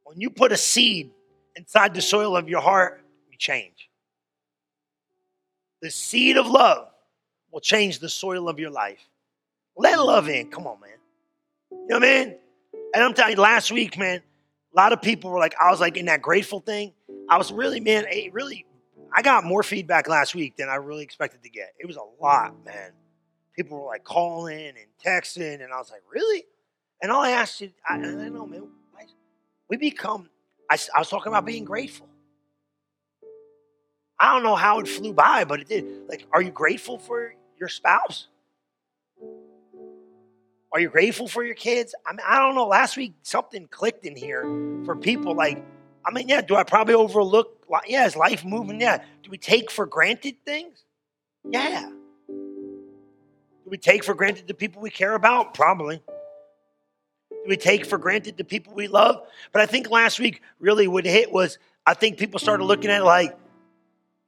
When 0.03 0.19
you 0.19 0.29
put 0.29 0.51
a 0.51 0.57
seed 0.57 1.11
inside 1.55 1.93
the 1.93 2.01
soil 2.01 2.35
of 2.35 2.49
your 2.49 2.61
heart, 2.61 3.01
you 3.31 3.37
change. 3.37 3.89
The 5.81 5.91
seed 5.91 6.37
of 6.37 6.47
love 6.47 6.87
will 7.51 7.61
change 7.61 7.99
the 7.99 8.09
soil 8.09 8.49
of 8.49 8.59
your 8.59 8.71
life. 8.71 8.99
Let 9.75 9.99
love 9.99 10.29
in. 10.29 10.49
Come 10.49 10.67
on, 10.67 10.79
man. 10.79 10.89
You 11.71 11.87
know 11.89 11.99
what 11.99 12.03
I 12.03 12.25
mean? 12.25 12.35
And 12.93 13.03
I'm 13.03 13.13
telling 13.13 13.35
you, 13.35 13.41
last 13.41 13.71
week, 13.71 13.97
man, 13.97 14.21
a 14.73 14.75
lot 14.75 14.93
of 14.93 15.01
people 15.01 15.31
were 15.31 15.39
like, 15.39 15.55
I 15.59 15.71
was 15.71 15.79
like 15.79 15.97
in 15.97 16.05
that 16.05 16.21
grateful 16.21 16.59
thing. 16.59 16.93
I 17.29 17.37
was 17.37 17.51
really, 17.51 17.79
man, 17.79 18.05
really, 18.31 18.65
I 19.13 19.21
got 19.21 19.43
more 19.43 19.63
feedback 19.63 20.07
last 20.07 20.35
week 20.35 20.57
than 20.57 20.69
I 20.69 20.75
really 20.75 21.03
expected 21.03 21.43
to 21.43 21.49
get. 21.49 21.73
It 21.79 21.85
was 21.85 21.97
a 21.97 22.23
lot, 22.23 22.53
man. 22.65 22.91
People 23.55 23.79
were 23.79 23.87
like 23.87 24.03
calling 24.03 24.69
and 24.69 24.77
texting, 25.03 25.63
and 25.63 25.71
I 25.71 25.77
was 25.77 25.91
like, 25.91 26.01
really? 26.11 26.43
And 27.01 27.11
all 27.11 27.21
I 27.21 27.31
asked 27.31 27.61
you, 27.61 27.71
I, 27.87 27.97
I 27.97 28.01
don't 28.01 28.33
know, 28.33 28.45
man, 28.45 28.67
we 29.69 29.77
become, 29.77 30.29
I, 30.69 30.77
I 30.95 30.99
was 30.99 31.09
talking 31.09 31.31
about 31.31 31.45
being 31.45 31.63
mm. 31.63 31.67
grateful. 31.67 32.07
I 34.19 34.33
don't 34.33 34.43
know 34.43 34.55
how 34.55 34.79
it 34.79 34.87
flew 34.87 35.13
by, 35.13 35.43
but 35.43 35.59
it 35.59 35.67
did. 35.67 36.07
Like, 36.07 36.25
are 36.31 36.41
you 36.41 36.51
grateful 36.51 36.97
for 36.97 37.33
your 37.59 37.67
spouse? 37.67 38.27
Are 40.71 40.79
you 40.79 40.89
grateful 40.89 41.27
for 41.27 41.43
your 41.43 41.55
kids? 41.55 41.93
I 42.05 42.13
mean, 42.13 42.25
I 42.27 42.39
don't 42.39 42.55
know. 42.55 42.65
Last 42.65 42.97
week, 42.97 43.13
something 43.21 43.67
clicked 43.67 44.05
in 44.05 44.15
here 44.15 44.43
for 44.85 44.95
people. 44.95 45.35
Like, 45.35 45.63
I 46.05 46.11
mean, 46.11 46.27
yeah, 46.29 46.41
do 46.41 46.55
I 46.55 46.63
probably 46.63 46.93
overlook? 46.93 47.65
Yeah, 47.85 48.05
is 48.05 48.15
life 48.15 48.43
moving? 48.45 48.81
Yeah. 48.81 49.03
Do 49.23 49.29
we 49.29 49.37
take 49.37 49.69
for 49.69 49.85
granted 49.85 50.35
things? 50.45 50.83
Yeah. 51.43 51.89
Do 52.27 53.69
we 53.69 53.77
take 53.77 54.03
for 54.03 54.13
granted 54.13 54.47
the 54.47 54.53
people 54.53 54.81
we 54.81 54.89
care 54.89 55.15
about? 55.15 55.53
Probably 55.53 56.01
we 57.47 57.57
take 57.57 57.85
for 57.85 57.97
granted 57.97 58.37
the 58.37 58.43
people 58.43 58.73
we 58.73 58.87
love. 58.87 59.25
But 59.51 59.61
I 59.61 59.65
think 59.65 59.89
last 59.89 60.19
week 60.19 60.41
really 60.59 60.87
what 60.87 61.05
hit 61.05 61.31
was 61.31 61.57
I 61.85 61.93
think 61.93 62.17
people 62.17 62.39
started 62.39 62.63
looking 62.63 62.89
at 62.89 63.03
like, 63.03 63.37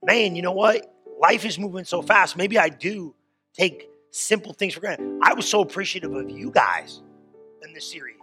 man, 0.04 0.36
you 0.36 0.42
know 0.42 0.52
what? 0.52 0.94
Life 1.20 1.46
is 1.46 1.58
moving 1.58 1.86
so 1.86 2.02
fast. 2.02 2.36
Maybe 2.36 2.60
I 2.60 2.70
do 2.70 3.16
take 3.54 3.90
simple 4.12 4.54
things 4.54 4.74
for 4.74 4.82
granted. 4.82 5.20
I 5.22 5.34
was 5.34 5.48
so 5.48 5.62
appreciative 5.62 6.14
of 6.14 6.30
you 6.30 6.52
guys 6.52 7.02
in 7.64 7.74
this 7.74 7.90
series. 7.90 8.16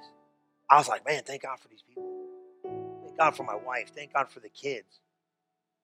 I 0.71 0.77
was 0.77 0.89
like, 0.89 1.07
man, 1.07 1.23
thank 1.25 1.43
God 1.43 1.59
for 1.59 1.69
these 1.69 1.83
people. 1.83 2.05
Thank 3.05 3.17
God 3.17 3.37
for 3.37 3.45
my 3.45 3.55
wife. 3.55 3.93
Thank 3.95 4.13
God 4.13 4.29
for 4.31 4.41
the 4.41 4.49
kids. 4.49 5.01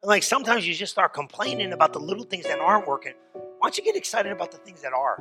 And 0.02 0.08
like 0.08 0.22
sometimes 0.22 0.66
you 0.66 0.74
just 0.74 0.92
start 0.92 1.12
complaining 1.12 1.72
about 1.72 1.92
the 1.92 1.98
little 1.98 2.24
things 2.24 2.44
that 2.44 2.58
aren't 2.58 2.86
working. 2.86 3.14
Why 3.32 3.68
don't 3.68 3.76
you 3.76 3.84
get 3.84 3.96
excited 3.96 4.30
about 4.32 4.52
the 4.52 4.58
things 4.58 4.82
that 4.82 4.92
are? 4.92 5.18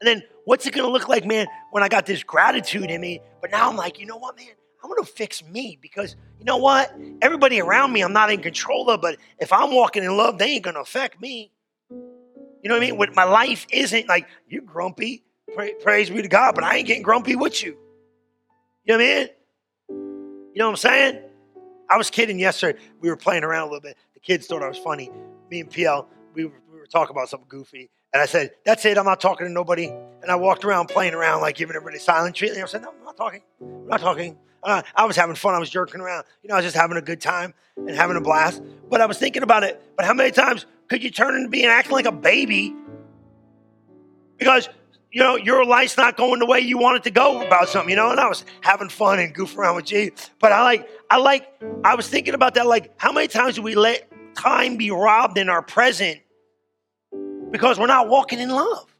And 0.00 0.08
then 0.08 0.22
what's 0.44 0.66
it 0.66 0.72
going 0.72 0.86
to 0.86 0.92
look 0.92 1.08
like, 1.08 1.24
man, 1.24 1.46
when 1.70 1.82
I 1.82 1.88
got 1.88 2.06
this 2.06 2.22
gratitude 2.22 2.90
in 2.90 3.00
me? 3.00 3.20
But 3.40 3.50
now 3.50 3.68
I'm 3.68 3.76
like, 3.76 3.98
you 3.98 4.06
know 4.06 4.16
what, 4.16 4.36
man? 4.36 4.48
I'm 4.82 4.90
going 4.90 5.02
to 5.02 5.10
fix 5.10 5.42
me 5.42 5.78
because 5.80 6.14
you 6.38 6.44
know 6.44 6.58
what? 6.58 6.94
Everybody 7.22 7.60
around 7.60 7.92
me, 7.92 8.02
I'm 8.02 8.12
not 8.12 8.30
in 8.30 8.42
control 8.42 8.90
of, 8.90 9.00
but 9.00 9.16
if 9.38 9.50
I'm 9.52 9.72
walking 9.74 10.04
in 10.04 10.14
love, 10.16 10.36
they 10.36 10.46
ain't 10.46 10.64
going 10.64 10.74
to 10.74 10.80
affect 10.80 11.20
me. 11.20 11.50
You 11.90 12.68
know 12.68 12.74
what 12.74 12.82
I 12.82 12.86
mean? 12.86 12.98
When 12.98 13.14
my 13.14 13.24
life 13.24 13.66
isn't 13.70 14.08
like, 14.08 14.26
you're 14.48 14.62
grumpy, 14.62 15.24
praise 15.82 16.10
be 16.10 16.20
to 16.20 16.28
God, 16.28 16.54
but 16.54 16.64
I 16.64 16.76
ain't 16.76 16.86
getting 16.86 17.02
grumpy 17.02 17.36
with 17.36 17.62
you. 17.62 17.76
You 18.84 18.98
know 18.98 18.98
what 18.98 19.04
I 19.04 19.18
mean? 19.20 19.28
You 19.88 20.58
know 20.58 20.66
what 20.66 20.72
I'm 20.72 20.76
saying? 20.76 21.22
I 21.88 21.96
was 21.96 22.10
kidding 22.10 22.38
yesterday. 22.38 22.78
We 23.00 23.08
were 23.08 23.16
playing 23.16 23.44
around 23.44 23.62
a 23.62 23.70
little 23.70 23.80
bit. 23.80 23.96
The 24.14 24.20
kids 24.20 24.46
thought 24.46 24.62
I 24.62 24.68
was 24.68 24.78
funny. 24.78 25.10
Me 25.50 25.60
and 25.60 25.70
PL, 25.70 26.08
we 26.34 26.46
were, 26.46 26.60
we 26.70 26.78
were 26.78 26.86
talking 26.86 27.14
about 27.14 27.28
something 27.28 27.48
goofy. 27.48 27.90
And 28.14 28.22
I 28.22 28.26
said, 28.26 28.52
That's 28.64 28.84
it. 28.84 28.96
I'm 28.96 29.04
not 29.04 29.20
talking 29.20 29.46
to 29.46 29.52
nobody. 29.52 29.88
And 29.88 30.30
I 30.30 30.36
walked 30.36 30.64
around 30.64 30.86
playing 30.86 31.14
around, 31.14 31.40
like 31.42 31.56
giving 31.56 31.74
everybody 31.74 31.98
silent 31.98 32.36
treatment. 32.36 32.62
I 32.62 32.66
said, 32.66 32.82
No, 32.82 32.94
I'm 32.96 33.04
not 33.04 33.16
talking. 33.16 33.42
I'm 33.60 33.88
not 33.88 34.00
talking. 34.00 34.38
Uh, 34.62 34.82
I 34.94 35.04
was 35.04 35.16
having 35.16 35.34
fun. 35.34 35.54
I 35.54 35.58
was 35.58 35.68
jerking 35.68 36.00
around. 36.00 36.24
You 36.42 36.48
know, 36.48 36.54
I 36.54 36.58
was 36.58 36.64
just 36.64 36.76
having 36.76 36.96
a 36.96 37.02
good 37.02 37.20
time 37.20 37.52
and 37.76 37.90
having 37.90 38.16
a 38.16 38.20
blast. 38.20 38.62
But 38.88 39.00
I 39.00 39.06
was 39.06 39.18
thinking 39.18 39.42
about 39.42 39.64
it. 39.64 39.82
But 39.96 40.06
how 40.06 40.14
many 40.14 40.30
times 40.30 40.64
could 40.88 41.02
you 41.02 41.10
turn 41.10 41.34
into 41.34 41.48
being 41.48 41.66
acting 41.66 41.92
like 41.92 42.06
a 42.06 42.12
baby? 42.12 42.74
Because, 44.38 44.68
you 45.10 45.20
know, 45.20 45.36
your 45.36 45.66
life's 45.66 45.96
not 45.96 46.16
going 46.16 46.38
the 46.38 46.46
way 46.46 46.60
you 46.60 46.78
want 46.78 46.96
it 46.96 47.02
to 47.02 47.10
go 47.10 47.44
about 47.44 47.68
something, 47.68 47.90
you 47.90 47.96
know? 47.96 48.10
And 48.10 48.20
I 48.20 48.28
was 48.28 48.44
having 48.62 48.88
fun 48.88 49.18
and 49.18 49.34
goofing 49.34 49.58
around 49.58 49.76
with 49.76 49.86
G. 49.86 50.12
But 50.38 50.52
I 50.52 50.62
like, 50.62 50.88
I 51.10 51.18
like, 51.18 51.48
I 51.84 51.94
was 51.96 52.08
thinking 52.08 52.34
about 52.34 52.54
that. 52.54 52.66
Like, 52.66 52.94
how 52.96 53.12
many 53.12 53.28
times 53.28 53.56
do 53.56 53.62
we 53.62 53.74
let 53.74 54.08
time 54.34 54.76
be 54.76 54.90
robbed 54.90 55.36
in 55.36 55.48
our 55.48 55.62
present 55.62 56.20
because 57.54 57.78
we're 57.78 57.86
not 57.86 58.08
walking 58.08 58.40
in 58.40 58.48
love. 58.48 58.92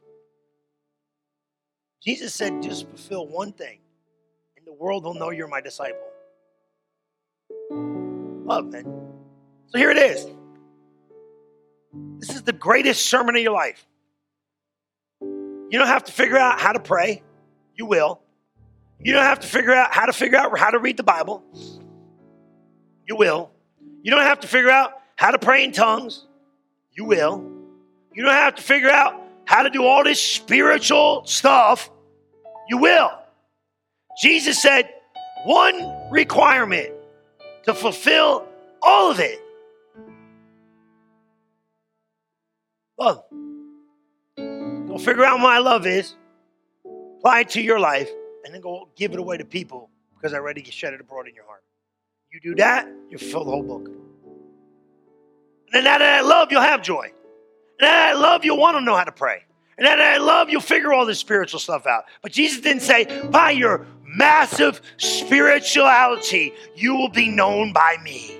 Jesus 2.01 2.33
said, 2.33 2.63
just 2.63 2.87
fulfill 2.87 3.27
one 3.27 3.51
thing, 3.51 3.79
and 4.55 4.65
the 4.65 4.71
world 4.71 5.03
will 5.03 5.13
know 5.13 5.29
you're 5.29 5.49
my 5.49 5.59
disciple. 5.59 5.99
Love, 7.69 8.67
man. 8.67 8.85
So 9.67 9.77
here 9.77 9.91
it 9.91 9.97
is. 9.97 10.25
This 12.19 12.29
is 12.29 12.43
the 12.43 12.53
greatest 12.53 13.07
sermon 13.07 13.35
of 13.35 13.41
your 13.41 13.51
life. 13.51 13.85
You 15.19 15.71
don't 15.73 15.87
have 15.87 16.05
to 16.05 16.13
figure 16.13 16.37
out 16.37 16.57
how 16.57 16.71
to 16.71 16.79
pray. 16.79 17.23
You 17.75 17.85
will. 17.85 18.21
You 19.03 19.11
don't 19.11 19.25
have 19.25 19.41
to 19.41 19.47
figure 19.47 19.73
out 19.73 19.93
how 19.93 20.05
to 20.05 20.13
figure 20.13 20.37
out 20.37 20.57
how 20.57 20.69
to 20.69 20.79
read 20.79 20.95
the 20.95 21.03
Bible. 21.03 21.43
You 23.05 23.17
will. 23.17 23.51
You 24.01 24.11
don't 24.11 24.23
have 24.23 24.39
to 24.39 24.47
figure 24.47 24.71
out 24.71 24.93
how 25.17 25.31
to 25.31 25.39
pray 25.39 25.65
in 25.65 25.73
tongues. 25.73 26.25
You 26.93 27.03
will. 27.03 27.54
You 28.15 28.23
don't 28.23 28.33
have 28.33 28.55
to 28.55 28.61
figure 28.61 28.89
out 28.89 29.21
how 29.45 29.63
to 29.63 29.69
do 29.69 29.83
all 29.83 30.03
this 30.03 30.21
spiritual 30.21 31.25
stuff. 31.25 31.89
You 32.69 32.77
will. 32.77 33.11
Jesus 34.21 34.61
said 34.61 34.89
one 35.43 36.09
requirement 36.09 36.91
to 37.63 37.73
fulfill 37.73 38.47
all 38.81 39.11
of 39.11 39.19
it 39.19 39.39
love. 42.97 43.23
Go 44.37 44.97
figure 44.97 45.25
out 45.25 45.39
what 45.39 45.43
my 45.43 45.57
love 45.57 45.85
is, 45.85 46.15
apply 47.17 47.41
it 47.41 47.49
to 47.49 47.61
your 47.61 47.79
life, 47.79 48.09
and 48.43 48.53
then 48.53 48.61
go 48.61 48.89
give 48.95 49.13
it 49.13 49.19
away 49.19 49.37
to 49.37 49.45
people 49.45 49.89
because 50.15 50.33
I 50.33 50.37
already 50.37 50.63
shed 50.63 50.93
it 50.93 51.01
abroad 51.01 51.27
in 51.27 51.35
your 51.35 51.45
heart. 51.45 51.63
You 52.31 52.39
do 52.39 52.55
that, 52.55 52.87
you 53.09 53.17
fulfill 53.17 53.45
the 53.45 53.51
whole 53.51 53.63
book. 53.63 53.87
And 53.87 55.73
then 55.73 55.87
out 55.87 56.01
of 56.01 56.07
that 56.07 56.25
love, 56.25 56.51
you'll 56.51 56.61
have 56.61 56.81
joy. 56.81 57.11
And 57.79 57.89
I 57.89 58.13
love 58.13 58.45
you'll 58.45 58.57
want 58.57 58.77
to 58.77 58.81
know 58.81 58.95
how 58.95 59.03
to 59.03 59.11
pray. 59.11 59.43
And 59.77 59.87
I 59.87 60.17
love 60.17 60.49
you'll 60.49 60.61
figure 60.61 60.93
all 60.93 61.05
this 61.05 61.19
spiritual 61.19 61.59
stuff 61.59 61.85
out. 61.85 62.05
But 62.21 62.31
Jesus 62.31 62.61
didn't 62.61 62.81
say, 62.81 63.05
by 63.29 63.51
your 63.51 63.85
massive 64.03 64.81
spirituality, 64.97 66.53
you 66.75 66.95
will 66.95 67.09
be 67.09 67.27
known 67.29 67.73
by 67.73 67.97
me. 68.03 68.39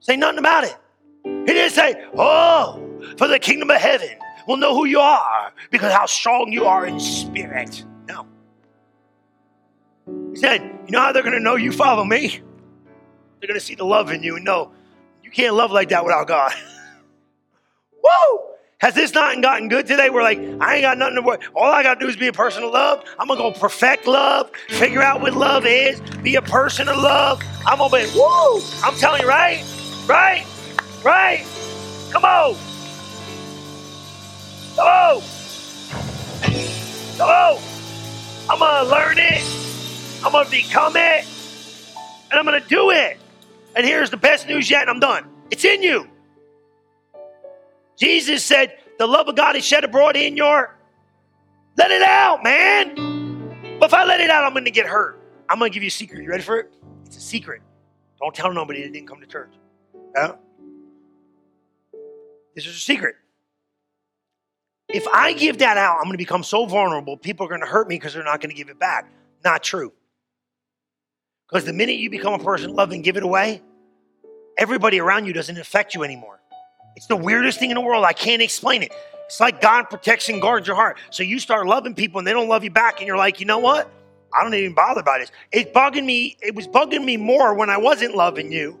Say 0.00 0.16
nothing 0.16 0.38
about 0.38 0.64
it. 0.64 0.76
He 1.24 1.52
didn't 1.54 1.72
say, 1.72 2.06
oh, 2.16 2.82
for 3.16 3.26
the 3.26 3.38
kingdom 3.38 3.70
of 3.70 3.80
heaven 3.80 4.10
we'll 4.48 4.56
know 4.56 4.74
who 4.74 4.86
you 4.86 4.98
are 4.98 5.52
because 5.70 5.92
how 5.92 6.06
strong 6.06 6.50
you 6.50 6.64
are 6.64 6.86
in 6.86 6.98
spirit. 6.98 7.84
No. 8.08 8.26
He 10.30 10.36
said, 10.36 10.62
you 10.86 10.90
know 10.90 11.00
how 11.00 11.12
they're 11.12 11.22
going 11.22 11.34
to 11.34 11.40
know 11.40 11.54
you 11.54 11.70
follow 11.70 12.02
me? 12.02 12.40
They're 13.38 13.46
going 13.46 13.60
to 13.60 13.64
see 13.64 13.74
the 13.74 13.84
love 13.84 14.10
in 14.10 14.22
you 14.22 14.36
and 14.36 14.44
know 14.44 14.72
you 15.22 15.30
can't 15.30 15.54
love 15.54 15.70
like 15.70 15.90
that 15.90 16.04
without 16.04 16.26
God. 16.26 16.52
Woo! 18.02 18.40
Has 18.80 18.94
this 18.94 19.12
not 19.12 19.42
gotten 19.42 19.68
good 19.68 19.86
today? 19.86 20.08
We're 20.08 20.22
like, 20.22 20.38
I 20.60 20.76
ain't 20.76 20.82
got 20.82 20.98
nothing 20.98 21.16
to 21.16 21.22
worry. 21.22 21.38
All 21.56 21.64
I 21.64 21.82
got 21.82 21.94
to 21.94 22.00
do 22.00 22.08
is 22.08 22.16
be 22.16 22.28
a 22.28 22.32
person 22.32 22.62
of 22.62 22.70
love. 22.70 23.04
I'm 23.18 23.26
to 23.26 23.34
go 23.34 23.50
perfect 23.50 24.06
love, 24.06 24.52
figure 24.68 25.02
out 25.02 25.20
what 25.20 25.34
love 25.34 25.66
is, 25.66 26.00
be 26.22 26.36
a 26.36 26.42
person 26.42 26.88
of 26.88 26.96
love. 26.96 27.42
I'm 27.66 27.78
to 27.78 27.96
be, 27.96 28.06
woo! 28.14 28.60
I'm 28.84 28.94
telling 28.94 29.22
you, 29.22 29.28
right? 29.28 29.64
Right? 30.06 30.46
Right? 31.04 31.44
Come 32.10 32.24
on. 32.24 32.56
Come 34.76 34.86
on. 34.86 35.22
Come 37.16 37.28
on. 37.28 37.62
I'm 38.48 38.58
to 38.58 38.90
learn 38.90 39.18
it. 39.18 39.42
I'm 40.24 40.44
to 40.44 40.50
become 40.50 40.96
it. 40.96 41.26
And 42.30 42.38
I'm 42.38 42.46
to 42.46 42.66
do 42.68 42.90
it. 42.90 43.18
And 43.74 43.84
here's 43.84 44.10
the 44.10 44.16
best 44.16 44.46
news 44.46 44.70
yet, 44.70 44.82
and 44.82 44.90
I'm 44.90 45.00
done. 45.00 45.28
It's 45.50 45.64
in 45.64 45.82
you. 45.82 46.08
Jesus 47.98 48.44
said, 48.44 48.78
The 48.98 49.06
love 49.06 49.28
of 49.28 49.36
God 49.36 49.56
is 49.56 49.64
shed 49.64 49.84
abroad 49.84 50.16
in 50.16 50.36
your. 50.36 50.76
Let 51.76 51.90
it 51.90 52.02
out, 52.02 52.42
man. 52.42 52.94
But 53.78 53.86
if 53.86 53.94
I 53.94 54.04
let 54.04 54.20
it 54.20 54.30
out, 54.30 54.44
I'm 54.44 54.52
going 54.52 54.64
to 54.64 54.70
get 54.70 54.86
hurt. 54.86 55.20
I'm 55.48 55.58
going 55.58 55.70
to 55.70 55.74
give 55.74 55.82
you 55.82 55.88
a 55.88 55.90
secret. 55.90 56.22
You 56.22 56.28
ready 56.28 56.42
for 56.42 56.58
it? 56.58 56.72
It's 57.06 57.16
a 57.16 57.20
secret. 57.20 57.62
Don't 58.20 58.34
tell 58.34 58.52
nobody 58.52 58.82
that 58.82 58.92
didn't 58.92 59.08
come 59.08 59.20
to 59.20 59.26
church. 59.26 59.52
Yeah? 60.14 60.32
This 62.54 62.66
is 62.66 62.76
a 62.76 62.80
secret. 62.80 63.14
If 64.88 65.06
I 65.06 65.32
give 65.34 65.58
that 65.58 65.76
out, 65.76 65.98
I'm 65.98 66.04
going 66.04 66.14
to 66.14 66.18
become 66.18 66.42
so 66.42 66.66
vulnerable, 66.66 67.16
people 67.16 67.46
are 67.46 67.48
going 67.48 67.60
to 67.60 67.66
hurt 67.66 67.88
me 67.88 67.96
because 67.96 68.14
they're 68.14 68.24
not 68.24 68.40
going 68.40 68.50
to 68.50 68.56
give 68.56 68.68
it 68.68 68.78
back. 68.78 69.10
Not 69.44 69.62
true. 69.62 69.92
Because 71.48 71.64
the 71.64 71.72
minute 71.72 71.96
you 71.96 72.10
become 72.10 72.34
a 72.34 72.42
person 72.42 72.74
love 72.74 72.90
and 72.90 73.04
give 73.04 73.16
it 73.16 73.22
away, 73.22 73.62
everybody 74.56 74.98
around 74.98 75.26
you 75.26 75.32
doesn't 75.32 75.58
affect 75.58 75.94
you 75.94 76.02
anymore. 76.02 76.37
It's 76.98 77.06
the 77.06 77.14
weirdest 77.14 77.60
thing 77.60 77.70
in 77.70 77.76
the 77.76 77.80
world. 77.80 78.04
I 78.04 78.12
can't 78.12 78.42
explain 78.42 78.82
it. 78.82 78.92
It's 79.26 79.38
like 79.38 79.60
God 79.60 79.84
protects 79.84 80.28
and 80.28 80.42
guards 80.42 80.66
your 80.66 80.74
heart. 80.74 80.98
So 81.10 81.22
you 81.22 81.38
start 81.38 81.64
loving 81.68 81.94
people 81.94 82.18
and 82.18 82.26
they 82.26 82.32
don't 82.32 82.48
love 82.48 82.64
you 82.64 82.72
back, 82.72 82.98
and 82.98 83.06
you're 83.06 83.16
like, 83.16 83.38
you 83.38 83.46
know 83.46 83.60
what? 83.60 83.88
I 84.36 84.42
don't 84.42 84.52
even 84.52 84.74
bother 84.74 85.00
about 85.00 85.20
this. 85.20 85.30
It's 85.52 85.70
bugging 85.70 86.04
me. 86.04 86.36
It 86.42 86.56
was 86.56 86.66
bugging 86.66 87.04
me 87.04 87.16
more 87.16 87.54
when 87.54 87.70
I 87.70 87.76
wasn't 87.76 88.16
loving 88.16 88.50
you 88.50 88.80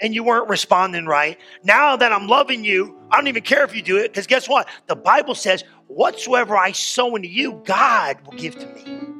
and 0.00 0.16
you 0.16 0.24
weren't 0.24 0.48
responding 0.48 1.06
right. 1.06 1.38
Now 1.62 1.94
that 1.94 2.12
I'm 2.12 2.26
loving 2.26 2.64
you, 2.64 2.98
I 3.12 3.18
don't 3.18 3.28
even 3.28 3.44
care 3.44 3.62
if 3.62 3.72
you 3.72 3.82
do 3.82 3.98
it 3.98 4.08
because 4.12 4.26
guess 4.26 4.48
what? 4.48 4.68
The 4.88 4.96
Bible 4.96 5.36
says, 5.36 5.62
whatsoever 5.86 6.56
I 6.56 6.72
sow 6.72 7.14
into 7.14 7.28
you, 7.28 7.62
God 7.64 8.18
will 8.26 8.36
give 8.36 8.58
to 8.58 8.66
me. 8.66 9.17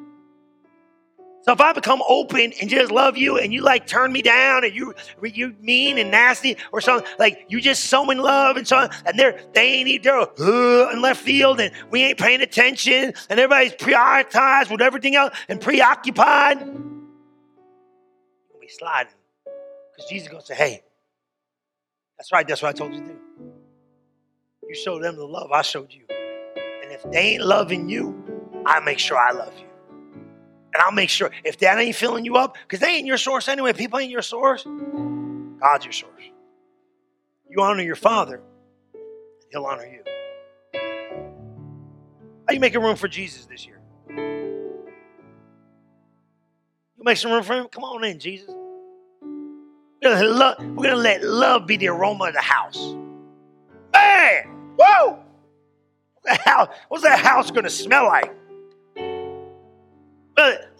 So 1.42 1.52
if 1.52 1.60
I 1.60 1.72
become 1.72 2.02
open 2.08 2.52
and 2.60 2.68
just 2.68 2.90
love 2.90 3.16
you 3.16 3.38
and 3.38 3.52
you 3.54 3.62
like 3.62 3.86
turn 3.86 4.12
me 4.12 4.22
down 4.22 4.64
and 4.64 4.74
you 4.74 4.94
you 5.22 5.54
mean 5.60 5.96
and 5.96 6.10
nasty 6.10 6.56
or 6.72 6.80
something, 6.80 7.08
like 7.18 7.46
you 7.48 7.60
just 7.60 7.84
so 7.84 8.10
in 8.10 8.18
love 8.18 8.56
and 8.56 8.66
so 8.66 8.88
and 9.06 9.18
they're 9.18 9.40
they 9.54 9.66
ain't 9.74 10.02
they're 10.02 10.20
uh, 10.20 10.90
in 10.92 11.00
left 11.00 11.20
field 11.22 11.60
and 11.60 11.72
we 11.90 12.02
ain't 12.02 12.18
paying 12.18 12.40
attention 12.42 13.14
and 13.30 13.40
everybody's 13.40 13.72
prioritized 13.72 14.70
with 14.70 14.82
everything 14.82 15.14
else 15.16 15.34
and 15.48 15.60
preoccupied. 15.60 16.60
We 18.60 18.68
sliding. 18.68 19.12
Because 19.44 20.10
Jesus 20.10 20.28
gonna 20.28 20.44
say, 20.44 20.54
hey, 20.54 20.82
that's 22.18 22.32
right, 22.32 22.46
that's 22.46 22.62
what 22.62 22.70
I 22.70 22.72
told 22.72 22.92
you 22.92 23.00
to 23.00 23.06
do. 23.06 23.18
You 24.68 24.74
show 24.74 25.00
them 25.00 25.16
the 25.16 25.24
love 25.24 25.50
I 25.52 25.62
showed 25.62 25.92
you. 25.92 26.04
And 26.10 26.92
if 26.92 27.02
they 27.10 27.20
ain't 27.20 27.44
loving 27.44 27.88
you, 27.88 28.14
I 28.66 28.80
make 28.80 28.98
sure 28.98 29.16
I 29.16 29.30
love 29.30 29.54
you. 29.58 29.67
And 30.78 30.84
I'll 30.84 30.92
make 30.92 31.10
sure 31.10 31.32
if 31.42 31.58
that 31.58 31.76
ain't 31.76 31.96
filling 31.96 32.24
you 32.24 32.36
up, 32.36 32.56
because 32.62 32.78
they 32.78 32.86
ain't 32.86 33.04
your 33.04 33.16
source 33.16 33.48
anyway, 33.48 33.72
people 33.72 33.98
ain't 33.98 34.12
your 34.12 34.22
source. 34.22 34.62
God's 34.62 35.84
your 35.84 35.92
source. 35.92 36.22
You 37.50 37.60
honor 37.62 37.82
your 37.82 37.96
father, 37.96 38.40
he'll 39.50 39.66
honor 39.66 39.86
you. 39.86 40.04
How 40.72 40.80
are 42.50 42.54
you 42.54 42.60
making 42.60 42.80
room 42.80 42.94
for 42.94 43.08
Jesus 43.08 43.46
this 43.46 43.66
year? 43.66 43.80
You 46.96 47.02
make 47.02 47.16
some 47.16 47.32
room 47.32 47.42
for 47.42 47.54
him? 47.54 47.66
Come 47.72 47.82
on 47.82 48.04
in, 48.04 48.20
Jesus. 48.20 48.54
We're 50.00 50.14
gonna, 50.14 50.28
love, 50.28 50.58
we're 50.60 50.84
gonna 50.84 50.94
let 50.94 51.24
love 51.24 51.66
be 51.66 51.76
the 51.76 51.88
aroma 51.88 52.26
of 52.26 52.34
the 52.34 52.40
house. 52.40 52.94
Man, 53.92 54.76
whoa! 54.78 55.18
What's 56.22 56.38
that 56.38 56.40
house, 56.46 56.68
what's 56.86 57.02
that 57.02 57.18
house 57.18 57.50
gonna 57.50 57.68
smell 57.68 58.04
like? 58.04 58.32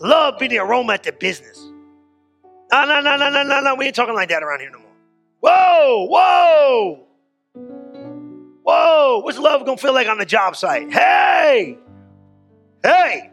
Love 0.00 0.38
be 0.38 0.48
the 0.48 0.58
aroma 0.58 0.94
at 0.94 1.02
the 1.02 1.12
business. 1.12 1.58
No, 2.72 2.84
no, 2.84 3.00
no, 3.00 3.16
no, 3.16 3.30
no, 3.30 3.42
no, 3.42 3.60
no. 3.60 3.74
We 3.74 3.86
ain't 3.86 3.94
talking 3.94 4.14
like 4.14 4.28
that 4.28 4.42
around 4.42 4.60
here 4.60 4.70
no 4.70 4.78
more. 4.78 4.88
Whoa, 5.40 6.06
whoa, 6.08 7.06
whoa. 8.62 9.20
What's 9.20 9.38
love 9.38 9.64
gonna 9.64 9.78
feel 9.78 9.94
like 9.94 10.08
on 10.08 10.18
the 10.18 10.26
job 10.26 10.56
site? 10.56 10.92
Hey, 10.92 11.78
hey. 12.82 13.30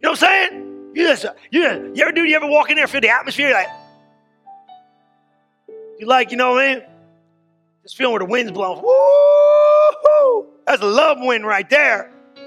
You 0.00 0.08
know 0.08 0.10
what 0.10 0.22
I'm 0.22 0.50
saying? 0.50 0.90
You 0.94 1.08
just, 1.08 1.26
you, 1.50 1.92
you 1.94 2.02
ever 2.02 2.12
do? 2.12 2.24
You 2.24 2.36
ever 2.36 2.46
walk 2.46 2.70
in 2.70 2.76
there, 2.76 2.86
feel 2.86 3.00
the 3.00 3.10
atmosphere? 3.10 3.52
Like, 3.52 3.68
you 5.98 6.06
like, 6.06 6.30
you 6.30 6.36
know 6.36 6.52
what 6.52 6.64
I 6.64 6.74
mean? 6.74 6.84
Just 7.82 7.96
feeling 7.96 8.12
where 8.12 8.20
the 8.20 8.26
wind's 8.26 8.52
blowing. 8.52 8.82
Woo! 8.82 10.46
That's 10.66 10.82
a 10.82 10.86
love 10.86 11.18
wind 11.20 11.46
right 11.46 11.68
there. 11.68 12.10
You 12.36 12.44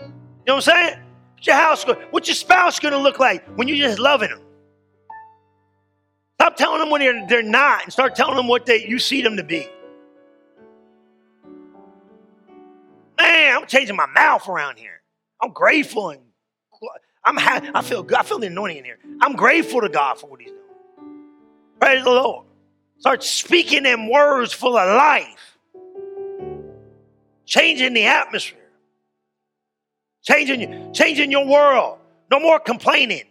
know 0.48 0.56
what 0.56 0.68
I'm 0.68 0.90
saying? 0.90 1.00
What's 1.38 1.48
your 1.48 1.56
house 1.56 1.86
What's 2.10 2.28
your 2.28 2.36
spouse 2.36 2.80
going 2.80 2.94
to 2.94 3.00
look 3.00 3.20
like 3.20 3.46
when 3.58 3.68
you're 3.68 3.78
just 3.78 4.00
loving 4.00 4.30
them? 4.30 4.42
Stop 6.42 6.56
telling 6.56 6.80
them 6.80 6.90
when 6.90 7.02
they're, 7.02 7.28
they're 7.28 7.44
not 7.44 7.84
and 7.84 7.94
start 7.94 8.16
telling 8.16 8.36
them 8.36 8.48
what 8.48 8.66
they, 8.66 8.88
you 8.88 8.98
see 9.00 9.22
them 9.22 9.38
to 9.38 9.44
be. 9.44 9.68
Man, 13.20 13.56
I'm 13.56 13.68
changing 13.68 13.96
my 13.96 14.08
mouth 14.08 14.48
around 14.48 14.78
here. 14.78 15.02
I'm 15.42 15.52
grateful 15.52 16.10
and 16.10 16.22
I'm 17.24 17.38
ha- 17.38 17.72
I 17.76 17.82
feel 17.84 18.04
good. 18.04 18.18
I 18.18 18.24
feel 18.24 18.40
the 18.40 18.48
anointing 18.48 18.78
in 18.78 18.86
here. 18.86 19.00
I'm 19.22 19.36
grateful 19.36 19.82
to 19.82 19.90
God 19.90 20.20
for 20.20 20.28
what 20.28 20.40
He's 20.40 20.50
doing. 20.50 20.62
Praise 21.80 22.04
the 22.04 22.10
Lord. 22.10 22.46
Start 23.00 23.24
speaking 23.24 23.84
them 23.84 24.10
words 24.10 24.54
full 24.54 24.78
of 24.78 24.88
life, 24.96 25.58
changing 27.46 27.94
the 27.94 28.06
atmosphere, 28.06 28.67
changing, 30.28 30.94
changing 30.94 31.32
your 31.32 31.46
world. 31.46 32.00
No 32.30 32.40
more 32.40 32.60
complaining. 32.60 33.24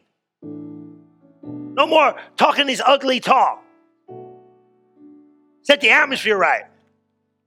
No 0.43 1.87
more 1.87 2.17
talking 2.37 2.67
this 2.67 2.81
ugly 2.85 3.21
talk. 3.21 3.63
Set 5.63 5.81
the 5.81 5.91
atmosphere 5.91 6.39
right. 6.39 6.63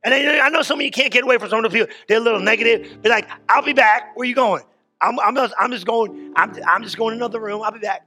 And 0.04 0.14
I 0.14 0.50
know 0.50 0.62
some 0.62 0.80
of 0.80 0.86
you 0.86 0.92
can't 0.92 1.12
get 1.12 1.24
away 1.24 1.38
from 1.40 1.50
some 1.50 1.66
of 1.66 1.72
the 1.72 1.78
people. 1.78 1.94
They're 2.08 2.20
a 2.20 2.22
little 2.22 2.40
negative. 2.40 3.02
Be 3.02 3.10
like, 3.10 3.28
I'll 3.50 3.64
be 3.64 3.74
back. 3.74 4.16
Where 4.16 4.28
you 4.28 4.36
going? 4.36 4.64
I'm, 5.02 5.20
I'm, 5.20 5.36
just, 5.36 5.54
I'm 5.60 5.72
just 5.72 5.86
going. 5.86 6.34
I'm, 6.36 6.56
I'm 6.68 6.84
just 6.84 6.98
going 6.98 7.14
in 7.14 7.20
another 7.20 7.40
room. 7.40 7.62
I'll 7.64 7.72
be 7.72 7.80
back. 7.80 8.06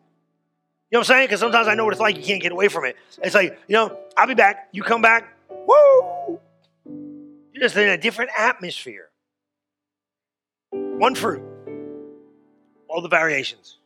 You 0.90 0.96
know 0.96 1.00
what 1.00 1.10
I'm 1.10 1.16
saying? 1.16 1.26
Because 1.26 1.40
sometimes 1.40 1.68
I 1.68 1.74
know 1.74 1.84
what 1.84 1.92
it's 1.92 2.00
like. 2.00 2.16
You 2.16 2.22
can't 2.22 2.40
get 2.40 2.52
away 2.52 2.68
from 2.68 2.84
it. 2.84 2.96
It's 3.22 3.34
like, 3.34 3.58
you 3.66 3.72
know, 3.74 3.98
I'll 4.16 4.26
be 4.26 4.34
back. 4.34 4.68
You 4.72 4.82
come 4.82 5.02
back. 5.02 5.36
Woo! 5.50 6.38
You're 7.52 7.62
just 7.62 7.76
in 7.76 7.88
a 7.88 7.98
different 7.98 8.30
atmosphere. 8.38 9.11
One 11.02 11.16
fruit. 11.16 11.42
All 12.86 13.02
the 13.02 13.08
variations. 13.08 13.78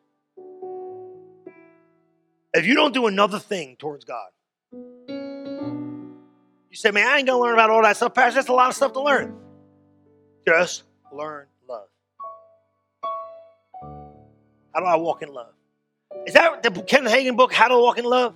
If 2.53 2.67
you 2.67 2.75
don't 2.75 2.93
do 2.93 3.07
another 3.07 3.39
thing 3.39 3.77
towards 3.79 4.05
God, 4.05 4.29
you 4.71 6.75
say, 6.75 6.91
man, 6.91 7.09
I 7.09 7.17
ain't 7.17 7.27
going 7.27 7.39
to 7.39 7.43
learn 7.43 7.55
about 7.55 7.71
all 7.71 7.83
that 7.85 7.97
stuff, 7.97 8.12
Pastor. 8.12 8.35
That's 8.35 8.51
a 8.51 8.53
lot 8.53 8.69
of 8.69 8.75
stuff 8.75 8.93
to 8.93 9.01
learn. 9.01 9.35
Just 10.47 10.83
learn 11.11 11.47
love. 11.67 11.89
How 14.75 14.81
do 14.81 14.85
I 14.85 14.97
walk 14.97 15.23
in 15.23 15.33
love? 15.33 15.55
Is 16.27 16.35
that 16.35 16.62
the 16.62 16.71
Ken 16.83 17.05
Hagin 17.05 17.35
book, 17.35 17.51
How 17.51 17.69
to 17.69 17.79
Walk 17.79 17.97
in 17.97 18.05
Love? 18.05 18.35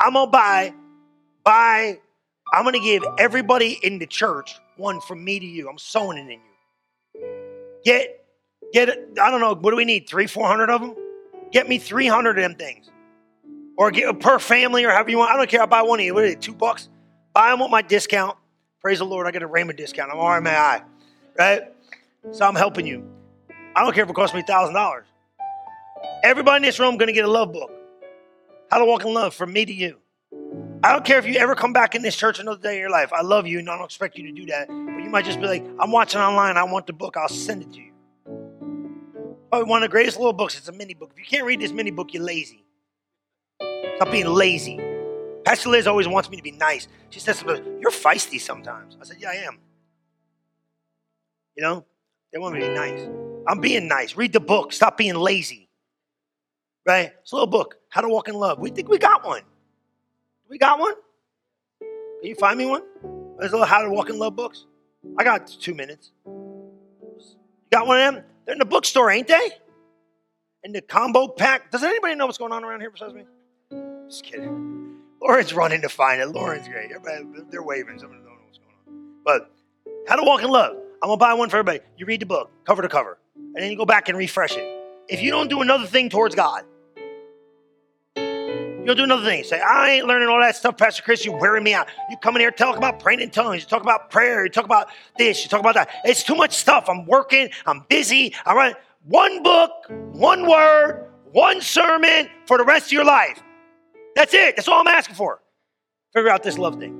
I'm 0.00 0.14
gonna 0.14 0.28
buy, 0.28 0.74
buy, 1.44 2.00
I'm 2.52 2.64
gonna 2.64 2.80
give 2.80 3.04
everybody 3.16 3.78
in 3.80 4.00
the 4.00 4.06
church 4.06 4.58
one 4.76 5.00
from 5.02 5.24
me 5.24 5.38
to 5.38 5.46
you. 5.46 5.68
I'm 5.68 5.78
sowing 5.78 6.18
it 6.18 6.22
in 6.22 6.30
you. 6.30 6.47
Get, 7.88 8.22
get, 8.74 8.90
I 9.18 9.30
don't 9.30 9.40
know, 9.40 9.54
what 9.54 9.70
do 9.70 9.76
we 9.78 9.86
need? 9.86 10.10
Three, 10.10 10.26
four 10.26 10.46
hundred 10.46 10.68
of 10.68 10.82
them? 10.82 10.94
Get 11.52 11.70
me 11.70 11.78
300 11.78 12.36
of 12.36 12.36
them 12.36 12.54
things. 12.54 12.90
Or 13.78 13.90
get 13.90 14.20
per 14.20 14.38
family 14.38 14.84
or 14.84 14.90
however 14.90 15.08
you 15.08 15.16
want. 15.16 15.30
I 15.30 15.38
don't 15.38 15.48
care. 15.48 15.62
I'll 15.62 15.66
buy 15.66 15.80
one 15.80 15.98
of 15.98 16.04
you. 16.04 16.12
What 16.12 16.24
are 16.24 16.26
they, 16.26 16.34
two 16.34 16.52
bucks? 16.52 16.90
Buy 17.32 17.48
them 17.48 17.60
with 17.60 17.70
my 17.70 17.80
discount. 17.80 18.36
Praise 18.82 18.98
the 18.98 19.06
Lord, 19.06 19.26
I 19.26 19.30
get 19.30 19.42
a 19.42 19.46
Raymond 19.46 19.78
discount. 19.78 20.10
I'm 20.12 20.18
RMAI, 20.18 20.84
right? 21.38 21.62
So 22.30 22.44
I'm 22.44 22.56
helping 22.56 22.86
you. 22.86 23.08
I 23.74 23.82
don't 23.82 23.94
care 23.94 24.04
if 24.04 24.10
it 24.10 24.14
costs 24.14 24.34
me 24.36 24.42
$1,000. 24.42 25.02
Everybody 26.22 26.56
in 26.56 26.62
this 26.64 26.78
room 26.78 26.98
going 26.98 27.06
to 27.06 27.14
get 27.14 27.24
a 27.24 27.30
love 27.30 27.54
book. 27.54 27.70
How 28.70 28.80
to 28.80 28.84
walk 28.84 29.02
in 29.02 29.14
love 29.14 29.32
from 29.32 29.50
me 29.50 29.64
to 29.64 29.72
you. 29.72 29.96
I 30.84 30.92
don't 30.92 31.04
care 31.04 31.18
if 31.18 31.26
you 31.26 31.34
ever 31.36 31.56
come 31.56 31.72
back 31.72 31.96
in 31.96 32.02
this 32.02 32.14
church 32.14 32.38
another 32.38 32.60
day 32.60 32.74
in 32.74 32.80
your 32.80 32.90
life. 32.90 33.12
I 33.12 33.22
love 33.22 33.48
you 33.48 33.58
and 33.58 33.68
I 33.68 33.76
don't 33.76 33.84
expect 33.84 34.16
you 34.16 34.24
to 34.26 34.32
do 34.32 34.46
that. 34.46 34.68
But 34.68 35.02
you 35.02 35.10
might 35.10 35.24
just 35.24 35.40
be 35.40 35.46
like, 35.46 35.66
I'm 35.80 35.90
watching 35.90 36.20
online. 36.20 36.56
I 36.56 36.62
want 36.62 36.86
the 36.86 36.92
book. 36.92 37.16
I'll 37.16 37.28
send 37.28 37.62
it 37.62 37.72
to 37.72 37.80
you. 37.80 37.92
Probably 39.50 39.68
one 39.68 39.82
of 39.82 39.88
the 39.88 39.90
greatest 39.90 40.18
little 40.18 40.32
books. 40.32 40.56
It's 40.56 40.68
a 40.68 40.72
mini 40.72 40.94
book. 40.94 41.10
If 41.12 41.18
you 41.18 41.24
can't 41.24 41.44
read 41.44 41.60
this 41.60 41.72
mini 41.72 41.90
book, 41.90 42.14
you're 42.14 42.22
lazy. 42.22 42.64
Stop 43.96 44.12
being 44.12 44.26
lazy. 44.26 44.78
Pastor 45.44 45.70
Liz 45.70 45.88
always 45.88 46.06
wants 46.06 46.30
me 46.30 46.36
to 46.36 46.42
be 46.42 46.52
nice. 46.52 46.86
She 47.10 47.18
says, 47.18 47.42
You're 47.42 47.90
feisty 47.90 48.40
sometimes. 48.40 48.96
I 49.00 49.04
said, 49.04 49.16
Yeah, 49.18 49.30
I 49.30 49.36
am. 49.46 49.58
You 51.56 51.64
know, 51.64 51.84
they 52.32 52.38
want 52.38 52.54
me 52.54 52.60
to 52.60 52.68
be 52.68 52.74
nice. 52.74 53.08
I'm 53.48 53.60
being 53.60 53.88
nice. 53.88 54.16
Read 54.16 54.32
the 54.32 54.40
book. 54.40 54.72
Stop 54.72 54.96
being 54.96 55.16
lazy. 55.16 55.70
Right? 56.86 57.12
It's 57.22 57.32
a 57.32 57.34
little 57.34 57.48
book. 57.48 57.78
How 57.88 58.00
to 58.00 58.08
Walk 58.08 58.28
in 58.28 58.34
Love. 58.34 58.60
We 58.60 58.70
think 58.70 58.88
we 58.88 58.98
got 58.98 59.26
one. 59.26 59.42
We 60.48 60.58
got 60.58 60.78
one? 60.78 60.94
Can 61.80 62.30
you 62.30 62.34
find 62.34 62.58
me 62.58 62.66
one? 62.66 62.82
There's 63.38 63.52
a 63.52 63.54
little 63.54 63.66
How 63.66 63.82
to 63.82 63.90
Walk 63.90 64.08
in 64.08 64.18
Love 64.18 64.34
books. 64.34 64.64
I 65.18 65.24
got 65.24 65.46
two 65.46 65.74
minutes. 65.74 66.10
You 66.26 67.70
got 67.70 67.86
one 67.86 68.00
of 68.00 68.14
them? 68.14 68.24
They're 68.44 68.54
in 68.54 68.58
the 68.58 68.64
bookstore, 68.64 69.10
ain't 69.10 69.28
they? 69.28 69.50
In 70.64 70.72
the 70.72 70.80
combo 70.80 71.28
pack. 71.28 71.70
Does 71.70 71.82
anybody 71.84 72.14
know 72.14 72.26
what's 72.26 72.38
going 72.38 72.52
on 72.52 72.64
around 72.64 72.80
here 72.80 72.90
besides 72.90 73.14
me? 73.14 73.24
Just 74.08 74.24
kidding. 74.24 74.96
Lauren's 75.22 75.52
running 75.52 75.82
to 75.82 75.88
find 75.88 76.20
it. 76.20 76.28
Lauren's 76.28 76.66
great. 76.66 76.90
Everybody, 76.90 77.44
they're 77.50 77.62
waving. 77.62 77.98
Some 77.98 78.06
of 78.06 78.16
them 78.16 78.24
don't 78.24 78.34
know 78.34 78.46
what's 78.46 78.58
going 78.58 78.74
on. 78.88 79.14
But 79.24 79.50
How 80.08 80.16
to 80.16 80.22
Walk 80.22 80.42
in 80.42 80.48
Love. 80.48 80.76
I'm 81.02 81.08
gonna 81.08 81.16
buy 81.18 81.34
one 81.34 81.48
for 81.48 81.58
everybody. 81.58 81.80
You 81.96 82.06
read 82.06 82.20
the 82.20 82.26
book, 82.26 82.50
cover 82.64 82.82
to 82.82 82.88
cover, 82.88 83.18
and 83.36 83.56
then 83.56 83.70
you 83.70 83.76
go 83.76 83.86
back 83.86 84.08
and 84.08 84.18
refresh 84.18 84.56
it. 84.56 84.64
If 85.08 85.22
you 85.22 85.30
don't 85.30 85.48
do 85.48 85.60
another 85.60 85.86
thing 85.86 86.10
towards 86.10 86.34
God, 86.34 86.64
you 88.88 88.94
don't 88.94 89.06
do 89.06 89.14
another 89.14 89.28
thing. 89.28 89.44
Say, 89.44 89.60
I 89.60 89.90
ain't 89.90 90.06
learning 90.06 90.28
all 90.28 90.40
that 90.40 90.56
stuff, 90.56 90.78
Pastor 90.78 91.02
Chris. 91.02 91.22
You're 91.22 91.38
wearing 91.38 91.62
me 91.62 91.74
out. 91.74 91.88
You 92.08 92.16
come 92.16 92.36
in 92.36 92.40
here, 92.40 92.50
talk 92.50 92.78
about 92.78 93.00
praying 93.00 93.20
in 93.20 93.28
tongues. 93.28 93.60
You 93.60 93.68
talk 93.68 93.82
about 93.82 94.10
prayer. 94.10 94.44
You 94.44 94.50
talk 94.50 94.64
about 94.64 94.88
this. 95.18 95.44
You 95.44 95.50
talk 95.50 95.60
about 95.60 95.74
that. 95.74 95.90
It's 96.06 96.22
too 96.22 96.34
much 96.34 96.56
stuff. 96.56 96.88
I'm 96.88 97.04
working. 97.04 97.50
I'm 97.66 97.84
busy. 97.90 98.34
I 98.46 98.54
run 98.54 98.74
one 99.04 99.42
book, 99.42 99.70
one 100.12 100.48
word, 100.48 101.06
one 101.32 101.60
sermon 101.60 102.30
for 102.46 102.56
the 102.56 102.64
rest 102.64 102.86
of 102.86 102.92
your 102.92 103.04
life. 103.04 103.42
That's 104.16 104.32
it. 104.32 104.56
That's 104.56 104.68
all 104.68 104.80
I'm 104.80 104.86
asking 104.86 105.16
for. 105.16 105.42
Figure 106.14 106.30
out 106.30 106.42
this 106.42 106.56
love 106.56 106.78
thing. 106.78 106.98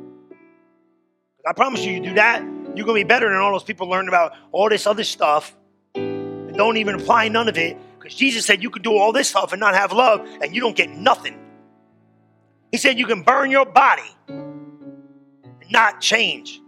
I 1.46 1.54
promise 1.54 1.82
you, 1.86 1.92
you 1.92 2.00
do 2.00 2.14
that, 2.14 2.42
you're 2.74 2.86
to 2.86 2.92
be 2.92 3.02
better 3.02 3.30
than 3.30 3.38
all 3.38 3.52
those 3.52 3.64
people 3.64 3.88
learning 3.88 4.08
about 4.08 4.34
all 4.52 4.68
this 4.68 4.86
other 4.86 5.04
stuff 5.04 5.56
and 5.94 6.54
don't 6.54 6.76
even 6.76 6.96
apply 6.96 7.28
none 7.28 7.48
of 7.48 7.56
it. 7.56 7.78
Because 7.98 8.14
Jesus 8.14 8.44
said 8.44 8.62
you 8.62 8.68
can 8.68 8.82
do 8.82 8.94
all 8.94 9.10
this 9.10 9.30
stuff 9.30 9.52
and 9.52 9.60
not 9.60 9.74
have 9.74 9.90
love, 9.92 10.20
and 10.42 10.54
you 10.54 10.60
don't 10.60 10.76
get 10.76 10.90
nothing. 10.90 11.38
He 12.70 12.76
said 12.76 12.98
you 12.98 13.06
can 13.06 13.22
burn 13.22 13.50
your 13.50 13.64
body 13.64 14.14
and 14.28 15.70
not 15.70 16.00
change 16.00 16.60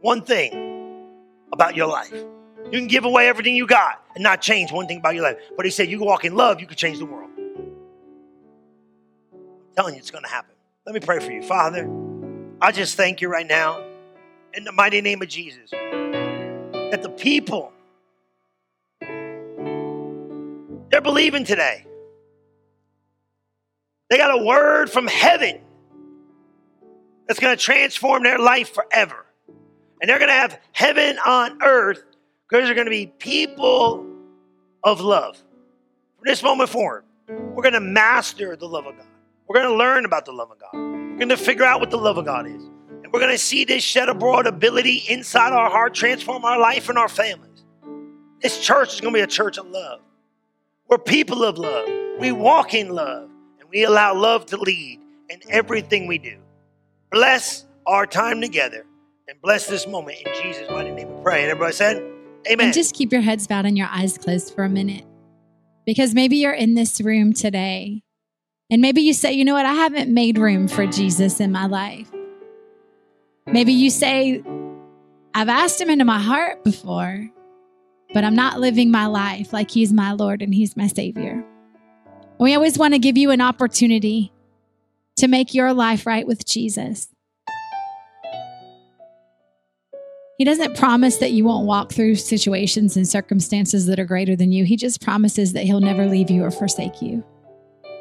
one 0.00 0.22
thing 0.22 1.06
about 1.52 1.76
your 1.76 1.86
life. 1.86 2.12
You 2.12 2.78
can 2.78 2.88
give 2.88 3.04
away 3.04 3.28
everything 3.28 3.54
you 3.54 3.66
got 3.66 4.04
and 4.14 4.22
not 4.22 4.40
change 4.40 4.72
one 4.72 4.86
thing 4.86 4.98
about 4.98 5.14
your 5.14 5.24
life. 5.24 5.36
But 5.56 5.64
he 5.64 5.70
said 5.70 5.88
you 5.88 6.00
walk 6.00 6.24
in 6.24 6.34
love, 6.34 6.60
you 6.60 6.66
can 6.66 6.76
change 6.76 6.98
the 6.98 7.06
world. 7.06 7.30
I'm 7.38 7.74
telling 9.76 9.94
you, 9.94 10.00
it's 10.00 10.10
going 10.10 10.24
to 10.24 10.30
happen. 10.30 10.54
Let 10.86 10.94
me 10.94 11.00
pray 11.00 11.20
for 11.20 11.30
you. 11.30 11.42
Father, 11.42 11.88
I 12.60 12.72
just 12.72 12.96
thank 12.96 13.20
you 13.20 13.28
right 13.28 13.46
now 13.46 13.84
in 14.54 14.64
the 14.64 14.72
mighty 14.72 15.00
name 15.00 15.22
of 15.22 15.28
Jesus 15.28 15.70
that 15.70 17.02
the 17.02 17.08
people 17.08 17.72
they're 20.90 21.00
believing 21.00 21.44
today. 21.44 21.86
They 24.12 24.18
got 24.18 24.38
a 24.38 24.44
word 24.44 24.90
from 24.90 25.06
heaven 25.06 25.58
that's 27.26 27.40
going 27.40 27.56
to 27.56 27.62
transform 27.62 28.24
their 28.24 28.38
life 28.38 28.74
forever. 28.74 29.24
And 30.02 30.10
they're 30.10 30.18
going 30.18 30.28
to 30.28 30.34
have 30.34 30.60
heaven 30.72 31.16
on 31.24 31.62
earth 31.62 32.04
because 32.46 32.66
they're 32.66 32.74
going 32.74 32.88
to 32.88 32.90
be 32.90 33.06
people 33.06 34.06
of 34.84 35.00
love. 35.00 35.38
From 35.38 36.26
this 36.26 36.42
moment 36.42 36.68
forward, 36.68 37.04
we're 37.26 37.62
going 37.62 37.72
to 37.72 37.80
master 37.80 38.54
the 38.54 38.68
love 38.68 38.84
of 38.84 38.98
God. 38.98 39.06
We're 39.48 39.62
going 39.62 39.72
to 39.72 39.78
learn 39.78 40.04
about 40.04 40.26
the 40.26 40.32
love 40.32 40.50
of 40.50 40.58
God. 40.58 40.74
We're 40.74 41.16
going 41.16 41.30
to 41.30 41.38
figure 41.38 41.64
out 41.64 41.80
what 41.80 41.90
the 41.90 41.96
love 41.96 42.18
of 42.18 42.26
God 42.26 42.46
is. 42.46 42.62
And 42.90 43.10
we're 43.14 43.20
going 43.20 43.32
to 43.32 43.38
see 43.38 43.64
this 43.64 43.82
shed 43.82 44.10
abroad 44.10 44.46
ability 44.46 45.04
inside 45.08 45.54
our 45.54 45.70
heart 45.70 45.94
transform 45.94 46.44
our 46.44 46.60
life 46.60 46.90
and 46.90 46.98
our 46.98 47.08
families. 47.08 47.64
This 48.42 48.60
church 48.60 48.92
is 48.92 49.00
going 49.00 49.14
to 49.14 49.18
be 49.20 49.22
a 49.22 49.26
church 49.26 49.56
of 49.56 49.68
love. 49.68 50.00
We're 50.86 50.98
people 50.98 51.44
of 51.44 51.56
love. 51.56 51.88
We 52.20 52.30
walk 52.30 52.74
in 52.74 52.90
love 52.90 53.30
we 53.72 53.84
allow 53.84 54.14
love 54.14 54.46
to 54.46 54.56
lead 54.58 55.00
in 55.30 55.40
everything 55.48 56.06
we 56.06 56.18
do. 56.18 56.36
Bless 57.10 57.66
our 57.86 58.06
time 58.06 58.40
together 58.40 58.84
and 59.28 59.40
bless 59.40 59.66
this 59.66 59.86
moment 59.86 60.18
in 60.24 60.32
Jesus' 60.42 60.70
mighty 60.70 60.90
name 60.90 61.16
we 61.16 61.22
pray. 61.22 61.42
And 61.42 61.50
everybody 61.50 61.72
said, 61.72 61.96
Amen. 62.48 62.66
And 62.66 62.74
just 62.74 62.94
keep 62.94 63.12
your 63.12 63.20
heads 63.20 63.46
bowed 63.46 63.64
and 63.64 63.78
your 63.78 63.88
eyes 63.90 64.18
closed 64.18 64.54
for 64.54 64.64
a 64.64 64.68
minute. 64.68 65.04
Because 65.86 66.14
maybe 66.14 66.36
you're 66.36 66.52
in 66.52 66.74
this 66.74 67.00
room 67.00 67.32
today 67.32 68.02
and 68.70 68.82
maybe 68.82 69.00
you 69.00 69.14
say, 69.14 69.32
you 69.32 69.44
know 69.44 69.54
what, 69.54 69.66
I 69.66 69.74
haven't 69.74 70.12
made 70.12 70.38
room 70.38 70.68
for 70.68 70.86
Jesus 70.86 71.40
in 71.40 71.50
my 71.50 71.66
life. 71.66 72.10
Maybe 73.46 73.72
you 73.72 73.90
say, 73.90 74.42
I've 75.34 75.48
asked 75.48 75.80
him 75.80 75.90
into 75.90 76.04
my 76.04 76.20
heart 76.20 76.62
before, 76.62 77.28
but 78.12 78.22
I'm 78.22 78.36
not 78.36 78.60
living 78.60 78.90
my 78.90 79.06
life 79.06 79.52
like 79.52 79.70
he's 79.70 79.92
my 79.92 80.12
Lord 80.12 80.42
and 80.42 80.54
he's 80.54 80.76
my 80.76 80.86
Savior. 80.86 81.44
We 82.42 82.56
always 82.56 82.76
want 82.76 82.92
to 82.94 82.98
give 82.98 83.16
you 83.16 83.30
an 83.30 83.40
opportunity 83.40 84.32
to 85.14 85.28
make 85.28 85.54
your 85.54 85.72
life 85.72 86.06
right 86.06 86.26
with 86.26 86.44
Jesus. 86.44 87.06
He 90.38 90.44
doesn't 90.44 90.76
promise 90.76 91.18
that 91.18 91.30
you 91.30 91.44
won't 91.44 91.68
walk 91.68 91.92
through 91.92 92.16
situations 92.16 92.96
and 92.96 93.06
circumstances 93.06 93.86
that 93.86 94.00
are 94.00 94.04
greater 94.04 94.34
than 94.34 94.50
you. 94.50 94.64
He 94.64 94.76
just 94.76 95.00
promises 95.00 95.52
that 95.52 95.62
He'll 95.62 95.78
never 95.78 96.06
leave 96.06 96.32
you 96.32 96.42
or 96.42 96.50
forsake 96.50 97.00
you. 97.00 97.22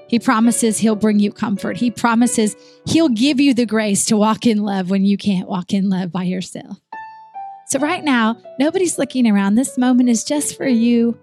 He 0.07 0.17
promises 0.17 0.79
He'll 0.79 0.95
bring 0.95 1.19
you 1.19 1.31
comfort. 1.31 1.77
He 1.77 1.91
promises 1.91 2.55
He'll 2.87 3.09
give 3.09 3.39
you 3.39 3.53
the 3.53 3.67
grace 3.67 4.05
to 4.05 4.17
walk 4.17 4.47
in 4.47 4.63
love 4.63 4.89
when 4.89 5.05
you 5.05 5.17
can't 5.17 5.47
walk 5.47 5.71
in 5.71 5.87
love 5.87 6.11
by 6.11 6.23
yourself. 6.23 6.79
So, 7.67 7.77
right 7.77 8.03
now, 8.03 8.41
nobody's 8.57 8.97
looking 8.97 9.29
around. 9.29 9.53
This 9.53 9.77
moment 9.77 10.09
is 10.09 10.23
just 10.23 10.57
for 10.57 10.67
you. 10.67 11.19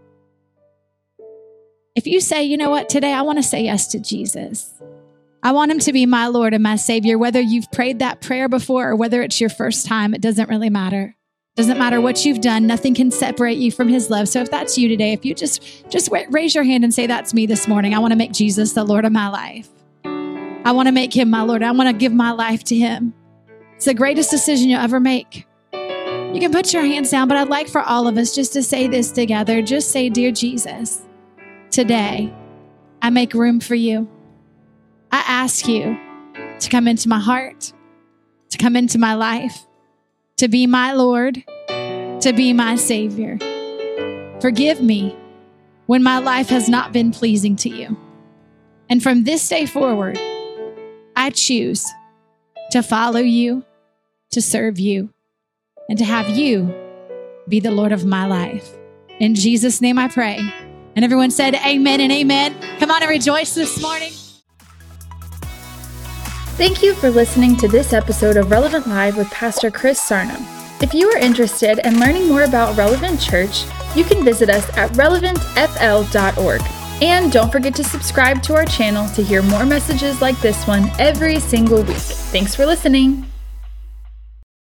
If 1.99 2.07
you 2.07 2.21
say, 2.21 2.45
you 2.45 2.57
know 2.57 2.71
what, 2.71 2.89
today 2.89 3.13
I 3.13 3.23
want 3.23 3.39
to 3.39 3.43
say 3.43 3.65
yes 3.65 3.89
to 3.89 3.99
Jesus. 3.99 4.73
I 5.43 5.51
want 5.51 5.73
him 5.73 5.81
to 5.81 5.93
be 5.93 6.07
my 6.07 6.29
Lord 6.29 6.55
and 6.55 6.63
my 6.63 6.77
Savior. 6.77 7.19
Whether 7.19 7.41
you've 7.41 7.73
prayed 7.73 7.99
that 7.99 8.21
prayer 8.21 8.49
before 8.49 8.91
or 8.91 8.95
whether 8.95 9.21
it's 9.21 9.41
your 9.41 9.51
first 9.51 9.85
time, 9.85 10.15
it 10.15 10.21
doesn't 10.21 10.49
really 10.49 10.71
matter. 10.71 11.17
Doesn't 11.57 11.77
matter 11.77 12.01
what 12.01 12.25
you've 12.25 12.41
done, 12.41 12.69
nothing 12.69 12.95
can 12.95 13.11
separate 13.11 13.59
you 13.59 13.73
from 13.73 13.89
his 13.89 14.11
love. 14.11 14.29
So 14.29 14.41
if 14.41 14.49
that's 14.49 14.79
you 14.79 14.87
today, 14.87 15.13
if 15.13 15.25
you 15.25 15.35
just 15.35 15.91
just 15.91 16.09
raise 16.31 16.55
your 16.55 16.63
hand 16.63 16.85
and 16.85 16.95
say 16.95 17.09
that's 17.09 17.35
me 17.35 17.47
this 17.47 17.67
morning. 17.67 17.95
I 17.95 17.99
want 17.99 18.13
to 18.13 18.17
make 18.17 18.31
Jesus 18.31 18.75
the 18.75 18.85
Lord 18.85 19.05
of 19.05 19.11
my 19.11 19.27
life. 19.27 19.69
I 20.05 20.71
want 20.71 20.87
to 20.87 20.93
make 20.93 21.13
him 21.13 21.31
my 21.31 21.43
Lord. 21.43 21.65
I 21.65 21.73
want 21.73 21.89
to 21.89 21.95
give 21.95 22.13
my 22.13 22.31
life 22.31 22.63
to 22.63 22.77
him. 22.77 23.13
It's 23.75 23.87
the 23.87 23.95
greatest 23.95 24.31
decision 24.31 24.69
you'll 24.69 24.83
ever 24.83 25.01
make. 25.01 25.49
You 25.73 26.39
can 26.39 26.53
put 26.53 26.73
your 26.73 26.85
hands 26.85 27.11
down, 27.11 27.27
but 27.27 27.37
I'd 27.37 27.49
like 27.49 27.67
for 27.67 27.81
all 27.81 28.07
of 28.07 28.19
us 28.19 28.37
just 28.37 28.53
to 28.53 28.63
say 28.63 28.87
this 28.87 29.11
together. 29.11 29.63
Just 29.63 29.91
say, 29.91 30.09
Dear 30.09 30.31
Jesus, 30.31 31.03
today 31.71 32.33
I 33.03 33.11
make 33.11 33.35
room 33.35 33.61
for 33.61 33.75
you. 33.75 34.09
I 35.11 35.23
ask 35.27 35.67
you 35.69 35.99
to 36.61 36.69
come 36.69 36.89
into 36.89 37.09
my 37.09 37.19
heart, 37.19 37.73
to 38.51 38.59
come 38.59 38.77
into 38.77 38.99
my 38.99 39.15
life, 39.15 39.67
to 40.37 40.49
be 40.49 40.67
my 40.67 40.93
Lord, 40.93 41.45
to 41.69 42.33
be 42.35 42.53
my 42.53 42.77
Savior. 42.77 43.39
Forgive 44.41 44.81
me 44.81 45.17
when 45.87 46.03
my 46.03 46.19
life 46.19 46.49
has 46.49 46.69
not 46.69 46.93
been 46.93 47.11
pleasing 47.11 47.57
to 47.57 47.69
you. 47.69 47.97
And 48.91 49.03
from 49.03 49.25
this 49.25 49.47
day 49.49 49.67
forward, 49.67 50.19
I 51.17 51.31
choose 51.31 51.87
to 52.71 52.83
follow 52.83 53.21
you, 53.21 53.65
to 54.31 54.43
serve 54.43 54.79
you, 54.79 55.13
and 55.89 55.99
to 55.99 56.05
have 56.05 56.29
you 56.31 56.75
be 57.49 57.61
the 57.61 57.71
Lord 57.71 57.93
of 57.93 58.05
my 58.05 58.27
life. 58.27 58.77
In 59.19 59.35
Jesus' 59.35 59.81
name 59.81 59.99
I 59.99 60.09
pray. 60.09 60.39
And 60.99 61.05
everyone 61.05 61.31
said, 61.31 61.55
Amen 61.55 62.01
and 62.01 62.11
amen. 62.11 62.57
Come 62.81 62.91
on 62.91 63.05
and 63.05 63.09
rejoice 63.09 63.55
this 63.55 63.81
morning. 63.81 64.11
Thank 66.57 66.83
you 66.83 66.93
for 66.95 67.09
listening 67.09 67.55
to 67.59 67.69
this 67.69 67.93
episode 67.93 68.37
of 68.37 68.51
Relevant 68.51 68.89
Live 68.89 69.17
with 69.17 69.31
Pastor 69.31 69.71
Chris 69.71 70.01
Sarno. 70.01 70.35
If 70.81 70.95
you 70.95 71.09
are 71.11 71.17
interested 71.17 71.79
in 71.87 72.01
learning 72.01 72.27
more 72.27 72.43
about 72.43 72.77
Relevant 72.77 73.21
Church, 73.21 73.63
you 73.95 74.03
can 74.03 74.25
visit 74.25 74.51
us 74.51 74.69
at 74.77 74.91
relevantfl.org. 74.95 76.63
And 77.01 77.31
don't 77.31 77.53
forget 77.53 77.77
to 77.77 77.85
subscribe 77.85 78.43
to 78.43 78.57
our 78.57 78.65
channel 78.65 79.09
to 79.11 79.23
hear 79.23 79.43
more 79.43 79.65
messages 79.65 80.21
like 80.21 80.41
this 80.41 80.67
one 80.67 80.91
every 80.99 81.39
single 81.39 81.85
week. 81.85 81.97
Thanks 81.97 82.57
for 82.57 82.67
listening. 82.67 83.28